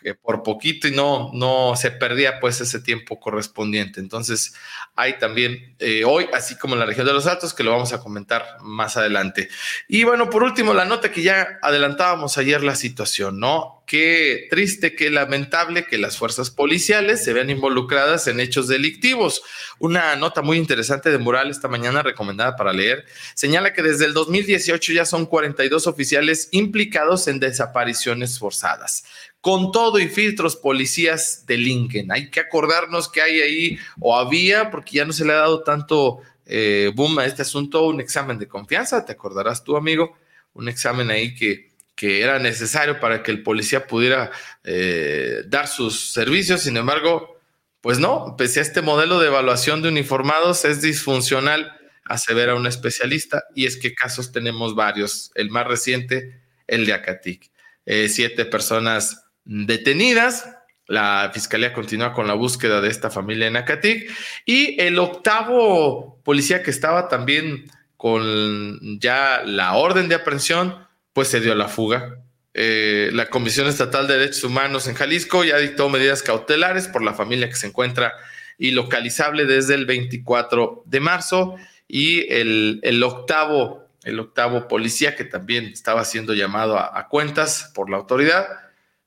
que 0.00 0.14
por 0.14 0.42
poquito 0.42 0.86
y 0.86 0.92
no, 0.92 1.30
no 1.34 1.74
se 1.76 1.90
perdía 1.90 2.38
pues 2.40 2.60
ese 2.60 2.80
tiempo 2.80 3.18
correspondiente. 3.18 4.00
Entonces 4.00 4.54
hay 4.94 5.18
también 5.18 5.74
eh, 5.78 6.04
hoy, 6.04 6.28
así 6.32 6.56
como 6.56 6.74
en 6.74 6.80
la 6.80 6.86
región 6.86 7.06
de 7.06 7.12
los 7.12 7.26
Altos, 7.26 7.52
que 7.52 7.64
lo 7.64 7.72
vamos 7.72 7.92
a 7.92 8.00
comentar 8.00 8.58
más 8.62 8.96
adelante. 8.96 9.48
Y 9.88 10.04
bueno, 10.04 10.30
por 10.30 10.42
último, 10.42 10.72
la 10.72 10.84
nota 10.84 11.10
que 11.10 11.22
ya 11.22 11.58
adelantábamos 11.62 12.38
ayer 12.38 12.62
la 12.62 12.76
situación, 12.76 13.40
¿no? 13.40 13.82
Qué 13.86 14.48
triste, 14.50 14.94
qué 14.94 15.08
lamentable 15.08 15.86
que 15.86 15.96
las 15.96 16.18
fuerzas 16.18 16.50
policiales 16.50 17.24
se 17.24 17.32
vean 17.32 17.48
involucradas 17.48 18.26
en 18.28 18.38
hechos 18.38 18.68
delictivos. 18.68 19.42
Una 19.78 20.14
nota 20.14 20.42
muy 20.42 20.58
interesante 20.58 21.10
de 21.10 21.16
Mural 21.16 21.48
esta 21.48 21.68
mañana 21.68 22.02
recomendada 22.02 22.54
para 22.54 22.74
leer 22.74 23.06
señala 23.34 23.72
que 23.72 23.82
desde 23.82 24.04
el 24.04 24.12
2018 24.12 24.92
ya 24.92 25.06
son 25.06 25.24
42 25.24 25.86
oficiales 25.86 26.48
implicados 26.52 27.28
en 27.28 27.40
desapariciones 27.40 28.38
forzadas 28.38 29.04
con 29.40 29.72
todo 29.72 29.98
y 29.98 30.08
filtros 30.08 30.56
policías 30.56 31.44
delinquen. 31.46 32.10
Hay 32.10 32.30
que 32.30 32.40
acordarnos 32.40 33.08
que 33.08 33.22
hay 33.22 33.40
ahí, 33.40 33.78
o 34.00 34.16
había, 34.16 34.70
porque 34.70 34.96
ya 34.96 35.04
no 35.04 35.12
se 35.12 35.24
le 35.24 35.32
ha 35.32 35.36
dado 35.36 35.62
tanto 35.62 36.20
eh, 36.46 36.90
boom 36.94 37.18
a 37.18 37.26
este 37.26 37.42
asunto, 37.42 37.86
un 37.86 38.00
examen 38.00 38.38
de 38.38 38.48
confianza, 38.48 39.04
te 39.04 39.12
acordarás 39.12 39.62
tú, 39.62 39.76
amigo, 39.76 40.16
un 40.54 40.68
examen 40.68 41.10
ahí 41.10 41.34
que, 41.34 41.70
que 41.94 42.22
era 42.22 42.38
necesario 42.38 43.00
para 43.00 43.22
que 43.22 43.30
el 43.30 43.42
policía 43.42 43.86
pudiera 43.86 44.30
eh, 44.64 45.42
dar 45.46 45.68
sus 45.68 46.10
servicios, 46.10 46.62
sin 46.62 46.76
embargo, 46.76 47.38
pues 47.80 47.98
no, 47.98 48.34
pese 48.36 48.58
a 48.60 48.62
este 48.62 48.82
modelo 48.82 49.20
de 49.20 49.28
evaluación 49.28 49.82
de 49.82 49.88
uniformados 49.88 50.64
es 50.64 50.80
disfuncional, 50.80 51.72
asevera 52.04 52.54
un 52.54 52.66
especialista, 52.66 53.44
y 53.54 53.66
es 53.66 53.76
que 53.76 53.94
casos 53.94 54.32
tenemos 54.32 54.74
varios, 54.74 55.30
el 55.34 55.50
más 55.50 55.66
reciente, 55.66 56.40
el 56.66 56.86
de 56.86 56.94
Acatic. 56.94 57.50
Eh, 57.84 58.08
siete 58.08 58.44
personas 58.44 59.27
detenidas. 59.48 60.54
La 60.86 61.30
fiscalía 61.34 61.72
continúa 61.72 62.12
con 62.12 62.28
la 62.28 62.34
búsqueda 62.34 62.80
de 62.80 62.88
esta 62.88 63.10
familia 63.10 63.48
en 63.48 63.56
Acatic. 63.56 64.10
Y 64.46 64.80
el 64.80 64.98
octavo 64.98 66.20
policía 66.22 66.62
que 66.62 66.70
estaba 66.70 67.08
también 67.08 67.70
con 67.96 69.00
ya 69.00 69.42
la 69.44 69.74
orden 69.74 70.08
de 70.08 70.14
aprehensión, 70.14 70.86
pues 71.12 71.28
se 71.28 71.40
dio 71.40 71.54
la 71.56 71.66
fuga. 71.66 72.18
Eh, 72.54 73.10
la 73.12 73.26
Comisión 73.26 73.66
Estatal 73.66 74.06
de 74.06 74.18
Derechos 74.18 74.44
Humanos 74.44 74.86
en 74.86 74.94
Jalisco 74.94 75.44
ya 75.44 75.58
dictó 75.58 75.88
medidas 75.88 76.22
cautelares 76.22 76.88
por 76.88 77.02
la 77.02 77.14
familia 77.14 77.48
que 77.48 77.56
se 77.56 77.66
encuentra 77.66 78.14
ilocalizable 78.58 79.44
desde 79.46 79.74
el 79.74 79.86
24 79.86 80.82
de 80.86 81.00
marzo 81.00 81.56
y 81.86 82.32
el, 82.32 82.80
el 82.82 83.02
octavo, 83.02 83.88
el 84.04 84.18
octavo 84.20 84.68
policía 84.68 85.14
que 85.14 85.24
también 85.24 85.66
estaba 85.66 86.04
siendo 86.04 86.34
llamado 86.34 86.78
a 86.78 87.08
cuentas 87.08 87.70
por 87.74 87.90
la 87.90 87.96
autoridad, 87.96 88.46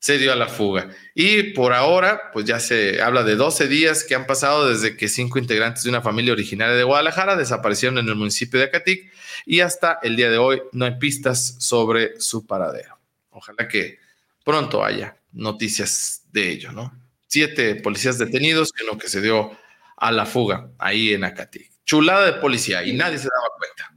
se 0.02 0.18
dio 0.18 0.32
a 0.32 0.36
la 0.36 0.48
fuga. 0.48 0.88
Y 1.14 1.52
por 1.52 1.72
ahora, 1.72 2.32
pues 2.32 2.44
ya 2.44 2.58
se 2.58 3.00
habla 3.00 3.22
de 3.22 3.36
12 3.36 3.68
días 3.68 4.02
que 4.02 4.16
han 4.16 4.26
pasado 4.26 4.68
desde 4.68 4.96
que 4.96 5.08
cinco 5.08 5.38
integrantes 5.38 5.84
de 5.84 5.90
una 5.90 6.02
familia 6.02 6.32
originaria 6.32 6.74
de 6.74 6.82
Guadalajara 6.82 7.36
desaparecieron 7.36 7.98
en 7.98 8.08
el 8.08 8.16
municipio 8.16 8.58
de 8.58 8.66
Acatic 8.66 9.12
y 9.46 9.60
hasta 9.60 10.00
el 10.02 10.16
día 10.16 10.28
de 10.28 10.38
hoy 10.38 10.60
no 10.72 10.86
hay 10.86 10.96
pistas 10.98 11.54
sobre 11.60 12.20
su 12.20 12.44
paradero. 12.44 12.98
Ojalá 13.30 13.68
que 13.68 14.00
pronto 14.44 14.84
haya 14.84 15.16
noticias 15.30 16.24
de 16.32 16.50
ello, 16.50 16.72
¿no? 16.72 16.92
Siete 17.28 17.76
policías 17.76 18.18
detenidos 18.18 18.72
que 18.72 18.84
lo 18.84 18.98
que 18.98 19.08
se 19.08 19.20
dio 19.20 19.56
a 19.96 20.10
la 20.10 20.26
fuga 20.26 20.68
ahí 20.80 21.14
en 21.14 21.22
Acatic. 21.22 21.70
Chulada 21.84 22.26
de 22.26 22.32
policía 22.40 22.82
y 22.82 22.92
nadie 22.92 23.18
se 23.18 23.28
daba 23.28 23.56
cuenta. 23.56 23.91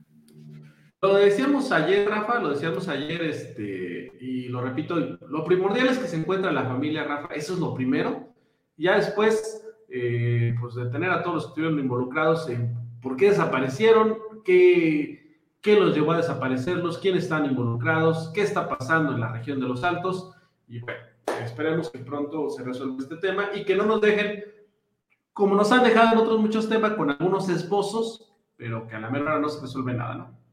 Lo 1.02 1.16
decíamos 1.16 1.72
ayer, 1.72 2.10
Rafa, 2.10 2.39
lo 2.39 2.50
decíamos 2.50 2.88
ayer, 2.88 3.22
este, 3.24 4.12
y 4.20 4.48
lo 4.48 4.62
repito, 4.62 4.96
lo 5.28 5.43
primordial 5.43 5.88
es 5.88 6.00
que 6.00 6.08
se 6.08 6.18
encuentra 6.18 6.52
la 6.52 6.66
familia 6.66 7.04
Rafa, 7.04 7.34
eso 7.34 7.54
es 7.54 7.60
lo 7.60 7.74
primero. 7.74 8.34
Ya 8.78 8.96
después, 8.96 9.66
eh, 9.89 10.56
pues 10.60 10.76
detener 10.76 11.12
a 11.12 11.22
todos 11.22 11.36
los 11.36 11.43
que 11.46 11.50
estuvieron 11.50 11.80
involucrados 11.80 12.50
en 12.50 12.76
por 13.02 13.18
qué 13.18 13.30
desaparecieron, 13.30 14.18
qué, 14.43 15.41
qué 15.62 15.80
los 15.80 15.96
llevó 15.96 16.14
a 16.14 16.18
desaparecerlos, 16.18 16.98
quiénes 16.98 17.24
están 17.24 17.46
involucrados, 17.46 18.32
qué 18.34 18.41
está 18.41 18.68
pasando 18.68 19.14
en 19.14 19.20
la 19.20 19.32
región 19.32 19.60
de 19.60 19.68
los 19.68 19.84
Altos. 19.84 20.32
Y 20.68 20.80
bueno, 20.80 21.02
esperemos 21.43 21.91
que 21.91 22.00
pronto 22.00 22.50
se 22.50 22.64
resuelva 22.64 22.98
este 23.00 23.18
tema 23.18 23.50
y 23.54 23.64
que 23.64 23.76
no 23.76 23.86
nos 23.86 24.02
dejen, 24.02 24.43
como 25.34 25.56
nos 25.56 25.72
han 25.72 25.84
dejado 25.84 26.14
en 26.14 26.18
otros 26.18 26.39
muchos 26.39 26.68
temas, 26.68 26.93
con 26.93 27.12
algunos 27.12 27.48
esposos, 27.50 28.34
pero 28.56 28.88
que 28.88 28.96
a 28.96 29.00
la 29.00 29.10
mera 29.10 29.39
no 29.39 29.50
se 29.50 29.62
resuelve 29.62 29.93
nada, 29.93 30.16
¿no? 30.16 30.45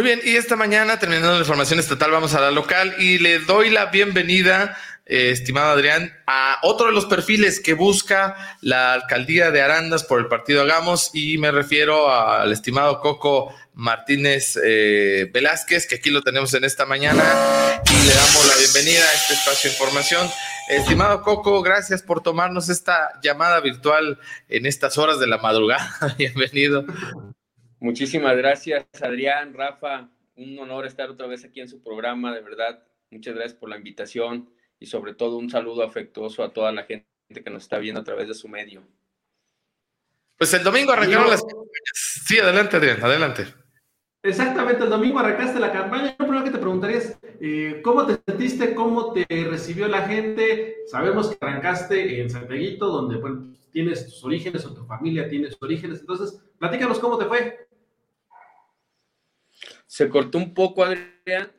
Muy 0.00 0.06
bien, 0.06 0.22
y 0.24 0.36
esta 0.36 0.56
mañana, 0.56 0.98
terminando 0.98 1.34
la 1.34 1.40
información 1.40 1.78
estatal, 1.78 2.10
vamos 2.10 2.32
a 2.32 2.40
la 2.40 2.50
local 2.50 2.94
y 2.98 3.18
le 3.18 3.38
doy 3.38 3.68
la 3.68 3.84
bienvenida, 3.84 4.74
eh, 5.04 5.28
estimado 5.28 5.72
Adrián, 5.72 6.16
a 6.26 6.58
otro 6.62 6.86
de 6.86 6.92
los 6.92 7.04
perfiles 7.04 7.60
que 7.60 7.74
busca 7.74 8.56
la 8.62 8.94
alcaldía 8.94 9.50
de 9.50 9.60
Arandas 9.60 10.02
por 10.04 10.18
el 10.18 10.28
partido 10.28 10.62
Hagamos 10.62 11.10
y 11.12 11.36
me 11.36 11.50
refiero 11.50 12.10
al 12.10 12.50
estimado 12.50 13.00
Coco 13.00 13.54
Martínez 13.74 14.58
eh, 14.64 15.28
Velázquez, 15.34 15.86
que 15.86 15.96
aquí 15.96 16.08
lo 16.08 16.22
tenemos 16.22 16.54
en 16.54 16.64
esta 16.64 16.86
mañana 16.86 17.22
y 17.84 18.06
le 18.06 18.14
damos 18.14 18.46
la 18.48 18.56
bienvenida 18.56 19.04
a 19.04 19.12
este 19.12 19.34
espacio 19.34 19.68
de 19.68 19.76
información. 19.76 20.30
Estimado 20.70 21.20
Coco, 21.20 21.60
gracias 21.60 22.00
por 22.00 22.22
tomarnos 22.22 22.70
esta 22.70 23.20
llamada 23.22 23.60
virtual 23.60 24.18
en 24.48 24.64
estas 24.64 24.96
horas 24.96 25.20
de 25.20 25.26
la 25.26 25.36
madrugada. 25.36 25.94
Bienvenido. 26.16 26.86
Muchísimas 27.80 28.36
gracias, 28.36 28.86
Adrián, 29.02 29.54
Rafa. 29.54 30.10
Un 30.36 30.58
honor 30.58 30.86
estar 30.86 31.08
otra 31.08 31.26
vez 31.26 31.44
aquí 31.44 31.60
en 31.60 31.68
su 31.68 31.82
programa, 31.82 32.34
de 32.34 32.42
verdad. 32.42 32.84
Muchas 33.10 33.34
gracias 33.34 33.58
por 33.58 33.70
la 33.70 33.78
invitación 33.78 34.50
y 34.78 34.86
sobre 34.86 35.14
todo 35.14 35.38
un 35.38 35.50
saludo 35.50 35.82
afectuoso 35.82 36.44
a 36.44 36.52
toda 36.52 36.72
la 36.72 36.84
gente 36.84 37.06
que 37.28 37.50
nos 37.50 37.62
está 37.62 37.78
viendo 37.78 38.00
a 38.00 38.04
través 38.04 38.28
de 38.28 38.34
su 38.34 38.48
medio. 38.48 38.82
Pues 40.36 40.52
el 40.54 40.62
domingo 40.62 40.92
arrancaron 40.92 41.30
las 41.30 41.42
Sí, 41.94 42.38
adelante, 42.38 42.76
Adrián, 42.76 43.02
adelante. 43.02 43.46
Exactamente, 44.22 44.84
el 44.84 44.90
domingo 44.90 45.18
arrancaste 45.18 45.58
la 45.58 45.72
campaña. 45.72 46.14
Lo 46.18 46.26
primero 46.26 46.44
que 46.44 46.50
te 46.50 46.58
preguntaría 46.58 46.98
es, 46.98 47.18
eh, 47.40 47.80
¿cómo 47.82 48.06
te 48.06 48.18
sentiste? 48.26 48.74
¿Cómo 48.74 49.12
te 49.14 49.26
recibió 49.48 49.88
la 49.88 50.06
gente? 50.06 50.76
Sabemos 50.86 51.30
que 51.30 51.38
arrancaste 51.40 52.20
en 52.20 52.28
Santiaguito, 52.28 52.88
donde 52.88 53.16
bueno, 53.16 53.54
tienes 53.72 54.04
tus 54.04 54.22
orígenes 54.22 54.66
o 54.66 54.74
tu 54.74 54.84
familia 54.84 55.28
tiene 55.28 55.50
sus 55.50 55.62
orígenes. 55.62 56.00
Entonces, 56.00 56.42
platícanos 56.58 56.98
cómo 56.98 57.16
te 57.16 57.24
fue. 57.24 57.69
Se 59.90 60.08
cortó 60.08 60.38
un 60.38 60.54
poco, 60.54 60.84
Adrián. 60.84 61.50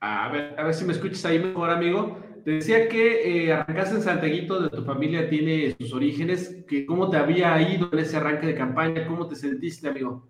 A 0.00 0.32
ver, 0.32 0.58
a 0.58 0.64
ver 0.64 0.74
si 0.74 0.84
me 0.84 0.92
escuchas 0.92 1.24
ahí 1.26 1.38
mejor, 1.38 1.70
amigo. 1.70 2.18
Te 2.44 2.50
decía 2.50 2.88
que 2.88 3.44
eh, 3.44 3.52
arrancaste 3.52 3.94
en 3.94 4.02
Santiaguito, 4.02 4.60
de 4.60 4.68
tu 4.68 4.82
familia 4.82 5.30
tiene 5.30 5.76
sus 5.78 5.94
orígenes. 5.94 6.64
Que 6.66 6.84
¿Cómo 6.84 7.08
te 7.08 7.18
había 7.18 7.62
ido 7.72 7.88
en 7.92 8.00
ese 8.00 8.16
arranque 8.16 8.48
de 8.48 8.56
campaña? 8.56 9.06
¿Cómo 9.06 9.28
te 9.28 9.36
sentiste, 9.36 9.86
amigo? 9.86 10.28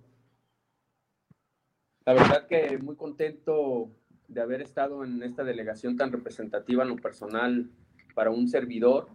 La 2.04 2.12
verdad 2.12 2.46
que 2.46 2.76
muy 2.76 2.94
contento 2.94 3.90
de 4.26 4.42
haber 4.42 4.60
estado 4.60 5.04
en 5.04 5.22
esta 5.22 5.42
delegación 5.42 5.96
tan 5.96 6.12
representativa 6.12 6.82
en 6.82 6.90
lo 6.90 6.96
personal 6.96 7.70
para 8.14 8.30
un 8.30 8.46
servidor. 8.46 9.08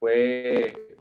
Fue 0.00 0.96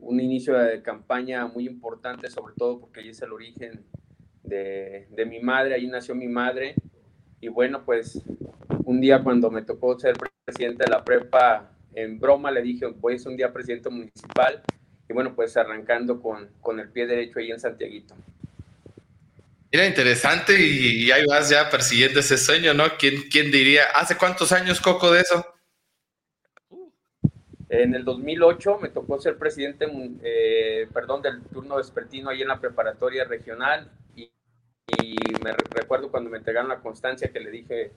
un 0.00 0.20
inicio 0.20 0.56
de 0.58 0.82
campaña 0.82 1.46
muy 1.46 1.66
importante, 1.66 2.30
sobre 2.30 2.54
todo 2.56 2.80
porque 2.80 3.00
ahí 3.00 3.08
es 3.08 3.22
el 3.22 3.32
origen 3.32 3.84
de, 4.42 5.08
de 5.10 5.26
mi 5.26 5.40
madre, 5.40 5.74
ahí 5.74 5.86
nació 5.86 6.14
mi 6.14 6.28
madre. 6.28 6.74
Y 7.40 7.48
bueno, 7.48 7.84
pues 7.84 8.22
un 8.84 9.00
día 9.00 9.22
cuando 9.22 9.50
me 9.50 9.62
tocó 9.62 9.98
ser 9.98 10.16
presidente 10.44 10.84
de 10.84 10.90
la 10.90 11.04
prepa, 11.04 11.70
en 11.94 12.18
broma 12.20 12.50
le 12.50 12.62
dije, 12.62 12.86
voy 12.86 13.14
a 13.14 13.18
ser 13.18 13.28
un 13.28 13.36
día 13.36 13.52
presidente 13.52 13.90
municipal. 13.90 14.62
Y 15.08 15.12
bueno, 15.12 15.34
pues 15.34 15.56
arrancando 15.56 16.20
con, 16.20 16.50
con 16.60 16.80
el 16.80 16.90
pie 16.90 17.06
derecho 17.06 17.38
ahí 17.38 17.50
en 17.50 17.60
Santiaguito. 17.60 18.14
Era 19.70 19.86
interesante 19.86 20.58
y, 20.58 21.10
ahí 21.10 21.24
vas 21.26 21.50
ya 21.50 21.68
persiguiendo 21.68 22.20
ese 22.20 22.38
sueño, 22.38 22.72
¿no? 22.72 22.84
¿Quién, 22.98 23.22
¿Quién 23.30 23.50
diría? 23.50 23.84
¿Hace 23.94 24.16
cuántos 24.16 24.52
años, 24.52 24.80
Coco, 24.80 25.10
de 25.10 25.20
eso? 25.20 25.44
En 27.68 27.94
el 27.94 28.04
2008 28.04 28.78
me 28.80 28.90
tocó 28.90 29.18
ser 29.18 29.38
presidente, 29.38 29.86
eh, 30.22 30.88
perdón, 30.92 31.22
del 31.22 31.42
turno 31.42 31.76
vespertino 31.76 32.30
ahí 32.30 32.42
en 32.42 32.48
la 32.48 32.60
preparatoria 32.60 33.24
regional 33.24 33.90
y, 34.14 34.30
y, 35.02 35.16
me 35.42 35.52
recuerdo 35.52 36.10
cuando 36.10 36.30
me 36.30 36.38
entregaron 36.38 36.68
la 36.68 36.78
constancia 36.78 37.32
que 37.32 37.40
le 37.40 37.50
dije, 37.50 37.92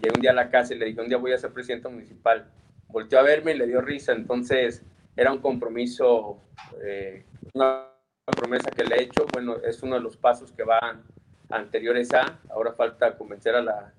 llegué 0.00 0.14
un 0.14 0.20
día 0.20 0.30
a 0.30 0.34
la 0.34 0.50
casa 0.50 0.74
y 0.74 0.78
le 0.78 0.86
dije, 0.86 1.00
un 1.00 1.08
día 1.08 1.18
voy 1.18 1.32
a 1.32 1.38
ser 1.38 1.52
presidente 1.52 1.88
municipal. 1.88 2.48
Volteó 2.88 3.18
a 3.18 3.22
verme 3.22 3.52
y 3.52 3.58
le 3.58 3.66
dio 3.66 3.80
risa, 3.80 4.12
entonces 4.12 4.82
era 5.16 5.32
un 5.32 5.38
compromiso, 5.38 6.40
eh, 6.82 7.24
una 7.54 7.88
promesa 8.36 8.70
que 8.70 8.84
le 8.84 8.96
he 8.96 9.02
hecho, 9.02 9.26
bueno, 9.32 9.56
es 9.64 9.82
uno 9.82 9.96
de 9.96 10.00
los 10.00 10.16
pasos 10.16 10.52
que 10.52 10.62
van 10.62 11.02
anteriores 11.50 12.14
a, 12.14 12.40
ahora 12.50 12.72
falta 12.72 13.16
convencer 13.16 13.56
a 13.56 13.62
la 13.62 13.92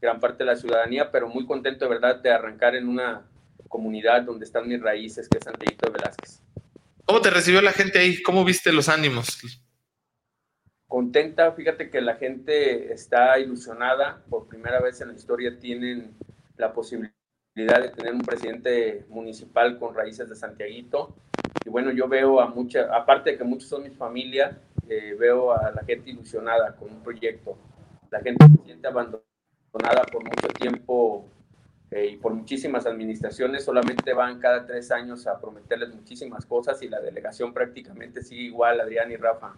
gran 0.00 0.18
parte 0.18 0.38
de 0.38 0.46
la 0.46 0.56
ciudadanía, 0.56 1.10
pero 1.10 1.28
muy 1.28 1.46
contento 1.46 1.84
de 1.84 1.90
verdad 1.90 2.16
de 2.16 2.30
arrancar 2.30 2.74
en 2.74 2.88
una 2.88 3.26
comunidad 3.76 4.22
donde 4.22 4.46
están 4.46 4.66
mis 4.66 4.80
raíces, 4.80 5.28
que 5.28 5.36
es 5.36 5.44
Santiago 5.44 5.92
Velázquez. 5.92 6.40
¿Cómo 7.04 7.20
te 7.20 7.28
recibió 7.28 7.60
la 7.60 7.72
gente 7.72 7.98
ahí? 7.98 8.22
¿Cómo 8.22 8.42
viste 8.42 8.72
los 8.72 8.88
ánimos? 8.88 9.38
Contenta, 10.86 11.52
fíjate 11.52 11.90
que 11.90 12.00
la 12.00 12.14
gente 12.14 12.90
está 12.94 13.38
ilusionada, 13.38 14.24
por 14.30 14.48
primera 14.48 14.80
vez 14.80 15.02
en 15.02 15.08
la 15.08 15.14
historia 15.14 15.58
tienen 15.58 16.16
la 16.56 16.72
posibilidad 16.72 17.12
de 17.54 17.90
tener 17.90 18.14
un 18.14 18.22
presidente 18.22 19.04
municipal 19.10 19.78
con 19.78 19.94
raíces 19.94 20.30
de 20.30 20.36
Santiaguito. 20.36 21.14
Y 21.66 21.68
bueno, 21.68 21.90
yo 21.90 22.08
veo 22.08 22.40
a 22.40 22.46
mucha, 22.46 22.88
aparte 22.96 23.32
de 23.32 23.36
que 23.36 23.44
muchos 23.44 23.68
son 23.68 23.82
mis 23.82 23.94
familia, 23.94 24.58
eh, 24.88 25.14
veo 25.18 25.52
a 25.52 25.70
la 25.70 25.84
gente 25.84 26.08
ilusionada 26.08 26.74
con 26.76 26.90
un 26.90 27.02
proyecto. 27.02 27.58
La 28.10 28.20
gente 28.20 28.46
se 28.46 28.64
siente 28.64 28.88
abandonada 28.88 30.02
por 30.10 30.24
mucho 30.24 30.48
tiempo 30.58 31.28
eh, 31.96 32.08
y 32.08 32.16
por 32.18 32.34
muchísimas 32.34 32.84
administraciones 32.84 33.64
solamente 33.64 34.12
van 34.12 34.38
cada 34.38 34.66
tres 34.66 34.90
años 34.90 35.26
a 35.26 35.40
prometerles 35.40 35.94
muchísimas 35.94 36.44
cosas 36.44 36.82
y 36.82 36.90
la 36.90 37.00
delegación 37.00 37.54
prácticamente 37.54 38.22
sigue 38.22 38.42
igual, 38.42 38.82
Adrián 38.82 39.10
y 39.10 39.16
Rafa. 39.16 39.54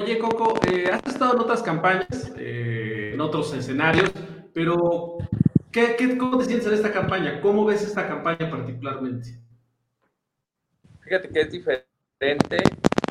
Oye, 0.00 0.18
Coco, 0.18 0.60
eh, 0.68 0.90
has 0.90 1.06
estado 1.06 1.34
en 1.34 1.40
otras 1.42 1.62
campañas, 1.62 2.32
eh, 2.36 3.12
en 3.14 3.20
otros 3.20 3.54
escenarios, 3.54 4.10
pero 4.52 5.18
¿qué, 5.70 5.94
qué, 5.96 6.18
cómo 6.18 6.38
te 6.38 6.46
sientes 6.46 6.66
en 6.66 6.74
esta 6.74 6.90
campaña? 6.92 7.40
¿Cómo 7.40 7.64
ves 7.64 7.84
esta 7.84 8.08
campaña 8.08 8.50
particularmente? 8.50 9.38
Fíjate 11.02 11.28
que 11.28 11.40
es 11.40 11.52
diferente 11.52 12.56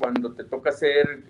cuando 0.01 0.33
te 0.33 0.43
toca 0.43 0.73
ser, 0.73 1.23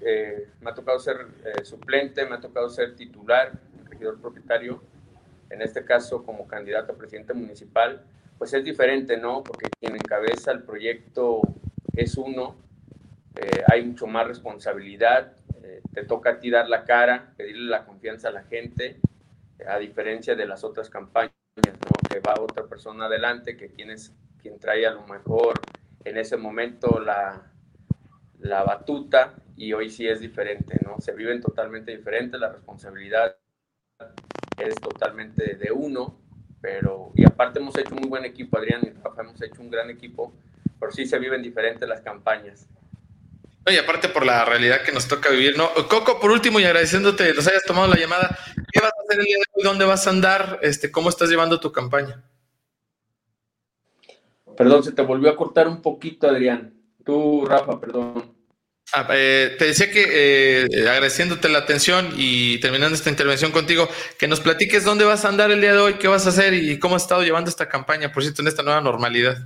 me 0.62 0.72
ha 0.72 0.74
tocado 0.74 0.98
ser 0.98 1.28
suplente, 1.62 2.26
me 2.26 2.38
ha 2.38 2.40
tocado 2.40 2.70
ser 2.70 2.96
titular, 2.96 3.52
regidor 3.88 4.20
propietario 4.20 4.82
en 5.50 5.62
este 5.62 5.84
caso 5.86 6.24
como 6.24 6.48
candidato 6.48 6.94
a 6.94 6.98
presidente 6.98 7.34
municipal, 7.34 8.04
pues 8.38 8.54
es 8.54 8.64
diferente, 8.64 9.18
¿no? 9.18 9.44
Porque 9.44 9.70
quien 9.80 9.96
encabeza 9.96 10.52
el 10.52 10.64
proyecto 10.64 11.42
es 11.96 12.18
uno, 12.18 12.56
eh, 13.36 13.64
hay 13.72 13.84
mucho 13.84 14.08
más 14.08 14.28
responsabilidad, 14.28 15.34
eh, 15.64 15.82
te 15.94 16.04
toca 16.04 16.32
a 16.32 16.40
ti 16.40 16.50
dar 16.50 16.70
la 16.70 16.84
cara, 16.84 17.34
pedirle 17.36 17.70
la 17.70 17.86
confianza 17.86 18.30
a 18.30 18.32
la 18.32 18.44
gente, 18.44 19.00
a 19.68 19.78
diferencia 19.78 20.36
de 20.36 20.46
las 20.46 20.64
otras 20.64 20.90
campañas, 20.90 21.34
¿no? 21.56 22.10
Que 22.10 22.20
va 22.20 22.36
otra 22.40 22.66
persona 22.66 23.06
adelante, 23.06 23.58
que 23.58 23.70
tienes 23.70 24.14
quien 24.42 24.60
trae 24.60 24.86
a 24.86 24.92
lo 24.92 25.06
mejor 25.08 25.60
en 26.06 26.18
ese 26.18 26.38
momento 26.38 27.00
la, 27.00 27.52
la 28.40 28.64
batuta 28.64 29.34
y 29.56 29.74
hoy 29.74 29.90
sí 29.90 30.08
es 30.08 30.20
diferente, 30.20 30.80
¿no? 30.86 31.00
Se 31.00 31.14
viven 31.14 31.42
totalmente 31.42 31.96
diferentes, 31.96 32.40
la 32.40 32.50
responsabilidad 32.50 33.36
es 34.58 34.76
totalmente 34.76 35.56
de 35.56 35.72
uno, 35.72 36.20
pero 36.62 37.12
y 37.16 37.26
aparte 37.26 37.60
hemos 37.60 37.78
hecho 37.78 37.94
un 37.94 38.02
muy 38.02 38.10
buen 38.10 38.26
equipo, 38.26 38.58
Adrián 38.58 38.82
y 38.84 38.90
Rafa, 39.02 39.22
hemos 39.22 39.42
hecho 39.42 39.62
un 39.62 39.70
gran 39.70 39.90
equipo, 39.90 40.34
pero 40.80 40.92
sí 40.92 41.06
se 41.06 41.20
viven 41.20 41.42
diferentes 41.42 41.88
las 41.88 42.02
campañas. 42.02 42.68
Y 43.70 43.78
aparte 43.78 44.08
por 44.08 44.26
la 44.26 44.46
realidad 44.46 44.82
que 44.82 44.94
nos 44.94 45.08
toca 45.08 45.30
vivir, 45.30 45.58
¿no? 45.58 45.70
Coco, 45.90 46.20
por 46.22 46.32
último, 46.32 46.60
y 46.60 46.64
agradeciéndote 46.64 47.34
nos 47.34 47.48
hayas 47.48 47.66
tomado 47.66 47.88
la 47.88 47.98
llamada, 47.98 48.38
¿qué 48.72 48.80
vas 48.80 48.92
a 48.92 49.02
hacer 49.04 49.20
el 49.20 49.26
día 49.26 49.36
de 49.38 49.44
hoy? 49.54 49.64
¿Dónde 49.64 49.86
vas 49.86 50.08
a 50.08 50.12
andar? 50.12 50.60
Este, 50.62 50.90
¿Cómo 50.90 51.10
estás 51.10 51.30
llevando 51.30 51.60
tu 51.60 51.72
campaña? 51.72 52.24
Perdón, 54.56 54.84
se 54.84 54.94
te 54.94 55.02
volvió 55.02 55.30
a 55.30 55.36
cortar 55.36 55.68
un 55.68 55.82
poquito, 55.82 56.28
Adrián. 56.30 56.74
Tú, 57.04 57.46
Rafa, 57.46 57.80
perdón. 57.80 58.37
Ah, 58.94 59.06
eh, 59.12 59.56
te 59.60 59.66
decía 59.66 59.92
que 59.92 60.64
eh, 60.64 60.90
agradeciéndote 60.90 61.50
la 61.50 61.60
atención 61.60 62.08
y 62.16 62.58
terminando 62.62 62.96
esta 62.96 63.10
intervención 63.10 63.52
contigo, 63.52 63.90
que 64.18 64.30
nos 64.30 64.40
platiques 64.40 64.86
dónde 64.86 65.04
vas 65.04 65.26
a 65.26 65.30
andar 65.30 65.52
el 65.52 65.60
día 65.60 65.74
de 65.74 65.80
hoy, 65.80 65.94
qué 65.96 66.08
vas 66.08 66.26
a 66.26 66.30
hacer 66.30 66.54
y 66.54 66.80
cómo 66.80 66.96
has 66.96 67.02
estado 67.02 67.22
llevando 67.22 67.50
esta 67.50 67.68
campaña, 67.68 68.14
por 68.14 68.24
cierto, 68.24 68.42
en 68.42 68.48
esta 68.48 68.64
nueva 68.64 68.80
normalidad. 68.80 69.38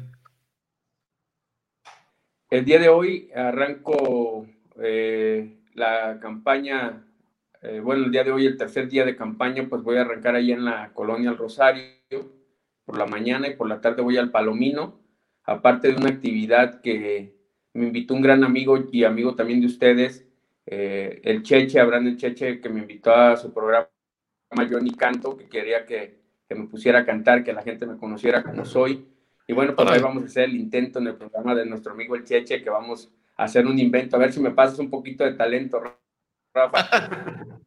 El 2.51 2.65
día 2.65 2.77
de 2.79 2.89
hoy 2.89 3.31
arranco 3.33 4.45
eh, 4.79 5.57
la 5.73 6.19
campaña, 6.21 7.03
bueno, 7.81 8.05
el 8.05 8.11
día 8.11 8.23
de 8.23 8.31
hoy, 8.31 8.45
el 8.45 8.57
tercer 8.57 8.89
día 8.89 9.05
de 9.05 9.15
campaña, 9.15 9.65
pues 9.67 9.81
voy 9.81 9.97
a 9.97 10.01
arrancar 10.01 10.35
ahí 10.35 10.51
en 10.51 10.65
la 10.65 10.91
colonia 10.93 11.31
El 11.31 11.37
Rosario 11.37 11.95
por 12.85 12.97
la 12.97 13.07
mañana 13.07 13.47
y 13.47 13.55
por 13.55 13.67
la 13.67 13.81
tarde 13.81 14.03
voy 14.03 14.17
al 14.17 14.29
Palomino, 14.29 14.99
aparte 15.45 15.87
de 15.87 15.95
una 15.95 16.09
actividad 16.09 16.81
que 16.81 17.40
me 17.73 17.87
invitó 17.87 18.13
un 18.13 18.21
gran 18.21 18.43
amigo 18.43 18.77
y 18.91 19.03
amigo 19.03 19.35
también 19.35 19.61
de 19.61 19.67
ustedes, 19.67 20.25
eh, 20.65 21.21
el 21.23 21.43
Cheche, 21.43 21.79
Abraham 21.79 22.07
el 22.07 22.17
Cheche, 22.17 22.59
que 22.59 22.69
me 22.69 22.81
invitó 22.81 23.13
a 23.13 23.37
su 23.37 23.53
programa 23.53 23.87
Yo 24.69 24.79
ni 24.79 24.91
canto, 24.91 25.37
que 25.37 25.47
quería 25.47 25.85
que, 25.85 26.19
que, 26.47 26.55
me 26.55 26.67
pusiera 26.67 26.99
a 26.99 27.05
cantar, 27.05 27.43
que 27.43 27.53
la 27.53 27.63
gente 27.63 27.85
me 27.85 27.97
conociera 27.97 28.43
como 28.43 28.65
soy. 28.65 29.07
Y 29.47 29.53
bueno, 29.53 29.75
pues 29.75 29.89
ahí 29.89 30.01
vamos 30.01 30.23
a 30.23 30.25
hacer 30.27 30.45
el 30.45 30.55
intento 30.55 30.99
en 30.99 31.07
el 31.07 31.15
programa 31.15 31.55
de 31.55 31.65
nuestro 31.65 31.93
amigo 31.93 32.15
el 32.15 32.25
Cheche, 32.25 32.61
que 32.61 32.69
vamos 32.69 33.09
a 33.37 33.45
hacer 33.45 33.65
un 33.65 33.79
invento, 33.79 34.15
a 34.15 34.19
ver 34.19 34.33
si 34.33 34.39
me 34.39 34.51
pasas 34.51 34.79
un 34.79 34.89
poquito 34.89 35.23
de 35.23 35.33
talento, 35.33 35.81
Rafa. 36.53 36.87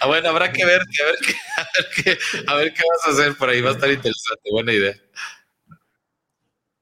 ah, 0.00 0.06
bueno, 0.06 0.28
habrá 0.28 0.52
que 0.52 0.64
ver, 0.64 0.80
a 0.80 1.06
ver, 1.06 1.16
qué, 1.26 1.32
a, 1.56 1.64
ver 1.64 1.86
qué, 1.96 2.18
a 2.46 2.54
ver 2.56 2.74
qué 2.74 2.82
vas 2.88 3.06
a 3.06 3.10
hacer 3.10 3.36
por 3.36 3.48
ahí, 3.48 3.60
va 3.60 3.70
a 3.70 3.72
estar 3.72 3.90
interesante, 3.90 4.50
buena 4.50 4.72
idea 4.72 4.94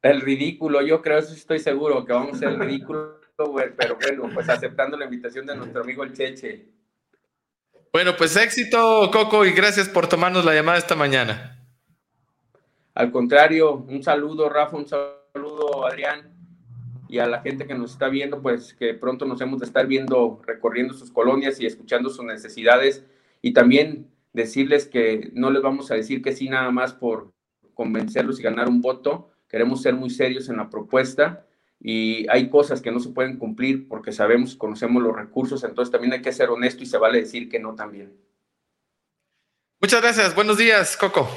el 0.02 0.20
ridículo, 0.20 0.82
yo 0.82 1.00
creo, 1.00 1.18
eso 1.18 1.32
estoy 1.32 1.60
seguro, 1.60 2.04
que 2.04 2.12
vamos 2.12 2.34
a 2.34 2.38
ser 2.38 2.48
el 2.48 2.58
ridículo, 2.58 3.20
pero 3.76 3.96
bueno, 3.96 4.28
pues 4.34 4.48
aceptando 4.48 4.96
la 4.96 5.04
invitación 5.04 5.46
de 5.46 5.56
nuestro 5.56 5.82
amigo 5.82 6.02
el 6.02 6.12
Cheche. 6.12 6.66
Bueno, 7.92 8.16
pues 8.16 8.36
éxito, 8.36 9.10
Coco, 9.12 9.44
y 9.46 9.52
gracias 9.52 9.88
por 9.88 10.08
tomarnos 10.08 10.44
la 10.44 10.54
llamada 10.54 10.78
esta 10.78 10.96
mañana. 10.96 11.58
Al 12.94 13.10
contrario, 13.10 13.74
un 13.74 14.02
saludo, 14.02 14.48
Rafa, 14.48 14.76
un 14.76 14.86
saludo, 14.86 15.86
Adrián, 15.86 16.32
y 17.08 17.18
a 17.18 17.26
la 17.26 17.40
gente 17.40 17.66
que 17.66 17.74
nos 17.74 17.92
está 17.92 18.08
viendo, 18.08 18.42
pues 18.42 18.74
que 18.74 18.94
pronto 18.94 19.24
nos 19.24 19.40
hemos 19.40 19.60
de 19.60 19.66
estar 19.66 19.86
viendo, 19.86 20.40
recorriendo 20.46 20.94
sus 20.94 21.10
colonias 21.10 21.60
y 21.60 21.66
escuchando 21.66 22.10
sus 22.10 22.24
necesidades, 22.24 23.04
y 23.40 23.52
también 23.52 24.10
decirles 24.32 24.86
que 24.86 25.30
no 25.34 25.50
les 25.50 25.62
vamos 25.62 25.90
a 25.90 25.94
decir 25.94 26.22
que 26.22 26.32
sí 26.32 26.48
nada 26.48 26.70
más 26.70 26.92
por 26.94 27.32
convencerlos 27.74 28.40
y 28.40 28.42
ganar 28.42 28.68
un 28.68 28.80
voto, 28.80 29.31
queremos 29.52 29.82
ser 29.82 29.94
muy 29.94 30.08
serios 30.08 30.48
en 30.48 30.56
la 30.56 30.70
propuesta 30.70 31.44
y 31.78 32.26
hay 32.30 32.48
cosas 32.48 32.80
que 32.80 32.90
no 32.90 32.98
se 33.00 33.10
pueden 33.10 33.38
cumplir 33.38 33.86
porque 33.86 34.10
sabemos, 34.10 34.56
conocemos 34.56 35.02
los 35.02 35.14
recursos, 35.14 35.62
entonces 35.62 35.92
también 35.92 36.14
hay 36.14 36.22
que 36.22 36.32
ser 36.32 36.48
honesto 36.48 36.82
y 36.82 36.86
se 36.86 36.96
vale 36.96 37.20
decir 37.20 37.50
que 37.50 37.60
no 37.60 37.74
también. 37.74 38.16
Muchas 39.78 40.00
gracias, 40.00 40.34
buenos 40.34 40.56
días, 40.56 40.96
Coco. 40.96 41.28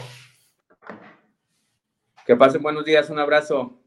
Que 2.25 2.37
pasen 2.37 2.63
buenos 2.63 2.85
días, 2.85 3.09
un 3.09 3.19
abrazo. 3.19 3.81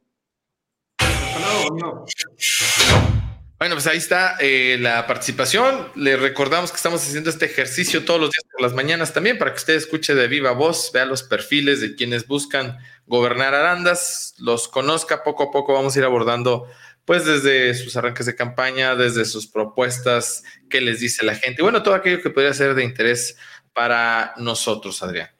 Bueno, 3.58 3.74
pues 3.74 3.88
ahí 3.88 3.98
está 3.98 4.36
eh, 4.38 4.78
la 4.80 5.04
participación. 5.08 5.88
Le 5.96 6.16
recordamos 6.16 6.70
que 6.70 6.76
estamos 6.76 7.02
haciendo 7.02 7.28
este 7.28 7.46
ejercicio 7.46 8.04
todos 8.04 8.20
los 8.20 8.30
días 8.30 8.44
por 8.52 8.62
las 8.62 8.72
mañanas 8.72 9.12
también 9.12 9.36
para 9.36 9.50
que 9.50 9.58
usted 9.58 9.74
escuche 9.74 10.14
de 10.14 10.28
viva 10.28 10.52
voz, 10.52 10.92
vea 10.94 11.04
los 11.04 11.24
perfiles 11.24 11.80
de 11.80 11.96
quienes 11.96 12.28
buscan 12.28 12.78
gobernar 13.06 13.54
Arandas, 13.54 14.36
los 14.38 14.68
conozca 14.68 15.24
poco 15.24 15.42
a 15.42 15.50
poco. 15.50 15.72
Vamos 15.72 15.96
a 15.96 15.98
ir 15.98 16.04
abordando, 16.04 16.68
pues, 17.04 17.24
desde 17.24 17.74
sus 17.74 17.96
arranques 17.96 18.26
de 18.26 18.36
campaña, 18.36 18.94
desde 18.94 19.24
sus 19.24 19.48
propuestas, 19.48 20.44
qué 20.70 20.80
les 20.80 21.00
dice 21.00 21.24
la 21.24 21.34
gente. 21.34 21.60
Y 21.60 21.64
bueno, 21.64 21.82
todo 21.82 21.94
aquello 21.94 22.22
que 22.22 22.30
podría 22.30 22.54
ser 22.54 22.74
de 22.76 22.84
interés 22.84 23.36
para 23.72 24.34
nosotros, 24.36 25.02
Adrián. 25.02 25.37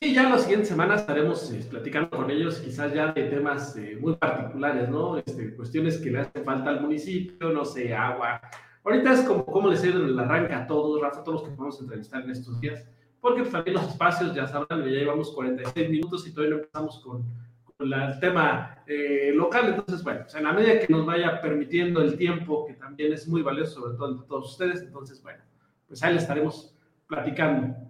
Sí, 0.00 0.14
ya 0.14 0.28
las 0.28 0.42
siguientes 0.42 0.68
semanas 0.68 1.00
estaremos 1.00 1.50
eh, 1.50 1.66
platicando 1.68 2.10
con 2.10 2.30
ellos, 2.30 2.60
quizás 2.60 2.94
ya 2.94 3.12
de 3.12 3.24
temas 3.24 3.76
eh, 3.76 3.98
muy 4.00 4.14
particulares, 4.14 4.88
¿no? 4.88 5.18
Este, 5.18 5.56
cuestiones 5.56 5.98
que 5.98 6.12
le 6.12 6.20
hacen 6.20 6.44
falta 6.44 6.70
al 6.70 6.82
municipio, 6.82 7.50
no 7.50 7.64
sé, 7.64 7.92
agua. 7.92 8.40
Ahorita 8.84 9.12
es 9.14 9.22
como 9.22 9.44
cómo 9.44 9.68
les 9.68 9.82
el 9.82 10.16
arranque 10.16 10.54
a 10.54 10.68
todos, 10.68 11.02
Rafa, 11.02 11.18
a 11.18 11.24
todos 11.24 11.42
los 11.42 11.50
que 11.50 11.80
a 11.80 11.82
entrevistar 11.82 12.22
en 12.22 12.30
estos 12.30 12.60
días, 12.60 12.88
porque 13.20 13.40
pues, 13.40 13.50
también 13.50 13.74
los 13.74 13.88
espacios, 13.88 14.32
ya 14.36 14.46
sabrán, 14.46 14.84
ya 14.84 15.00
llevamos 15.00 15.32
46 15.32 15.90
minutos 15.90 16.28
y 16.28 16.32
todavía 16.32 16.54
no 16.54 16.62
empezamos 16.62 17.00
con, 17.00 17.24
con 17.64 17.92
el 17.92 18.20
tema 18.20 18.78
eh, 18.86 19.32
local. 19.34 19.70
Entonces, 19.70 20.04
bueno, 20.04 20.20
pues, 20.22 20.34
en 20.36 20.44
la 20.44 20.52
medida 20.52 20.78
que 20.78 20.92
nos 20.92 21.06
vaya 21.06 21.42
permitiendo 21.42 22.02
el 22.02 22.16
tiempo, 22.16 22.66
que 22.66 22.74
también 22.74 23.12
es 23.12 23.26
muy 23.26 23.42
valioso, 23.42 23.80
sobre 23.80 23.96
todo 23.96 24.12
entre 24.12 24.28
todos 24.28 24.52
ustedes, 24.52 24.80
entonces, 24.80 25.20
bueno, 25.24 25.42
pues 25.88 26.00
ahí 26.04 26.12
le 26.14 26.20
estaremos 26.20 26.72
platicando. 27.08 27.87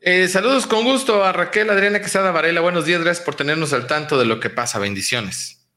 Eh, 0.00 0.28
saludos 0.28 0.68
con 0.68 0.84
gusto 0.84 1.24
a 1.24 1.32
Raquel 1.32 1.70
Adriana 1.70 2.00
Quesada 2.00 2.30
Varela. 2.30 2.60
Buenos 2.60 2.84
días, 2.84 3.02
gracias 3.02 3.24
por 3.24 3.34
tenernos 3.34 3.72
al 3.72 3.88
tanto 3.88 4.16
de 4.16 4.26
lo 4.26 4.38
que 4.38 4.48
pasa. 4.48 4.78
Bendiciones. 4.78 5.68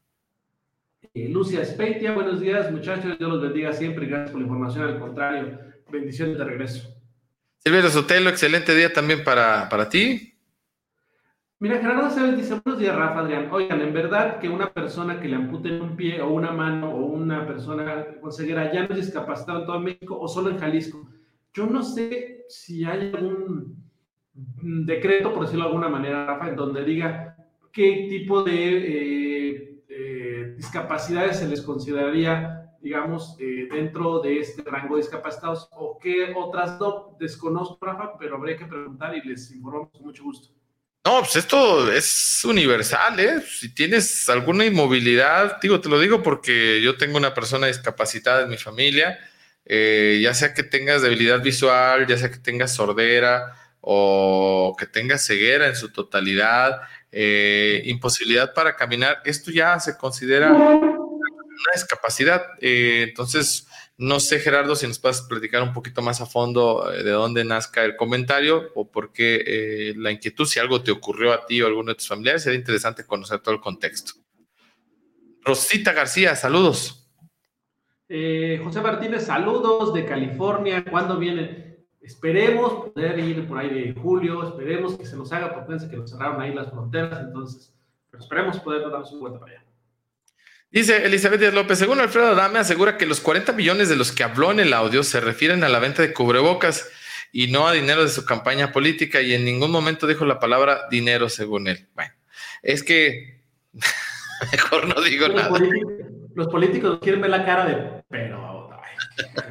Eh, 1.15 1.27
Lucia 1.27 1.65
Speitia, 1.65 2.11
buenos 2.11 2.39
días, 2.39 2.71
muchachos. 2.71 3.17
Dios 3.17 3.31
los 3.31 3.41
bendiga 3.41 3.73
siempre. 3.73 4.05
Gracias 4.05 4.29
por 4.29 4.39
la 4.39 4.45
información. 4.45 4.87
Al 4.87 4.99
contrario, 4.99 5.59
bendiciones 5.89 6.37
de 6.37 6.43
regreso. 6.43 6.87
Silvia 7.57 7.89
Sotelo, 7.89 8.29
excelente 8.29 8.75
día 8.75 8.93
también 8.93 9.23
para, 9.23 9.67
para 9.69 9.89
ti. 9.89 10.35
Mira, 11.57 11.79
Gerardo 11.79 12.09
Cebes 12.11 12.37
dice, 12.37 12.59
buenos 12.63 12.79
días, 12.79 12.95
Rafa, 12.95 13.19
Adrián. 13.21 13.49
Oigan, 13.51 13.81
en 13.81 13.93
verdad 13.93 14.39
que 14.39 14.49
una 14.49 14.71
persona 14.71 15.19
que 15.19 15.27
le 15.27 15.35
amputen 15.35 15.81
un 15.81 15.95
pie 15.95 16.21
o 16.21 16.29
una 16.29 16.51
mano 16.51 16.91
o 16.91 17.05
una 17.05 17.45
persona 17.47 18.05
con 18.19 18.31
ceguera 18.31 18.71
ya 18.71 18.87
no 18.87 18.95
es 18.95 19.05
discapacitado 19.05 19.61
en 19.61 19.65
todo 19.65 19.79
México 19.79 20.19
o 20.19 20.27
solo 20.27 20.51
en 20.51 20.59
Jalisco. 20.59 21.07
Yo 21.53 21.65
no 21.65 21.83
sé 21.83 22.45
si 22.49 22.83
hay 22.85 23.11
algún 23.15 23.90
decreto, 24.33 25.33
por 25.33 25.43
decirlo 25.43 25.65
de 25.65 25.69
alguna 25.69 25.89
manera, 25.89 26.25
Rafa, 26.25 26.49
en 26.49 26.55
donde 26.55 26.83
diga 26.83 27.35
qué 27.71 28.07
tipo 28.09 28.43
de 28.43 28.53
eh, 28.53 29.83
eh, 29.89 30.53
discapacidades 30.57 31.39
se 31.39 31.47
les 31.47 31.61
consideraría, 31.61 32.69
digamos, 32.81 33.35
eh, 33.39 33.67
dentro 33.71 34.21
de 34.21 34.39
este 34.39 34.63
rango 34.63 34.95
de 34.95 35.01
discapacitados 35.01 35.69
o 35.71 35.97
qué 36.01 36.33
otras 36.35 36.79
no. 36.79 37.17
Desconozco, 37.19 37.77
Rafa, 37.81 38.17
pero 38.17 38.35
habría 38.35 38.57
que 38.57 38.65
preguntar 38.65 39.15
y 39.15 39.27
les 39.27 39.51
informamos 39.51 39.89
con 39.91 40.03
mucho 40.03 40.23
gusto. 40.23 40.53
No, 41.03 41.19
pues 41.19 41.35
esto 41.35 41.91
es 41.91 42.45
universal, 42.45 43.19
¿eh? 43.19 43.41
Si 43.41 43.73
tienes 43.73 44.29
alguna 44.29 44.65
inmovilidad, 44.65 45.59
digo, 45.59 45.81
te 45.81 45.89
lo 45.89 45.99
digo 45.99 46.21
porque 46.21 46.79
yo 46.79 46.95
tengo 46.95 47.17
una 47.17 47.33
persona 47.33 47.65
discapacitada 47.65 48.43
en 48.43 48.49
mi 48.49 48.57
familia, 48.57 49.17
ya 49.65 50.33
sea 50.35 50.53
que 50.53 50.61
tengas 50.61 51.01
debilidad 51.01 51.41
visual, 51.41 52.05
ya 52.05 52.17
sea 52.17 52.29
que 52.29 52.37
tengas 52.37 52.75
sordera, 52.75 53.55
o 53.81 54.75
que 54.77 54.85
tenga 54.85 55.17
ceguera 55.17 55.67
en 55.67 55.75
su 55.75 55.91
totalidad, 55.91 56.81
eh, 57.11 57.81
imposibilidad 57.85 58.53
para 58.53 58.75
caminar, 58.75 59.21
esto 59.25 59.51
ya 59.51 59.79
se 59.79 59.97
considera 59.97 60.51
una 60.53 61.71
discapacidad. 61.73 62.43
Eh, 62.61 63.05
entonces, 63.09 63.67
no 63.97 64.19
sé, 64.19 64.39
Gerardo, 64.39 64.75
si 64.75 64.87
nos 64.87 64.99
puedes 64.99 65.21
platicar 65.21 65.63
un 65.63 65.73
poquito 65.73 66.01
más 66.01 66.21
a 66.21 66.27
fondo 66.27 66.91
eh, 66.93 67.03
de 67.03 67.11
dónde 67.11 67.43
nazca 67.43 67.83
el 67.83 67.95
comentario 67.95 68.71
o 68.75 68.89
por 68.89 69.11
qué 69.11 69.93
la 69.97 70.11
inquietud, 70.11 70.45
si 70.45 70.59
algo 70.59 70.83
te 70.83 70.91
ocurrió 70.91 71.33
a 71.33 71.45
ti 71.45 71.61
o 71.61 71.65
a 71.65 71.69
alguno 71.69 71.89
de 71.89 71.95
tus 71.95 72.07
familiares, 72.07 72.43
sería 72.43 72.59
interesante 72.59 73.05
conocer 73.05 73.39
todo 73.39 73.55
el 73.55 73.61
contexto. 73.61 74.13
Rosita 75.43 75.91
García, 75.91 76.35
saludos. 76.35 76.97
José 78.07 78.81
Martínez, 78.81 79.25
saludos 79.25 79.93
de 79.93 80.05
California. 80.05 80.83
¿Cuándo 80.83 81.17
vienen? 81.17 81.70
Esperemos 82.11 82.89
poder 82.89 83.17
ir 83.19 83.47
por 83.47 83.57
ahí 83.57 83.69
de 83.69 83.93
julio, 83.93 84.45
esperemos 84.49 84.97
que 84.97 85.05
se 85.05 85.15
nos 85.15 85.31
haga, 85.31 85.53
porque 85.55 85.89
que 85.89 85.95
nos 85.95 86.11
cerraron 86.11 86.41
ahí 86.41 86.53
las 86.53 86.69
fronteras, 86.69 87.21
entonces, 87.21 87.73
pero 88.09 88.21
esperemos 88.21 88.59
poder 88.59 88.81
darnos 88.81 89.13
un 89.13 89.21
vuelta 89.21 89.39
para 89.39 89.53
allá. 89.53 89.63
Dice 90.69 91.05
Elizabeth 91.05 91.39
Díaz 91.39 91.53
López, 91.53 91.79
según 91.79 92.01
Alfredo 92.01 92.27
Adame, 92.27 92.59
asegura 92.59 92.97
que 92.97 93.05
los 93.05 93.21
40 93.21 93.53
millones 93.53 93.87
de 93.87 93.95
los 93.95 94.11
que 94.11 94.23
habló 94.23 94.51
en 94.51 94.59
el 94.59 94.73
audio 94.73 95.03
se 95.03 95.21
refieren 95.21 95.63
a 95.63 95.69
la 95.69 95.79
venta 95.79 96.01
de 96.01 96.13
cubrebocas 96.13 96.89
y 97.31 97.47
no 97.47 97.67
a 97.67 97.71
dinero 97.71 98.03
de 98.03 98.09
su 98.09 98.25
campaña 98.25 98.73
política 98.73 99.21
y 99.21 99.33
en 99.33 99.45
ningún 99.45 99.71
momento 99.71 100.05
dijo 100.05 100.25
la 100.25 100.39
palabra 100.39 100.81
dinero 100.91 101.29
según 101.29 101.67
él. 101.69 101.87
Bueno, 101.95 102.13
es 102.61 102.83
que 102.83 103.41
mejor 104.51 104.87
no 104.93 105.01
digo 105.01 105.29
nada. 105.29 105.49
los 106.35 106.47
políticos 106.47 106.99
quieren 107.01 107.21
ver 107.21 107.31
la 107.31 107.45
cara 107.45 107.65
de, 107.65 108.03
pero 108.09 108.60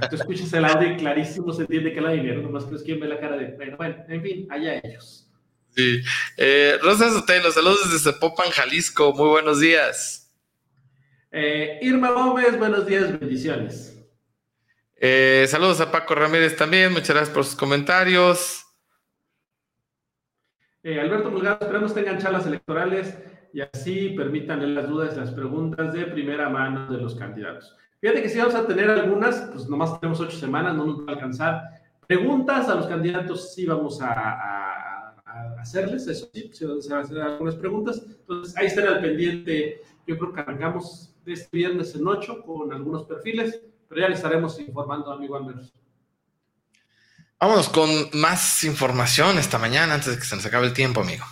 Tú 0.08 0.16
escuchas 0.16 0.52
el 0.52 0.64
audio 0.64 0.92
y 0.92 0.96
clarísimo 0.96 1.52
se 1.52 1.62
entiende 1.62 1.92
que 1.92 2.00
la 2.00 2.12
dinero, 2.12 2.42
nomás 2.42 2.64
que 2.64 2.76
es 2.76 2.82
quien 2.82 3.00
ve 3.00 3.08
la 3.08 3.20
cara 3.20 3.36
de, 3.36 3.54
bueno, 3.56 3.76
bueno, 3.76 4.04
en 4.08 4.22
fin, 4.22 4.46
allá 4.50 4.80
ellos. 4.82 5.28
Sí. 5.74 6.02
Eh, 6.36 6.78
Rosa 6.82 7.10
Sotelo, 7.10 7.50
saludos 7.52 7.90
desde 7.90 8.12
Zapopan, 8.12 8.50
Jalisco. 8.50 9.12
Muy 9.12 9.28
buenos 9.28 9.60
días. 9.60 10.32
Eh, 11.30 11.78
Irma 11.82 12.10
Gómez, 12.10 12.58
buenos 12.58 12.86
días, 12.86 13.18
bendiciones. 13.18 13.96
Eh, 14.96 15.46
saludos 15.48 15.80
a 15.80 15.90
Paco 15.90 16.14
Ramírez 16.14 16.56
también, 16.56 16.92
muchas 16.92 17.10
gracias 17.10 17.30
por 17.30 17.44
sus 17.44 17.56
comentarios. 17.56 18.66
Alberto 20.82 21.30
Mulgado, 21.30 21.58
esperamos 21.60 21.94
tengan 21.94 22.18
charlas 22.18 22.46
electorales 22.46 23.16
y 23.52 23.60
así 23.60 24.10
permitan 24.10 24.74
las 24.74 24.88
dudas 24.88 25.14
y 25.14 25.20
las 25.20 25.30
preguntas 25.30 25.92
de 25.92 26.06
primera 26.06 26.48
mano 26.48 26.90
de 26.90 27.00
los 27.00 27.14
candidatos. 27.14 27.76
Fíjate 28.00 28.22
que 28.22 28.28
si 28.30 28.38
vamos 28.38 28.54
a 28.54 28.66
tener 28.66 28.88
algunas, 28.90 29.42
pues 29.52 29.68
nomás 29.68 30.00
tenemos 30.00 30.20
ocho 30.20 30.36
semanas, 30.36 30.74
no 30.74 30.86
nos 30.86 31.00
va 31.00 31.12
a 31.12 31.14
alcanzar. 31.14 31.62
Preguntas 32.06 32.68
a 32.68 32.74
los 32.74 32.86
candidatos 32.86 33.54
sí 33.54 33.66
vamos 33.66 34.00
a, 34.00 35.14
hacerles, 35.60 36.06
eso 36.08 36.28
sí, 36.32 36.50
se 36.52 36.66
van 36.66 36.78
a 36.92 37.00
hacer 37.02 37.20
algunas 37.20 37.54
preguntas. 37.56 38.02
Entonces 38.06 38.56
ahí 38.56 38.66
estén 38.66 38.86
al 38.86 39.00
pendiente, 39.00 39.82
yo 40.06 40.18
creo 40.18 40.32
que 40.32 40.40
arrancamos 40.40 41.14
este 41.26 41.56
viernes 41.56 41.94
en 41.94 42.08
ocho 42.08 42.42
con 42.42 42.72
algunos 42.72 43.04
perfiles, 43.04 43.60
pero 43.88 44.00
ya 44.00 44.08
les 44.08 44.18
estaremos 44.18 44.58
informando, 44.58 45.12
amigo 45.12 45.36
Andrés. 45.36 45.72
Vámonos 47.38 47.68
con 47.68 47.88
más 48.14 48.64
información 48.64 49.38
esta 49.38 49.58
mañana 49.58 49.94
antes 49.94 50.12
de 50.12 50.18
que 50.18 50.24
se 50.24 50.36
nos 50.36 50.44
acabe 50.46 50.66
el 50.66 50.72
tiempo, 50.72 51.02
amigo. 51.02 51.24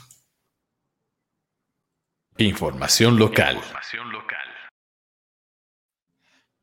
Información 2.36 3.18
local. 3.18 3.56
Información 3.56 4.12
local. 4.12 4.57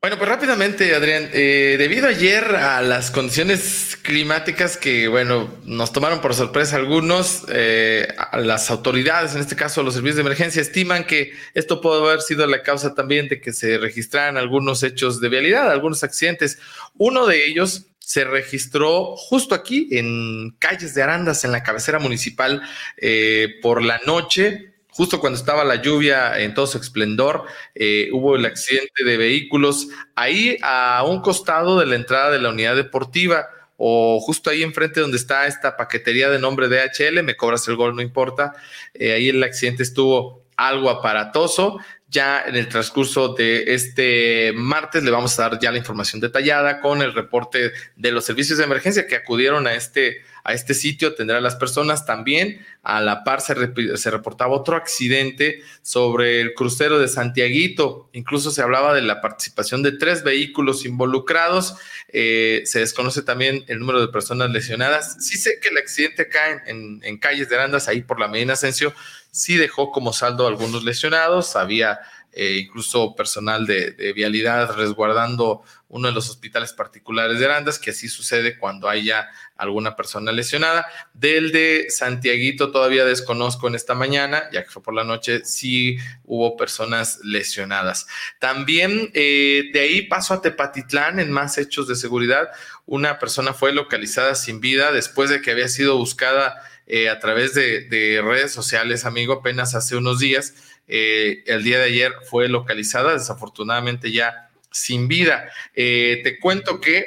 Bueno, 0.06 0.18
pues 0.18 0.30
rápidamente, 0.30 0.94
Adrián, 0.94 1.30
eh, 1.32 1.74
debido 1.80 2.06
ayer 2.06 2.44
a 2.54 2.80
las 2.80 3.10
condiciones 3.10 3.98
climáticas 4.02 4.76
que, 4.76 5.08
bueno, 5.08 5.52
nos 5.64 5.92
tomaron 5.92 6.20
por 6.20 6.32
sorpresa 6.32 6.76
algunos, 6.76 7.44
eh, 7.48 8.06
las 8.34 8.70
autoridades, 8.70 9.34
en 9.34 9.40
este 9.40 9.56
caso 9.56 9.82
los 9.82 9.94
servicios 9.94 10.14
de 10.14 10.20
emergencia, 10.20 10.62
estiman 10.62 11.08
que 11.08 11.32
esto 11.54 11.80
puede 11.80 12.00
haber 12.02 12.20
sido 12.20 12.46
la 12.46 12.62
causa 12.62 12.94
también 12.94 13.26
de 13.26 13.40
que 13.40 13.52
se 13.52 13.78
registraran 13.78 14.36
algunos 14.36 14.84
hechos 14.84 15.20
de 15.20 15.28
vialidad, 15.28 15.72
algunos 15.72 16.04
accidentes. 16.04 16.60
Uno 16.94 17.26
de 17.26 17.44
ellos 17.44 17.86
se 17.98 18.22
registró 18.22 19.16
justo 19.16 19.56
aquí 19.56 19.88
en 19.90 20.52
calles 20.60 20.94
de 20.94 21.02
Arandas, 21.02 21.44
en 21.44 21.50
la 21.50 21.64
cabecera 21.64 21.98
municipal, 21.98 22.62
eh, 22.96 23.56
por 23.60 23.82
la 23.82 24.00
noche 24.06 24.75
justo 24.96 25.20
cuando 25.20 25.38
estaba 25.38 25.62
la 25.62 25.82
lluvia 25.82 26.40
en 26.40 26.54
todo 26.54 26.66
su 26.66 26.78
esplendor, 26.78 27.44
eh, 27.74 28.08
hubo 28.12 28.34
el 28.34 28.46
accidente 28.46 29.04
de 29.04 29.18
vehículos 29.18 29.88
ahí 30.14 30.56
a 30.62 31.04
un 31.06 31.20
costado 31.20 31.78
de 31.78 31.84
la 31.84 31.96
entrada 31.96 32.30
de 32.30 32.40
la 32.40 32.48
unidad 32.48 32.76
deportiva 32.76 33.46
o 33.76 34.18
justo 34.20 34.48
ahí 34.48 34.62
enfrente 34.62 35.00
donde 35.00 35.18
está 35.18 35.46
esta 35.46 35.76
paquetería 35.76 36.30
de 36.30 36.38
nombre 36.38 36.68
DHL, 36.68 37.22
me 37.22 37.36
cobras 37.36 37.68
el 37.68 37.76
gol, 37.76 37.94
no 37.94 38.00
importa. 38.00 38.54
Eh, 38.94 39.12
ahí 39.12 39.28
el 39.28 39.42
accidente 39.42 39.82
estuvo 39.82 40.46
algo 40.56 40.88
aparatoso. 40.88 41.78
Ya 42.08 42.42
en 42.46 42.54
el 42.54 42.68
transcurso 42.68 43.34
de 43.34 43.74
este 43.74 44.52
martes 44.54 45.02
le 45.02 45.10
vamos 45.10 45.38
a 45.38 45.48
dar 45.48 45.58
ya 45.58 45.72
la 45.72 45.78
información 45.78 46.20
detallada 46.20 46.80
con 46.80 47.02
el 47.02 47.12
reporte 47.12 47.72
de 47.96 48.12
los 48.12 48.24
servicios 48.24 48.58
de 48.58 48.64
emergencia 48.64 49.08
que 49.08 49.16
acudieron 49.16 49.66
a 49.66 49.74
este, 49.74 50.22
a 50.44 50.52
este 50.52 50.74
sitio, 50.74 51.16
tendrá 51.16 51.38
a 51.38 51.40
las 51.40 51.56
personas 51.56 52.06
también. 52.06 52.64
A 52.84 53.00
la 53.00 53.24
par 53.24 53.40
se, 53.40 53.54
reportaba 53.54 54.54
otro 54.54 54.76
accidente 54.76 55.64
sobre 55.82 56.40
el 56.40 56.54
crucero 56.54 57.00
de 57.00 57.08
Santiaguito. 57.08 58.08
Incluso 58.12 58.52
se 58.52 58.62
hablaba 58.62 58.94
de 58.94 59.02
la 59.02 59.20
participación 59.20 59.82
de 59.82 59.90
tres 59.90 60.22
vehículos 60.22 60.84
involucrados. 60.84 61.74
Eh, 62.12 62.62
se 62.64 62.78
desconoce 62.78 63.22
también 63.22 63.64
el 63.66 63.80
número 63.80 64.00
de 64.00 64.06
personas 64.06 64.50
lesionadas. 64.50 65.16
Sí 65.18 65.36
sé 65.36 65.58
que 65.60 65.70
el 65.70 65.78
accidente 65.78 66.22
acá 66.22 66.62
en, 66.66 67.18
calles 67.18 67.48
de 67.48 67.56
Arandas, 67.56 67.88
ahí 67.88 68.02
por 68.02 68.20
la 68.20 68.28
Medina 68.28 68.52
Ascencio, 68.52 68.94
sí 69.36 69.56
dejó 69.56 69.92
como 69.92 70.12
saldo 70.12 70.46
algunos 70.46 70.82
lesionados. 70.82 71.56
Había 71.56 72.00
eh, 72.32 72.58
incluso 72.60 73.14
personal 73.14 73.66
de, 73.66 73.92
de, 73.92 74.12
vialidad 74.12 74.74
resguardando 74.76 75.62
uno 75.88 76.08
de 76.08 76.14
los 76.14 76.28
hospitales 76.28 76.74
particulares 76.74 77.38
de 77.38 77.46
Arandas, 77.46 77.78
que 77.78 77.90
así 77.90 78.08
sucede 78.08 78.58
cuando 78.58 78.90
haya 78.90 79.28
alguna 79.56 79.96
persona 79.96 80.32
lesionada. 80.32 80.86
Del 81.14 81.50
de 81.50 81.86
Santiaguito 81.88 82.70
todavía 82.70 83.06
desconozco 83.06 83.68
en 83.68 83.74
esta 83.74 83.94
mañana, 83.94 84.50
ya 84.52 84.64
que 84.64 84.70
fue 84.70 84.82
por 84.82 84.92
la 84.92 85.04
noche, 85.04 85.46
sí 85.46 85.96
hubo 86.24 86.58
personas 86.58 87.20
lesionadas. 87.22 88.06
También 88.38 89.10
eh, 89.14 89.70
de 89.72 89.80
ahí 89.80 90.02
paso 90.02 90.34
a 90.34 90.42
Tepatitlán 90.42 91.20
en 91.20 91.30
más 91.30 91.56
hechos 91.56 91.88
de 91.88 91.94
seguridad. 91.94 92.50
Una 92.84 93.18
persona 93.18 93.54
fue 93.54 93.72
localizada 93.72 94.34
sin 94.34 94.60
vida 94.60 94.92
después 94.92 95.30
de 95.30 95.40
que 95.40 95.52
había 95.52 95.68
sido 95.68 95.96
buscada 95.96 96.62
eh, 96.86 97.08
a 97.08 97.18
través 97.18 97.52
de, 97.54 97.82
de, 97.82 98.22
redes 98.22 98.52
sociales, 98.52 99.04
amigo, 99.04 99.34
apenas 99.34 99.74
hace 99.74 99.96
unos 99.96 100.20
días. 100.20 100.54
Eh, 100.86 101.42
el 101.46 101.64
día 101.64 101.78
de 101.78 101.84
ayer 101.84 102.12
fue 102.30 102.48
localizada, 102.48 103.12
desafortunadamente 103.12 104.12
ya 104.12 104.50
sin 104.70 105.08
vida. 105.08 105.50
Eh, 105.74 106.20
te 106.22 106.38
cuento 106.38 106.80
que 106.80 107.06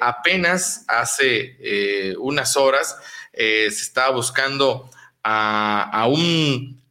apenas 0.00 0.84
hace 0.88 2.14
unas 2.18 2.56
horas 2.56 2.96
se 3.32 3.68
estaba 3.68 4.10
buscando 4.10 4.90
a 5.22 6.06
un 6.08 6.82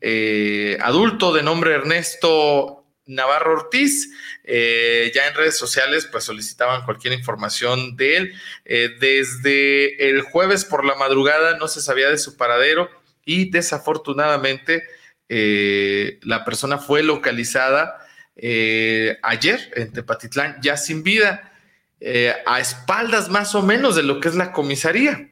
adulto 0.79 1.33
de 1.33 1.43
nombre 1.43 1.73
Ernesto 1.73 2.84
Navarro 3.06 3.53
Ortiz. 3.53 4.10
ya 4.45 5.28
en 5.28 5.36
redes 5.36 5.58
sociales 5.58 6.08
pues 6.12 6.24
solicitaban 6.24 6.84
cualquier 6.86 7.14
información 7.14 7.95
de 7.95 8.18
él. 8.18 8.34
desde 8.99 10.10
el 10.10 10.22
jueves 10.22 10.66
por 10.66 10.86
la 10.86 10.95
madrugada 10.95 11.58
no 11.58 11.68
se 11.68 11.82
sabía 11.82 12.10
de 12.10 12.18
su 12.18 12.38
paradero 12.38 12.89
y 13.26 13.49
desafortunadamente 13.49 14.84
la 15.30 16.45
persona 16.45 16.78
fue 16.78 17.03
localizada 17.03 18.06
eh, 18.36 19.18
ayer 19.24 19.72
en 19.76 19.93
Tepatitlán, 19.93 20.58
ya 20.62 20.76
sin 20.78 21.03
vida, 21.03 21.53
eh, 21.99 22.34
a 22.45 22.60
espaldas 22.60 23.30
más 23.30 23.56
o 23.56 23.62
menos 23.62 23.95
de 23.95 24.03
lo 24.03 24.20
que 24.20 24.28
es 24.28 24.36
la 24.36 24.51
comisaría. 24.51 25.32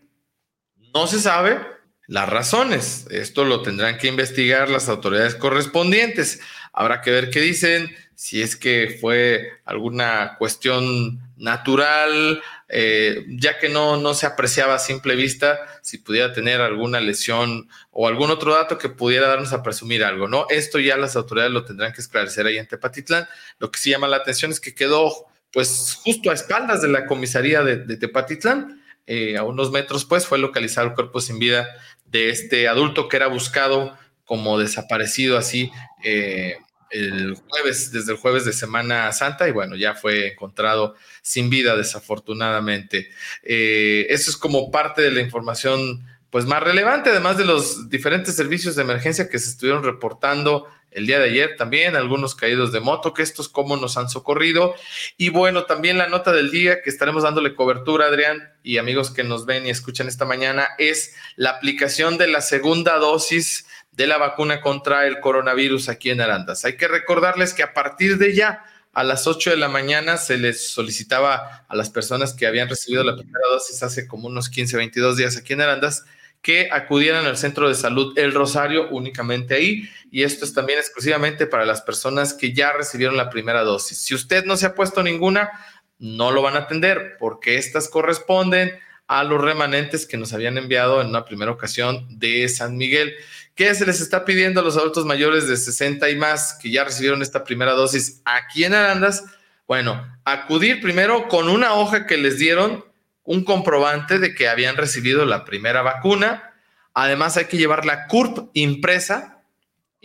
No 0.94 1.08
se 1.08 1.20
sabe 1.20 1.60
las 2.08 2.30
razones. 2.30 3.08
Esto 3.10 3.46
lo 3.46 3.62
tendrán 3.62 3.98
que 3.98 4.08
investigar 4.08 4.70
las 4.70 4.90
autoridades 4.90 5.36
correspondientes. 5.36 6.42
Habrá 6.72 7.02
que 7.02 7.12
ver 7.12 7.30
qué 7.30 7.40
dicen, 7.40 7.96
si 8.16 8.42
es 8.42 8.56
que 8.56 8.98
fue 9.02 9.52
alguna 9.66 10.36
cuestión 10.38 11.20
natural, 11.38 12.42
eh, 12.70 13.26
ya 13.28 13.60
que 13.60 13.70
no, 13.70 13.98
no 13.98 14.14
se 14.14 14.26
apreciaba 14.26 14.76
a 14.76 14.80
simple 14.80 15.16
vista 15.16 15.60
si 15.82 15.98
pudiera 15.98 16.32
tener 16.32 16.62
alguna 16.62 17.00
lesión 17.00 17.68
o 17.92 18.08
algún 18.08 18.32
otro 18.32 18.56
dato 18.56 18.78
que 18.78 18.90
pudiera 18.90 19.28
darnos 19.28 19.54
a 19.54 19.62
presumir 19.62 20.04
algo, 20.04 20.28
¿no? 20.28 20.46
Esto 20.50 20.80
ya 20.80 20.98
las 20.98 21.16
autoridades 21.16 21.52
lo 21.52 21.66
tendrán 21.66 21.94
que 21.94 22.02
esclarecer 22.02 22.46
ahí 22.46 22.58
en 22.58 22.68
Tepatitlán. 22.68 23.28
Lo 23.60 23.70
que 23.70 23.80
sí 23.80 23.90
llama 23.90 24.08
la 24.08 24.18
atención 24.18 24.52
es 24.52 24.60
que 24.60 24.74
quedó, 24.74 25.28
pues, 25.52 26.00
justo 26.04 26.32
a 26.32 26.34
espaldas 26.34 26.82
de 26.82 26.88
la 26.88 27.06
comisaría 27.06 27.62
de, 27.62 27.98
Tepatitlán, 27.98 28.82
eh, 29.06 29.38
a 29.38 29.44
unos 29.44 29.70
metros, 29.72 30.06
pues, 30.06 30.26
fue 30.26 30.38
localizado 30.38 30.88
el 30.88 30.94
cuerpo 30.94 31.20
sin 31.20 31.40
vida 31.40 31.68
de 32.14 32.30
este 32.30 32.68
adulto 32.70 33.10
que 33.10 33.18
era 33.18 33.28
buscado 33.28 33.98
como 34.24 34.58
desaparecido 34.58 35.38
así 35.38 35.72
eh, 36.04 36.56
el 36.92 37.36
jueves, 37.50 37.92
desde 37.92 38.12
el 38.12 38.20
jueves 38.20 38.46
de 38.46 38.54
Semana 38.54 39.12
Santa, 39.12 39.50
y 39.50 39.52
bueno, 39.52 39.76
ya 39.76 39.96
fue 39.96 40.28
encontrado 40.34 40.96
sin 41.24 41.50
vida, 41.50 41.76
desafortunadamente. 41.76 43.10
Eh, 43.42 44.06
eso 44.10 44.30
es 44.30 44.38
como 44.38 44.70
parte 44.70 45.02
de 45.02 45.12
la 45.12 45.22
información 45.22 46.06
pues 46.30 46.46
más 46.46 46.62
relevante, 46.64 47.10
además 47.10 47.38
de 47.38 47.46
los 47.46 47.90
diferentes 47.90 48.36
servicios 48.36 48.76
de 48.76 48.84
emergencia 48.84 49.28
que 49.28 49.40
se 49.40 49.50
estuvieron 49.50 49.84
reportando 49.84 50.68
el 50.96 51.08
día 51.08 51.20
de 51.20 51.26
ayer 51.26 51.56
también, 51.58 51.96
algunos 51.96 52.36
caídos 52.36 52.72
de 52.72 52.80
moto, 52.80 53.14
que 53.14 53.22
estos 53.22 53.50
cómo 53.50 53.78
nos 53.78 53.98
han 53.98 54.10
socorrido. 54.10 54.76
Y 55.18 55.30
bueno, 55.30 55.66
también 55.66 55.98
la 55.98 56.08
nota 56.08 56.32
del 56.32 56.52
día 56.52 56.82
que 56.82 56.90
estaremos 56.90 57.24
dándole 57.24 57.56
cobertura, 57.56 58.06
Adrián, 58.06 58.52
y 58.64 58.78
amigos 58.78 59.12
que 59.12 59.24
nos 59.24 59.46
ven 59.46 59.66
y 59.66 59.70
escuchan 59.70 60.08
esta 60.08 60.26
mañana, 60.26 60.70
es 60.78 61.16
la 61.36 61.52
aplicación 61.52 62.18
de 62.18 62.28
la 62.28 62.42
segunda 62.42 62.98
dosis 62.98 63.66
de 63.92 64.08
la 64.08 64.18
vacuna 64.18 64.62
contra 64.62 65.06
el 65.06 65.20
coronavirus 65.20 65.90
aquí 65.90 66.10
en 66.10 66.22
Arandas. 66.22 66.66
Hay 66.66 66.78
que 66.78 66.88
recordarles 66.88 67.54
que 67.54 67.64
a 67.64 67.74
partir 67.74 68.18
de 68.18 68.34
ya, 68.34 68.66
a 68.94 69.04
las 69.04 69.28
8 69.28 69.52
de 69.52 69.58
la 69.58 69.70
mañana, 69.70 70.18
se 70.18 70.38
les 70.38 70.70
solicitaba 70.70 71.66
a 71.68 71.76
las 71.76 71.90
personas 71.90 72.34
que 72.34 72.48
habían 72.48 72.70
recibido 72.70 73.04
la 73.04 73.16
primera 73.16 73.48
dosis 73.52 73.82
hace 73.84 74.08
como 74.08 74.28
unos 74.28 74.50
15, 74.50 74.78
22 74.78 75.18
días 75.18 75.38
aquí 75.38 75.54
en 75.54 75.62
Arandas, 75.62 76.06
que 76.44 76.68
acudieran 76.72 77.26
al 77.26 77.38
centro 77.38 77.70
de 77.70 77.74
salud 77.74 78.16
El 78.18 78.34
Rosario 78.34 78.90
únicamente 78.90 79.56
ahí. 79.56 79.90
Y 80.12 80.24
esto 80.24 80.46
es 80.46 80.54
también 80.54 80.78
exclusivamente 80.78 81.48
para 81.48 81.66
las 81.66 81.82
personas 81.82 82.34
que 82.34 82.54
ya 82.54 82.74
recibieron 82.74 83.18
la 83.18 83.30
primera 83.30 83.64
dosis. 83.64 83.98
Si 83.98 84.14
usted 84.14 84.44
no 84.44 84.58
se 84.58 84.68
ha 84.68 84.76
puesto 84.76 85.02
ninguna, 85.02 85.50
no 85.98 86.32
lo 86.32 86.42
van 86.42 86.56
a 86.56 86.60
atender 86.60 87.16
porque 87.18 87.58
estas 87.58 87.88
corresponden 87.88 88.78
a 89.08 89.24
los 89.24 89.42
remanentes 89.42 90.06
que 90.06 90.18
nos 90.18 90.34
habían 90.34 90.58
enviado 90.58 91.02
en 91.02 91.08
una 91.08 91.24
primera 91.24 91.52
ocasión 91.52 92.06
de 92.20 92.48
San 92.50 92.76
Miguel. 92.76 93.16
¿Qué 93.56 93.74
se 93.74 93.86
les 93.86 94.02
está 94.02 94.26
pidiendo 94.26 94.60
a 94.60 94.64
los 94.64 94.76
adultos 94.76 95.06
mayores 95.06 95.48
de 95.48 95.56
60 95.56 96.10
y 96.10 96.18
más 96.18 96.58
que 96.62 96.72
ya 96.72 96.84
recibieron 96.84 97.22
esta 97.22 97.46
primera 97.46 97.72
dosis 97.72 98.22
aquí 98.26 98.66
en 98.66 98.74
Arandas? 98.74 99.24
Bueno, 99.66 100.06
acudir 100.26 100.82
primero 100.82 101.30
con 101.30 101.48
una 101.48 101.74
hoja 101.76 102.06
que 102.06 102.18
les 102.18 102.38
dieron 102.38 102.84
un 103.24 103.44
comprobante 103.44 104.20
de 104.20 104.36
que 104.36 104.48
habían 104.48 104.78
recibido 104.78 105.26
la 105.26 105.46
primera 105.46 105.82
vacuna. 105.82 106.54
Además 106.94 107.38
hay 107.38 107.46
que 107.46 107.58
llevar 107.58 107.86
la 107.86 108.08
CURP 108.08 108.50
impresa 108.54 109.42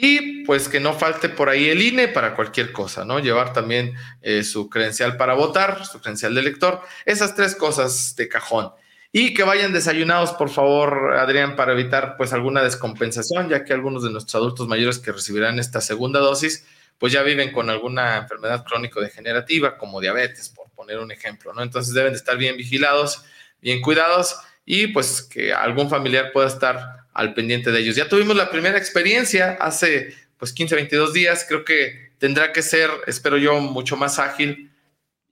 y 0.00 0.44
pues 0.44 0.68
que 0.68 0.78
no 0.78 0.94
falte 0.94 1.28
por 1.28 1.48
ahí 1.48 1.68
el 1.68 1.82
INE 1.82 2.06
para 2.06 2.36
cualquier 2.36 2.70
cosa, 2.70 3.04
¿no? 3.04 3.18
Llevar 3.18 3.52
también 3.52 3.94
eh, 4.22 4.44
su 4.44 4.70
credencial 4.70 5.16
para 5.16 5.34
votar, 5.34 5.84
su 5.84 6.00
credencial 6.00 6.34
de 6.34 6.40
elector, 6.40 6.80
esas 7.04 7.34
tres 7.34 7.56
cosas 7.56 8.14
de 8.14 8.28
cajón. 8.28 8.70
Y 9.10 9.34
que 9.34 9.42
vayan 9.42 9.72
desayunados, 9.72 10.32
por 10.34 10.50
favor, 10.50 11.14
Adrián, 11.14 11.56
para 11.56 11.72
evitar 11.72 12.16
pues 12.16 12.32
alguna 12.32 12.62
descompensación, 12.62 13.48
ya 13.48 13.64
que 13.64 13.72
algunos 13.72 14.04
de 14.04 14.10
nuestros 14.10 14.36
adultos 14.36 14.68
mayores 14.68 15.00
que 15.00 15.10
recibirán 15.10 15.58
esta 15.58 15.80
segunda 15.80 16.20
dosis, 16.20 16.64
pues 16.98 17.12
ya 17.12 17.22
viven 17.22 17.50
con 17.50 17.68
alguna 17.68 18.18
enfermedad 18.18 18.64
crónico-degenerativa, 18.64 19.78
como 19.78 20.00
diabetes, 20.00 20.50
por 20.50 20.67
poner 20.78 21.00
un 21.00 21.10
ejemplo, 21.10 21.52
¿no? 21.52 21.62
Entonces 21.62 21.92
deben 21.92 22.12
de 22.12 22.18
estar 22.18 22.38
bien 22.38 22.56
vigilados, 22.56 23.24
bien 23.60 23.80
cuidados 23.80 24.36
y 24.64 24.86
pues 24.86 25.22
que 25.22 25.52
algún 25.52 25.90
familiar 25.90 26.30
pueda 26.32 26.46
estar 26.46 27.08
al 27.12 27.34
pendiente 27.34 27.72
de 27.72 27.80
ellos. 27.80 27.96
Ya 27.96 28.08
tuvimos 28.08 28.36
la 28.36 28.48
primera 28.48 28.78
experiencia 28.78 29.58
hace 29.60 30.14
pues 30.36 30.52
15, 30.52 30.76
22 30.76 31.12
días, 31.12 31.44
creo 31.48 31.64
que 31.64 32.12
tendrá 32.18 32.52
que 32.52 32.62
ser, 32.62 32.90
espero 33.08 33.38
yo, 33.38 33.58
mucho 33.58 33.96
más 33.96 34.20
ágil, 34.20 34.70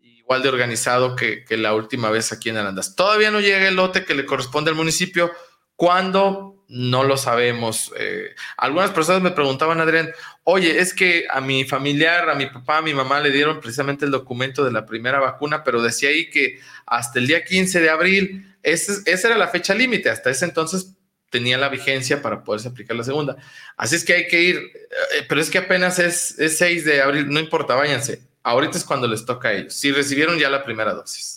igual 0.01 0.43
de 0.43 0.49
organizado 0.49 1.15
que, 1.15 1.45
que 1.45 1.57
la 1.57 1.75
última 1.75 2.11
vez 2.11 2.33
aquí 2.33 2.49
en 2.49 2.57
Arandas. 2.57 2.97
Todavía 2.97 3.31
no 3.31 3.39
llega 3.39 3.69
el 3.69 3.77
lote 3.77 4.05
que 4.05 4.17
le 4.17 4.27
corresponde 4.27 4.71
al 4.71 4.77
municipio. 4.77 5.31
¿Cuándo? 5.77 6.56
No 6.69 7.05
lo 7.05 7.17
sabemos. 7.17 7.93
Eh, 7.97 8.35
algunas 8.57 8.91
personas 8.91 9.23
me 9.23 9.31
preguntaban, 9.31 9.81
Adrián, 9.81 10.11
oye, 10.43 10.81
es 10.81 10.95
que 10.95 11.27
a 11.31 11.41
mi 11.41 11.65
familiar, 11.65 12.29
a 12.29 12.35
mi 12.35 12.47
papá, 12.47 12.79
a 12.79 12.83
mi 12.83 12.93
mamá 12.93 13.21
le 13.21 13.31
dieron 13.31 13.61
precisamente 13.61 14.05
el 14.05 14.11
documento 14.11 14.65
de 14.65 14.73
la 14.73 14.85
primera 14.85 15.21
vacuna, 15.21 15.63
pero 15.63 15.81
decía 15.81 16.09
ahí 16.09 16.29
que 16.29 16.59
hasta 16.87 17.21
el 17.21 17.29
día 17.29 17.45
15 17.45 17.81
de 17.81 17.91
abril, 17.91 18.57
esa 18.63 19.29
era 19.29 19.39
la 19.39 19.49
fecha 19.49 19.75
límite, 19.75 20.11
hasta 20.11 20.31
ese 20.31 20.45
entonces 20.45 20.97
tenía 21.31 21.59
la 21.59 21.69
vigencia 21.69 22.23
para 22.23 22.43
poderse 22.43 22.69
aplicar 22.69 22.97
la 22.97 23.05
segunda. 23.05 23.37
Así 23.77 23.97
es 23.97 24.05
que 24.05 24.15
hay 24.15 24.27
que 24.27 24.43
ir, 24.43 24.57
eh, 24.57 25.25
pero 25.29 25.41
es 25.41 25.51
que 25.51 25.59
apenas 25.59 25.99
es, 25.99 26.39
es 26.39 26.59
6 26.59 26.85
de 26.85 27.03
abril, 27.03 27.29
no 27.29 27.39
importa, 27.39 27.75
váyanse. 27.75 28.23
Ahorita 28.43 28.79
es 28.79 28.85
cuando 28.85 29.07
les 29.09 29.25
toca 29.25 29.49
a 29.49 29.53
ellos, 29.53 29.75
si 29.75 29.93
recibieron 29.93 30.39
ya 30.39 30.49
la 30.49 30.65
primera 30.65 30.95
dosis. 30.95 31.36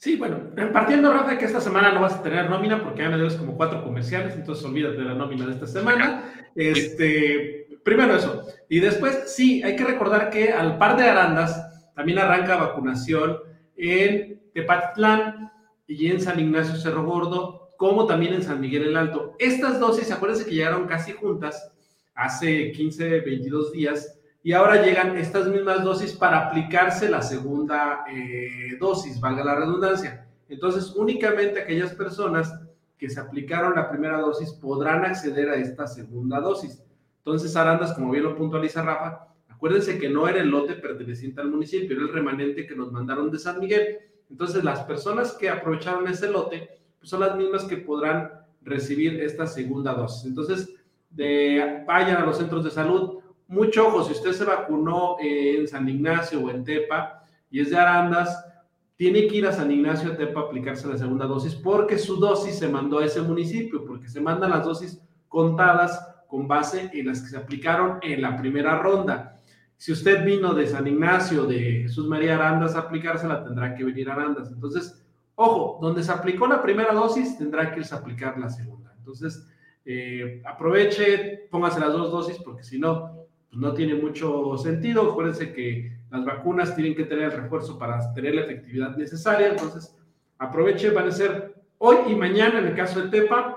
Sí, 0.00 0.16
bueno, 0.16 0.40
partiendo, 0.72 1.12
Rafa, 1.12 1.36
que 1.36 1.44
esta 1.44 1.60
semana 1.60 1.92
no 1.92 2.00
vas 2.00 2.14
a 2.14 2.22
tener 2.22 2.48
nómina 2.48 2.82
porque 2.82 3.02
ya 3.02 3.10
me 3.10 3.18
debes 3.18 3.34
como 3.34 3.54
cuatro 3.54 3.84
comerciales, 3.84 4.34
entonces 4.34 4.64
olvídate 4.64 4.96
de 4.96 5.04
la 5.04 5.12
nómina 5.12 5.44
de 5.44 5.52
esta 5.52 5.66
semana. 5.66 6.50
Este, 6.54 7.68
primero 7.84 8.16
eso. 8.16 8.46
Y 8.70 8.80
después, 8.80 9.24
sí, 9.26 9.62
hay 9.62 9.76
que 9.76 9.84
recordar 9.84 10.30
que 10.30 10.54
al 10.54 10.78
par 10.78 10.96
de 10.96 11.04
Arandas 11.04 11.92
también 11.94 12.18
arranca 12.18 12.56
vacunación 12.56 13.40
en 13.76 14.40
Tepatitlán 14.54 15.52
y 15.86 16.10
en 16.10 16.18
San 16.22 16.40
Ignacio 16.40 16.76
Cerro 16.76 17.04
Gordo, 17.04 17.68
como 17.76 18.06
también 18.06 18.32
en 18.32 18.42
San 18.42 18.58
Miguel 18.58 18.84
el 18.84 18.96
Alto. 18.96 19.36
Estas 19.38 19.78
dosis, 19.78 20.10
acuérdense 20.10 20.46
que 20.46 20.54
llegaron 20.54 20.86
casi 20.86 21.12
juntas 21.12 21.72
hace 22.14 22.72
15, 22.72 23.20
22 23.20 23.72
días 23.72 24.18
y 24.42 24.52
ahora 24.52 24.82
llegan 24.82 25.16
estas 25.18 25.48
mismas 25.48 25.84
dosis 25.84 26.12
para 26.12 26.46
aplicarse 26.46 27.10
la 27.10 27.20
segunda 27.20 28.04
eh, 28.10 28.76
dosis, 28.78 29.20
valga 29.20 29.44
la 29.44 29.54
redundancia. 29.54 30.26
Entonces, 30.48 30.94
únicamente 30.96 31.60
aquellas 31.60 31.94
personas 31.94 32.52
que 32.96 33.10
se 33.10 33.20
aplicaron 33.20 33.74
la 33.74 33.90
primera 33.90 34.18
dosis 34.18 34.52
podrán 34.52 35.04
acceder 35.04 35.50
a 35.50 35.56
esta 35.56 35.86
segunda 35.86 36.40
dosis. 36.40 36.82
Entonces, 37.18 37.54
Arandas, 37.54 37.92
como 37.92 38.10
bien 38.10 38.24
lo 38.24 38.36
puntualiza 38.36 38.82
Rafa, 38.82 39.28
acuérdense 39.48 39.98
que 39.98 40.08
no 40.08 40.26
era 40.26 40.40
el 40.40 40.48
lote 40.48 40.74
perteneciente 40.74 41.40
al 41.40 41.50
municipio, 41.50 41.94
era 41.94 42.06
el 42.06 42.12
remanente 42.12 42.66
que 42.66 42.74
nos 42.74 42.90
mandaron 42.90 43.30
de 43.30 43.38
San 43.38 43.60
Miguel. 43.60 43.98
Entonces, 44.30 44.64
las 44.64 44.80
personas 44.84 45.32
que 45.32 45.50
aprovecharon 45.50 46.08
ese 46.08 46.30
lote 46.30 46.80
pues 46.98 47.10
son 47.10 47.20
las 47.20 47.36
mismas 47.36 47.64
que 47.64 47.78
podrán 47.78 48.30
recibir 48.62 49.20
esta 49.22 49.46
segunda 49.46 49.94
dosis. 49.94 50.26
Entonces, 50.26 50.74
de, 51.10 51.82
vayan 51.86 52.18
a 52.18 52.26
los 52.26 52.38
centros 52.38 52.64
de 52.64 52.70
salud, 52.70 53.20
mucho 53.50 53.88
ojo, 53.88 54.04
si 54.04 54.12
usted 54.12 54.32
se 54.32 54.44
vacunó 54.44 55.16
en 55.18 55.66
San 55.66 55.88
Ignacio 55.88 56.40
o 56.40 56.50
en 56.50 56.62
Tepa 56.62 57.24
y 57.50 57.60
es 57.60 57.70
de 57.70 57.76
Arandas, 57.76 58.46
tiene 58.94 59.26
que 59.26 59.38
ir 59.38 59.46
a 59.46 59.52
San 59.52 59.72
Ignacio 59.72 60.16
Tepa 60.16 60.40
a 60.40 60.42
aplicarse 60.44 60.86
la 60.86 60.96
segunda 60.96 61.26
dosis 61.26 61.56
porque 61.56 61.98
su 61.98 62.16
dosis 62.16 62.56
se 62.56 62.68
mandó 62.68 63.00
a 63.00 63.06
ese 63.06 63.20
municipio, 63.22 63.84
porque 63.84 64.08
se 64.08 64.20
mandan 64.20 64.50
las 64.50 64.64
dosis 64.64 65.02
contadas 65.26 66.00
con 66.28 66.46
base 66.46 66.90
en 66.92 67.08
las 67.08 67.22
que 67.22 67.30
se 67.30 67.36
aplicaron 67.36 67.98
en 68.02 68.22
la 68.22 68.36
primera 68.36 68.78
ronda. 68.78 69.40
Si 69.76 69.90
usted 69.90 70.24
vino 70.24 70.54
de 70.54 70.68
San 70.68 70.86
Ignacio, 70.86 71.44
de 71.44 71.82
Jesús 71.82 72.06
María 72.06 72.36
Arandas 72.36 72.76
a 72.76 72.80
aplicársela, 72.80 73.42
tendrá 73.42 73.74
que 73.74 73.82
venir 73.82 74.10
a 74.10 74.12
Arandas. 74.12 74.48
Entonces, 74.48 75.04
ojo, 75.34 75.80
donde 75.82 76.04
se 76.04 76.12
aplicó 76.12 76.46
la 76.46 76.62
primera 76.62 76.94
dosis, 76.94 77.36
tendrá 77.36 77.72
que 77.72 77.80
irse 77.80 77.96
a 77.96 77.98
aplicar 77.98 78.38
la 78.38 78.48
segunda. 78.48 78.94
Entonces, 78.96 79.44
eh, 79.84 80.40
aproveche, 80.46 81.48
póngase 81.50 81.80
las 81.80 81.92
dos 81.92 82.12
dosis, 82.12 82.38
porque 82.44 82.62
si 82.62 82.78
no, 82.78 83.19
pues 83.50 83.60
no 83.60 83.74
tiene 83.74 83.94
mucho 83.94 84.56
sentido. 84.56 85.10
Acuérdense 85.10 85.52
que 85.52 85.92
las 86.10 86.24
vacunas 86.24 86.74
tienen 86.74 86.94
que 86.94 87.04
tener 87.04 87.24
el 87.24 87.42
refuerzo 87.42 87.78
para 87.78 88.14
tener 88.14 88.34
la 88.34 88.42
efectividad 88.42 88.96
necesaria. 88.96 89.48
Entonces, 89.48 89.96
aproveche, 90.38 90.90
van 90.90 91.08
a 91.08 91.12
ser 91.12 91.54
hoy 91.78 91.96
y 92.12 92.14
mañana 92.14 92.60
en 92.60 92.68
el 92.68 92.76
caso 92.76 93.02
de 93.02 93.08
Tepa. 93.08 93.56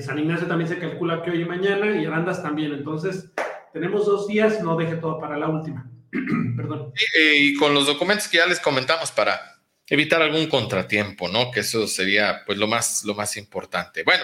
San 0.00 0.18
Ignacio 0.18 0.46
también 0.46 0.68
se 0.68 0.78
calcula 0.78 1.22
que 1.22 1.30
hoy 1.30 1.42
y 1.42 1.44
mañana 1.44 1.96
y 1.96 2.04
Arandas 2.04 2.42
también. 2.42 2.72
Entonces, 2.72 3.32
tenemos 3.72 4.06
dos 4.06 4.28
días, 4.28 4.62
no 4.62 4.76
deje 4.76 4.96
todo 4.96 5.18
para 5.18 5.38
la 5.38 5.48
última. 5.48 5.90
Perdón. 6.56 6.92
Y, 7.34 7.54
con 7.56 7.74
los 7.74 7.86
documentos 7.86 8.28
que 8.28 8.36
ya 8.36 8.46
les 8.46 8.60
comentamos 8.60 9.10
para 9.10 9.40
evitar 9.86 10.22
algún 10.22 10.46
contratiempo, 10.46 11.28
¿no? 11.28 11.50
Que 11.50 11.60
eso 11.60 11.86
sería 11.86 12.42
pues 12.46 12.58
lo 12.58 12.68
más, 12.68 13.04
lo 13.04 13.14
más 13.14 13.36
importante. 13.36 14.02
Bueno, 14.04 14.22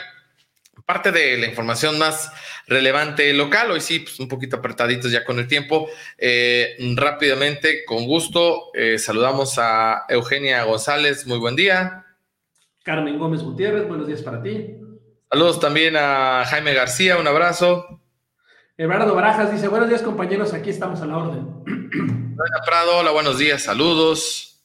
parte 0.85 1.12
de 1.12 1.37
la 1.39 1.47
información 1.47 1.99
más 1.99 2.31
relevante 2.66 3.33
local, 3.33 3.70
hoy 3.70 3.81
sí, 3.81 4.01
pues 4.01 4.18
un 4.20 4.29
poquito 4.29 4.57
apretaditos 4.57 5.11
ya 5.11 5.24
con 5.24 5.39
el 5.39 5.47
tiempo. 5.47 5.89
Eh, 6.16 6.76
rápidamente, 6.97 7.85
con 7.85 8.07
gusto, 8.07 8.70
eh, 8.74 8.99
saludamos 8.99 9.59
a 9.59 10.05
Eugenia 10.09 10.64
González, 10.64 11.26
muy 11.26 11.39
buen 11.39 11.57
día. 11.57 12.07
Carmen 12.83 13.18
Gómez 13.18 13.43
Gutiérrez, 13.43 13.87
buenos 13.87 14.07
días 14.07 14.22
para 14.22 14.43
ti. 14.43 14.76
Saludos 15.31 15.61
también 15.61 15.95
a 15.97 16.45
Jaime 16.47 16.72
García, 16.72 17.18
un 17.18 17.26
abrazo. 17.26 18.01
Eduardo 18.76 19.14
Barajas 19.14 19.53
dice, 19.53 19.68
buenos 19.68 19.89
días 19.89 20.03
compañeros, 20.03 20.55
aquí 20.55 20.70
estamos 20.70 21.01
a 21.03 21.07
la 21.07 21.18
orden. 21.18 21.64
Prado, 22.64 22.99
hola, 22.99 23.11
buenos 23.11 23.39
días, 23.39 23.62
saludos. 23.62 24.64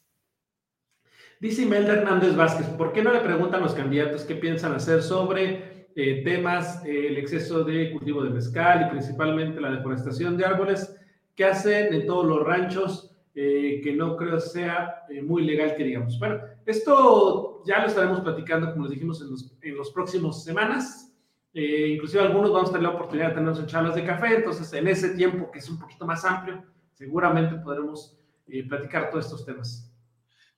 Dice 1.40 1.64
Imelda 1.64 1.94
Hernández 1.94 2.36
Vázquez, 2.36 2.68
¿por 2.68 2.94
qué 2.94 3.02
no 3.02 3.12
le 3.12 3.20
preguntan 3.20 3.62
a 3.62 3.64
los 3.66 3.74
candidatos 3.74 4.22
qué 4.22 4.36
piensan 4.36 4.74
hacer 4.74 5.04
sobre 5.04 5.73
eh, 5.96 6.22
temas, 6.24 6.84
eh, 6.86 7.08
el 7.08 7.18
exceso 7.18 7.64
de 7.64 7.92
cultivo 7.92 8.24
de 8.24 8.30
mezcal 8.30 8.88
y 8.88 8.92
principalmente 8.92 9.62
la 9.62 9.72
deforestación 9.72 10.38
de 10.38 10.46
árboles 10.46 10.96
que 11.36 11.46
hacen 11.46 11.94
en 11.94 12.06
todos 12.06 12.26
los 12.26 12.44
ranchos, 12.46 13.16
eh, 13.36 13.82
que 13.84 13.94
no 13.94 14.16
creo 14.16 14.40
sea 14.40 15.06
muy 15.24 15.44
legal 15.44 15.76
que 15.76 15.84
digamos? 15.84 16.20
Bueno, 16.20 16.40
esto 16.66 17.64
ya 17.66 17.82
lo 17.82 17.88
estaremos 17.88 18.22
platicando, 18.22 18.72
como 18.72 18.86
les 18.86 18.94
dijimos, 18.94 19.22
en 19.22 19.32
los, 19.32 19.58
en 19.62 19.76
los 19.76 19.92
próximos 19.92 20.44
semanas. 20.44 21.14
Eh, 21.54 21.90
inclusive 21.90 22.24
algunos 22.24 22.52
vamos 22.52 22.70
a 22.70 22.74
tener 22.74 22.88
la 22.90 22.96
oportunidad 22.96 23.30
de 23.30 23.36
tener 23.36 23.56
en 23.56 23.68
charlas 23.68 23.94
de 23.94 24.04
café, 24.04 24.38
entonces 24.38 24.74
en 24.74 24.88
ese 24.88 25.10
tiempo 25.10 25.52
que 25.52 25.60
es 25.60 25.70
un 25.70 25.78
poquito 25.78 26.06
más 26.06 26.26
amplio, 26.26 26.64
seguramente 26.94 27.56
podremos 27.58 28.18
eh, 28.48 28.68
platicar 28.68 29.12
todos 29.12 29.26
estos 29.26 29.46
temas. 29.46 29.93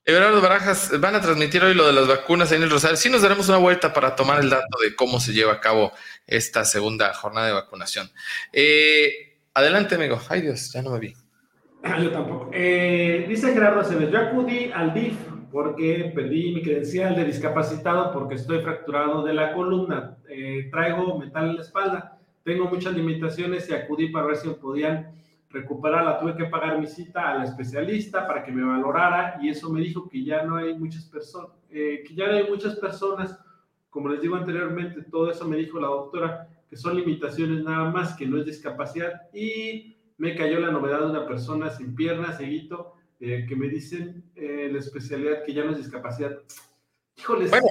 Everardo 0.08 0.39
Barajas, 0.39 0.99
van 0.99 1.16
a 1.16 1.22
transmitir 1.22 1.64
hoy 1.64 1.74
lo 1.74 1.88
de 1.88 1.93
las 1.93 2.08
vacunas 2.08 2.51
en 2.51 2.62
el 2.62 2.70
Rosario. 2.70 2.95
Sí 2.95 3.10
nos 3.10 3.24
daremos 3.24 3.49
una 3.49 3.58
vuelta 3.58 3.91
para 3.91 4.16
tomar 4.16 4.39
el 4.39 4.51
dato 4.51 4.78
de 4.84 4.95
cómo 4.95 5.20
se 5.20 5.34
lleva 5.34 5.53
a 5.53 5.60
cabo 5.60 5.91
esta 6.28 6.64
segunda 6.64 7.12
jornada 7.14 7.47
de 7.47 7.53
vacunación. 7.53 8.12
Eh, 8.53 9.39
adelante, 9.56 9.95
amigo. 9.95 10.22
Ay 10.30 10.41
Dios, 10.41 10.72
ya 10.72 10.84
no 10.84 10.91
me 10.91 10.99
vi. 10.99 11.16
Yo 12.01 12.12
tampoco. 12.12 12.51
dice 12.51 13.53
Gerardo 13.53 13.82
Acevedo, 13.82 14.12
yo 14.12 14.20
acudí 14.20 14.72
al 14.72 14.93
DIF 14.93 15.16
porque 15.56 16.12
perdí 16.14 16.53
mi 16.53 16.62
credencial 16.62 17.16
de 17.16 17.24
discapacitado 17.24 18.12
porque 18.12 18.36
estoy 18.36 18.60
fracturado 18.60 19.24
de 19.24 19.34
la 19.34 19.53
columna, 19.53 20.18
eh, 20.28 20.68
traigo 20.70 21.18
metal 21.18 21.49
en 21.49 21.56
la 21.56 21.62
espalda, 21.62 22.18
tengo 22.43 22.66
muchas 22.66 22.93
limitaciones 22.93 23.70
y 23.70 23.74
acudí 23.74 24.10
para 24.10 24.26
ver 24.26 24.36
si 24.36 24.49
podían 24.49 25.14
recuperarla. 25.56 26.20
Tuve 26.20 26.36
que 26.36 26.45
pagar 26.45 26.80
mi 26.80 26.88
cita 26.88 27.32
al 27.32 27.43
especialista 27.43 28.28
para 28.28 28.43
que 28.43 28.51
me 28.51 28.64
valorara 28.64 29.38
y 29.41 29.49
eso 29.49 29.72
me 29.72 29.82
dijo 29.82 30.08
que 30.10 30.24
ya 30.24 30.43
no 30.43 30.58
hay 30.58 30.78
muchas 30.78 31.06
personas, 31.06 31.51
eh, 31.70 32.03
que 32.06 32.14
ya 32.14 32.28
no 32.28 32.34
hay 32.34 32.49
muchas 32.49 32.76
personas, 32.76 33.39
como 33.89 34.10
les 34.10 34.22
digo 34.22 34.36
anteriormente, 34.36 35.03
todo 35.03 35.32
eso 35.32 35.47
me 35.47 35.58
dijo 35.58 35.80
la 35.80 35.88
doctora, 35.88 36.49
que 36.70 36.76
son 36.76 36.95
limitaciones 36.97 37.64
nada 37.64 37.89
más, 37.89 38.16
que 38.16 38.28
no 38.28 38.38
es 38.38 38.45
discapacidad 38.45 39.22
y 39.34 39.97
me 40.18 40.36
cayó 40.36 40.60
la 40.60 40.72
novedad 40.72 40.99
de 40.99 41.12
una 41.12 41.26
persona 41.26 41.70
sin 41.70 41.95
piernas, 41.95 42.38
seguito, 42.38 42.93
eh, 43.20 43.45
que 43.47 43.56
me 43.56 43.70
dicen 43.70 44.30
eh, 44.36 44.70
la 44.72 44.80
especialidad 44.80 45.43
que 45.45 45.53
ya 45.53 45.64
no 45.64 45.72
es 45.72 45.78
discapacidad. 45.78 46.38
Híjoles. 47.18 47.49
Bueno, 47.49 47.68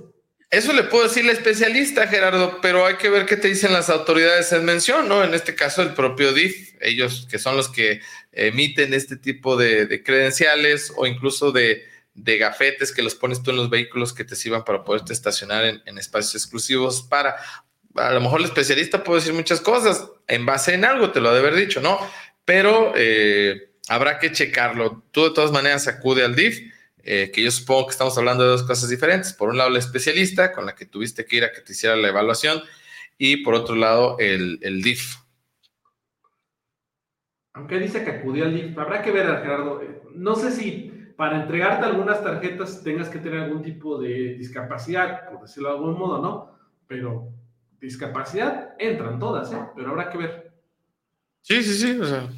eso 0.54 0.72
le 0.72 0.84
puedo 0.84 1.04
decir 1.04 1.24
la 1.24 1.32
especialista, 1.32 2.06
Gerardo, 2.06 2.60
pero 2.60 2.86
hay 2.86 2.96
que 2.96 3.10
ver 3.10 3.26
qué 3.26 3.36
te 3.36 3.48
dicen 3.48 3.72
las 3.72 3.90
autoridades 3.90 4.52
en 4.52 4.64
mención, 4.64 5.08
¿no? 5.08 5.24
En 5.24 5.34
este 5.34 5.54
caso, 5.54 5.82
el 5.82 5.94
propio 5.94 6.32
DIF, 6.32 6.74
ellos 6.80 7.26
que 7.30 7.38
son 7.38 7.56
los 7.56 7.68
que 7.68 8.00
emiten 8.32 8.94
este 8.94 9.16
tipo 9.16 9.56
de, 9.56 10.02
credenciales 10.04 10.92
o 10.96 11.06
incluso 11.06 11.52
de, 11.52 11.84
gafetes 12.14 12.92
que 12.92 13.02
los 13.02 13.16
pones 13.16 13.42
tú 13.42 13.50
en 13.50 13.56
los 13.56 13.70
vehículos 13.70 14.12
que 14.12 14.24
te 14.24 14.36
sirvan 14.36 14.64
para 14.64 14.84
poderte 14.84 15.12
estacionar 15.12 15.64
en, 15.64 15.98
espacios 15.98 16.36
exclusivos 16.36 17.02
para, 17.02 17.36
a 17.96 18.12
lo 18.12 18.20
mejor 18.20 18.40
el 18.40 18.46
especialista 18.46 19.02
puede 19.02 19.20
decir 19.20 19.34
muchas 19.34 19.60
cosas 19.60 20.08
en 20.28 20.46
base 20.46 20.74
en 20.74 20.84
algo, 20.84 21.10
te 21.10 21.20
lo 21.20 21.30
ha 21.30 21.32
de 21.32 21.40
haber 21.40 21.56
dicho, 21.56 21.80
¿no? 21.80 21.98
Pero 22.44 22.92
eh, 22.96 23.70
habrá 23.88 24.18
que 24.18 24.30
checarlo. 24.30 25.02
Tú 25.10 25.24
de 25.24 25.30
todas 25.30 25.50
maneras 25.50 25.88
acude 25.88 26.24
al 26.24 26.36
DIF, 26.36 26.73
eh, 27.04 27.30
que 27.32 27.42
yo 27.42 27.50
supongo 27.50 27.86
que 27.86 27.92
estamos 27.92 28.16
hablando 28.16 28.44
de 28.44 28.50
dos 28.50 28.62
cosas 28.62 28.88
diferentes. 28.88 29.32
Por 29.32 29.50
un 29.50 29.58
lado, 29.58 29.70
el 29.70 29.76
especialista 29.76 30.52
con 30.52 30.66
la 30.66 30.74
que 30.74 30.86
tuviste 30.86 31.26
que 31.26 31.36
ir 31.36 31.44
a 31.44 31.52
que 31.52 31.60
te 31.60 31.72
hiciera 31.72 31.96
la 31.96 32.08
evaluación 32.08 32.62
y 33.18 33.38
por 33.38 33.54
otro 33.54 33.74
lado, 33.74 34.16
el, 34.18 34.58
DIF. 34.82 35.16
Aunque 37.52 37.78
dice 37.78 38.04
que 38.04 38.10
acudió 38.10 38.44
al 38.44 38.54
DIF, 38.54 38.78
habrá 38.78 39.02
que 39.02 39.12
ver, 39.12 39.26
Gerardo. 39.26 39.80
No 40.14 40.34
sé 40.34 40.50
si 40.50 40.90
para 41.16 41.40
entregarte 41.40 41.84
algunas 41.84 42.22
tarjetas 42.22 42.82
tengas 42.82 43.08
que 43.08 43.18
tener 43.18 43.40
algún 43.40 43.62
tipo 43.62 44.00
de 44.00 44.34
discapacidad, 44.34 45.28
por 45.30 45.42
decirlo 45.42 45.68
de 45.68 45.74
algún 45.76 45.98
modo, 45.98 46.20
¿no? 46.20 46.58
Pero 46.88 47.28
discapacidad 47.80 48.74
entran 48.78 49.18
todas, 49.18 49.52
¿eh? 49.52 49.58
Pero 49.76 49.90
habrá 49.90 50.10
que 50.10 50.18
ver. 50.18 50.52
Sí, 51.42 51.62
sí, 51.62 51.74
sí. 51.74 52.00
O 52.00 52.06
sea, 52.06 52.28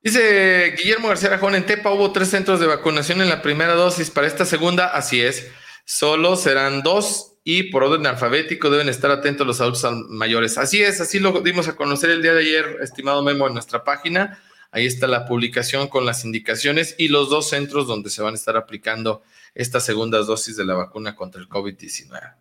Dice 0.00 0.74
Guillermo 0.78 1.08
García 1.08 1.30
Rajón, 1.30 1.56
en 1.56 1.66
Tepa 1.66 1.90
hubo 1.92 2.12
tres 2.12 2.28
centros 2.28 2.60
de 2.60 2.66
vacunación 2.66 3.20
en 3.20 3.28
la 3.28 3.42
primera 3.42 3.74
dosis. 3.74 4.10
Para 4.10 4.28
esta 4.28 4.44
segunda, 4.44 4.86
así 4.86 5.20
es, 5.20 5.50
solo 5.84 6.36
serán 6.36 6.82
dos 6.82 7.38
y 7.42 7.64
por 7.64 7.82
orden 7.82 8.06
alfabético 8.06 8.70
deben 8.70 8.88
estar 8.88 9.10
atentos 9.10 9.46
los 9.46 9.60
adultos 9.60 9.84
mayores. 10.08 10.56
Así 10.56 10.82
es, 10.82 11.00
así 11.00 11.18
lo 11.18 11.40
dimos 11.40 11.66
a 11.66 11.74
conocer 11.74 12.10
el 12.10 12.22
día 12.22 12.32
de 12.32 12.42
ayer, 12.42 12.78
estimado 12.80 13.22
Memo, 13.22 13.48
en 13.48 13.54
nuestra 13.54 13.82
página. 13.82 14.40
Ahí 14.70 14.86
está 14.86 15.06
la 15.08 15.24
publicación 15.24 15.88
con 15.88 16.06
las 16.06 16.24
indicaciones 16.24 16.94
y 16.98 17.08
los 17.08 17.28
dos 17.28 17.48
centros 17.48 17.86
donde 17.86 18.10
se 18.10 18.22
van 18.22 18.34
a 18.34 18.36
estar 18.36 18.56
aplicando 18.56 19.22
estas 19.54 19.84
segundas 19.84 20.26
dosis 20.26 20.56
de 20.56 20.64
la 20.64 20.74
vacuna 20.74 21.16
contra 21.16 21.40
el 21.40 21.48
COVID-19. 21.48 22.34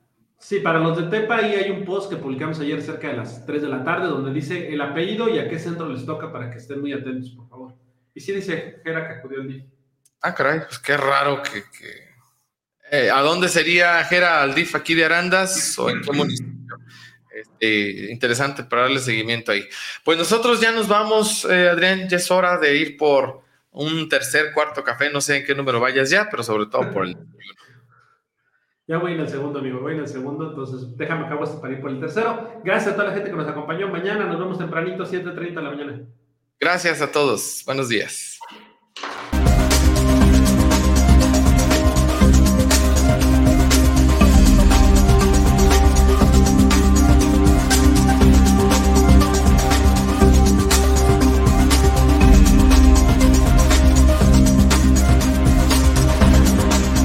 Sí, 0.47 0.61
para 0.61 0.79
los 0.79 0.95
de 0.95 1.09
Tepa 1.09 1.39
ahí 1.39 1.55
hay 1.55 1.69
un 1.71 1.83
post 1.83 2.09
que 2.09 2.15
publicamos 2.15 2.57
ayer 2.61 2.81
cerca 2.81 3.09
de 3.09 3.17
las 3.17 3.45
3 3.45 3.63
de 3.63 3.67
la 3.67 3.83
tarde 3.83 4.07
donde 4.07 4.31
dice 4.31 4.73
el 4.73 4.79
apellido 4.79 5.27
y 5.27 5.39
a 5.39 5.49
qué 5.49 5.59
centro 5.59 5.89
les 5.89 6.05
toca 6.05 6.31
para 6.31 6.49
que 6.49 6.57
estén 6.57 6.79
muy 6.79 6.93
atentos, 6.93 7.31
por 7.31 7.49
favor. 7.49 7.73
Y 8.15 8.21
sí 8.21 8.31
dice 8.31 8.79
Jera 8.81 9.05
que 9.05 9.15
acudió 9.15 9.41
al 9.41 9.49
DIF. 9.49 9.65
Ah, 10.21 10.33
caray, 10.33 10.61
pues 10.61 10.79
qué 10.79 10.95
raro 10.95 11.43
que... 11.43 11.65
Eh, 12.89 13.11
¿A 13.11 13.19
dónde 13.19 13.49
sería 13.49 14.01
Jera 14.05 14.41
al 14.41 14.55
DIF 14.55 14.73
aquí 14.75 14.95
de 14.95 15.03
Arandas 15.03 15.77
o 15.79 15.89
en 15.89 16.01
qué 16.01 16.13
municipio? 16.13 16.77
Este, 17.35 18.09
interesante 18.09 18.63
para 18.63 18.83
darle 18.83 19.01
seguimiento 19.01 19.51
ahí. 19.51 19.67
Pues 20.05 20.17
nosotros 20.17 20.61
ya 20.61 20.71
nos 20.71 20.87
vamos, 20.87 21.43
eh, 21.43 21.67
Adrián, 21.67 22.07
ya 22.07 22.15
es 22.15 22.31
hora 22.31 22.57
de 22.57 22.73
ir 22.73 22.95
por 22.95 23.41
un 23.71 24.07
tercer, 24.07 24.53
cuarto 24.53 24.81
café, 24.81 25.09
no 25.09 25.19
sé 25.19 25.39
en 25.39 25.45
qué 25.45 25.53
número 25.53 25.81
vayas 25.81 26.09
ya, 26.09 26.29
pero 26.31 26.41
sobre 26.41 26.67
todo 26.67 26.89
por 26.93 27.05
el 27.05 27.17
ya 28.87 28.97
voy 28.97 29.13
en 29.13 29.19
el 29.19 29.27
segundo, 29.27 29.59
amigo, 29.59 29.81
voy 29.81 29.95
en 29.95 29.99
el 29.99 30.07
segundo, 30.07 30.49
entonces 30.49 30.95
déjame 30.95 31.25
acabo 31.25 31.43
este 31.43 31.57
para 31.57 31.73
ir 31.73 31.81
por 31.81 31.91
el 31.91 31.99
tercero. 31.99 32.61
Gracias 32.63 32.93
a 32.93 32.95
toda 32.95 33.09
la 33.09 33.13
gente 33.13 33.29
que 33.29 33.35
nos 33.35 33.47
acompañó 33.47 33.89
mañana, 33.89 34.25
nos 34.25 34.39
vemos 34.39 34.57
tempranito, 34.57 35.03
7.30 35.03 35.35
de 35.35 35.61
la 35.61 35.69
mañana. 35.69 36.01
Gracias 36.59 37.01
a 37.01 37.11
todos, 37.11 37.63
buenos 37.65 37.89
días. 37.89 38.39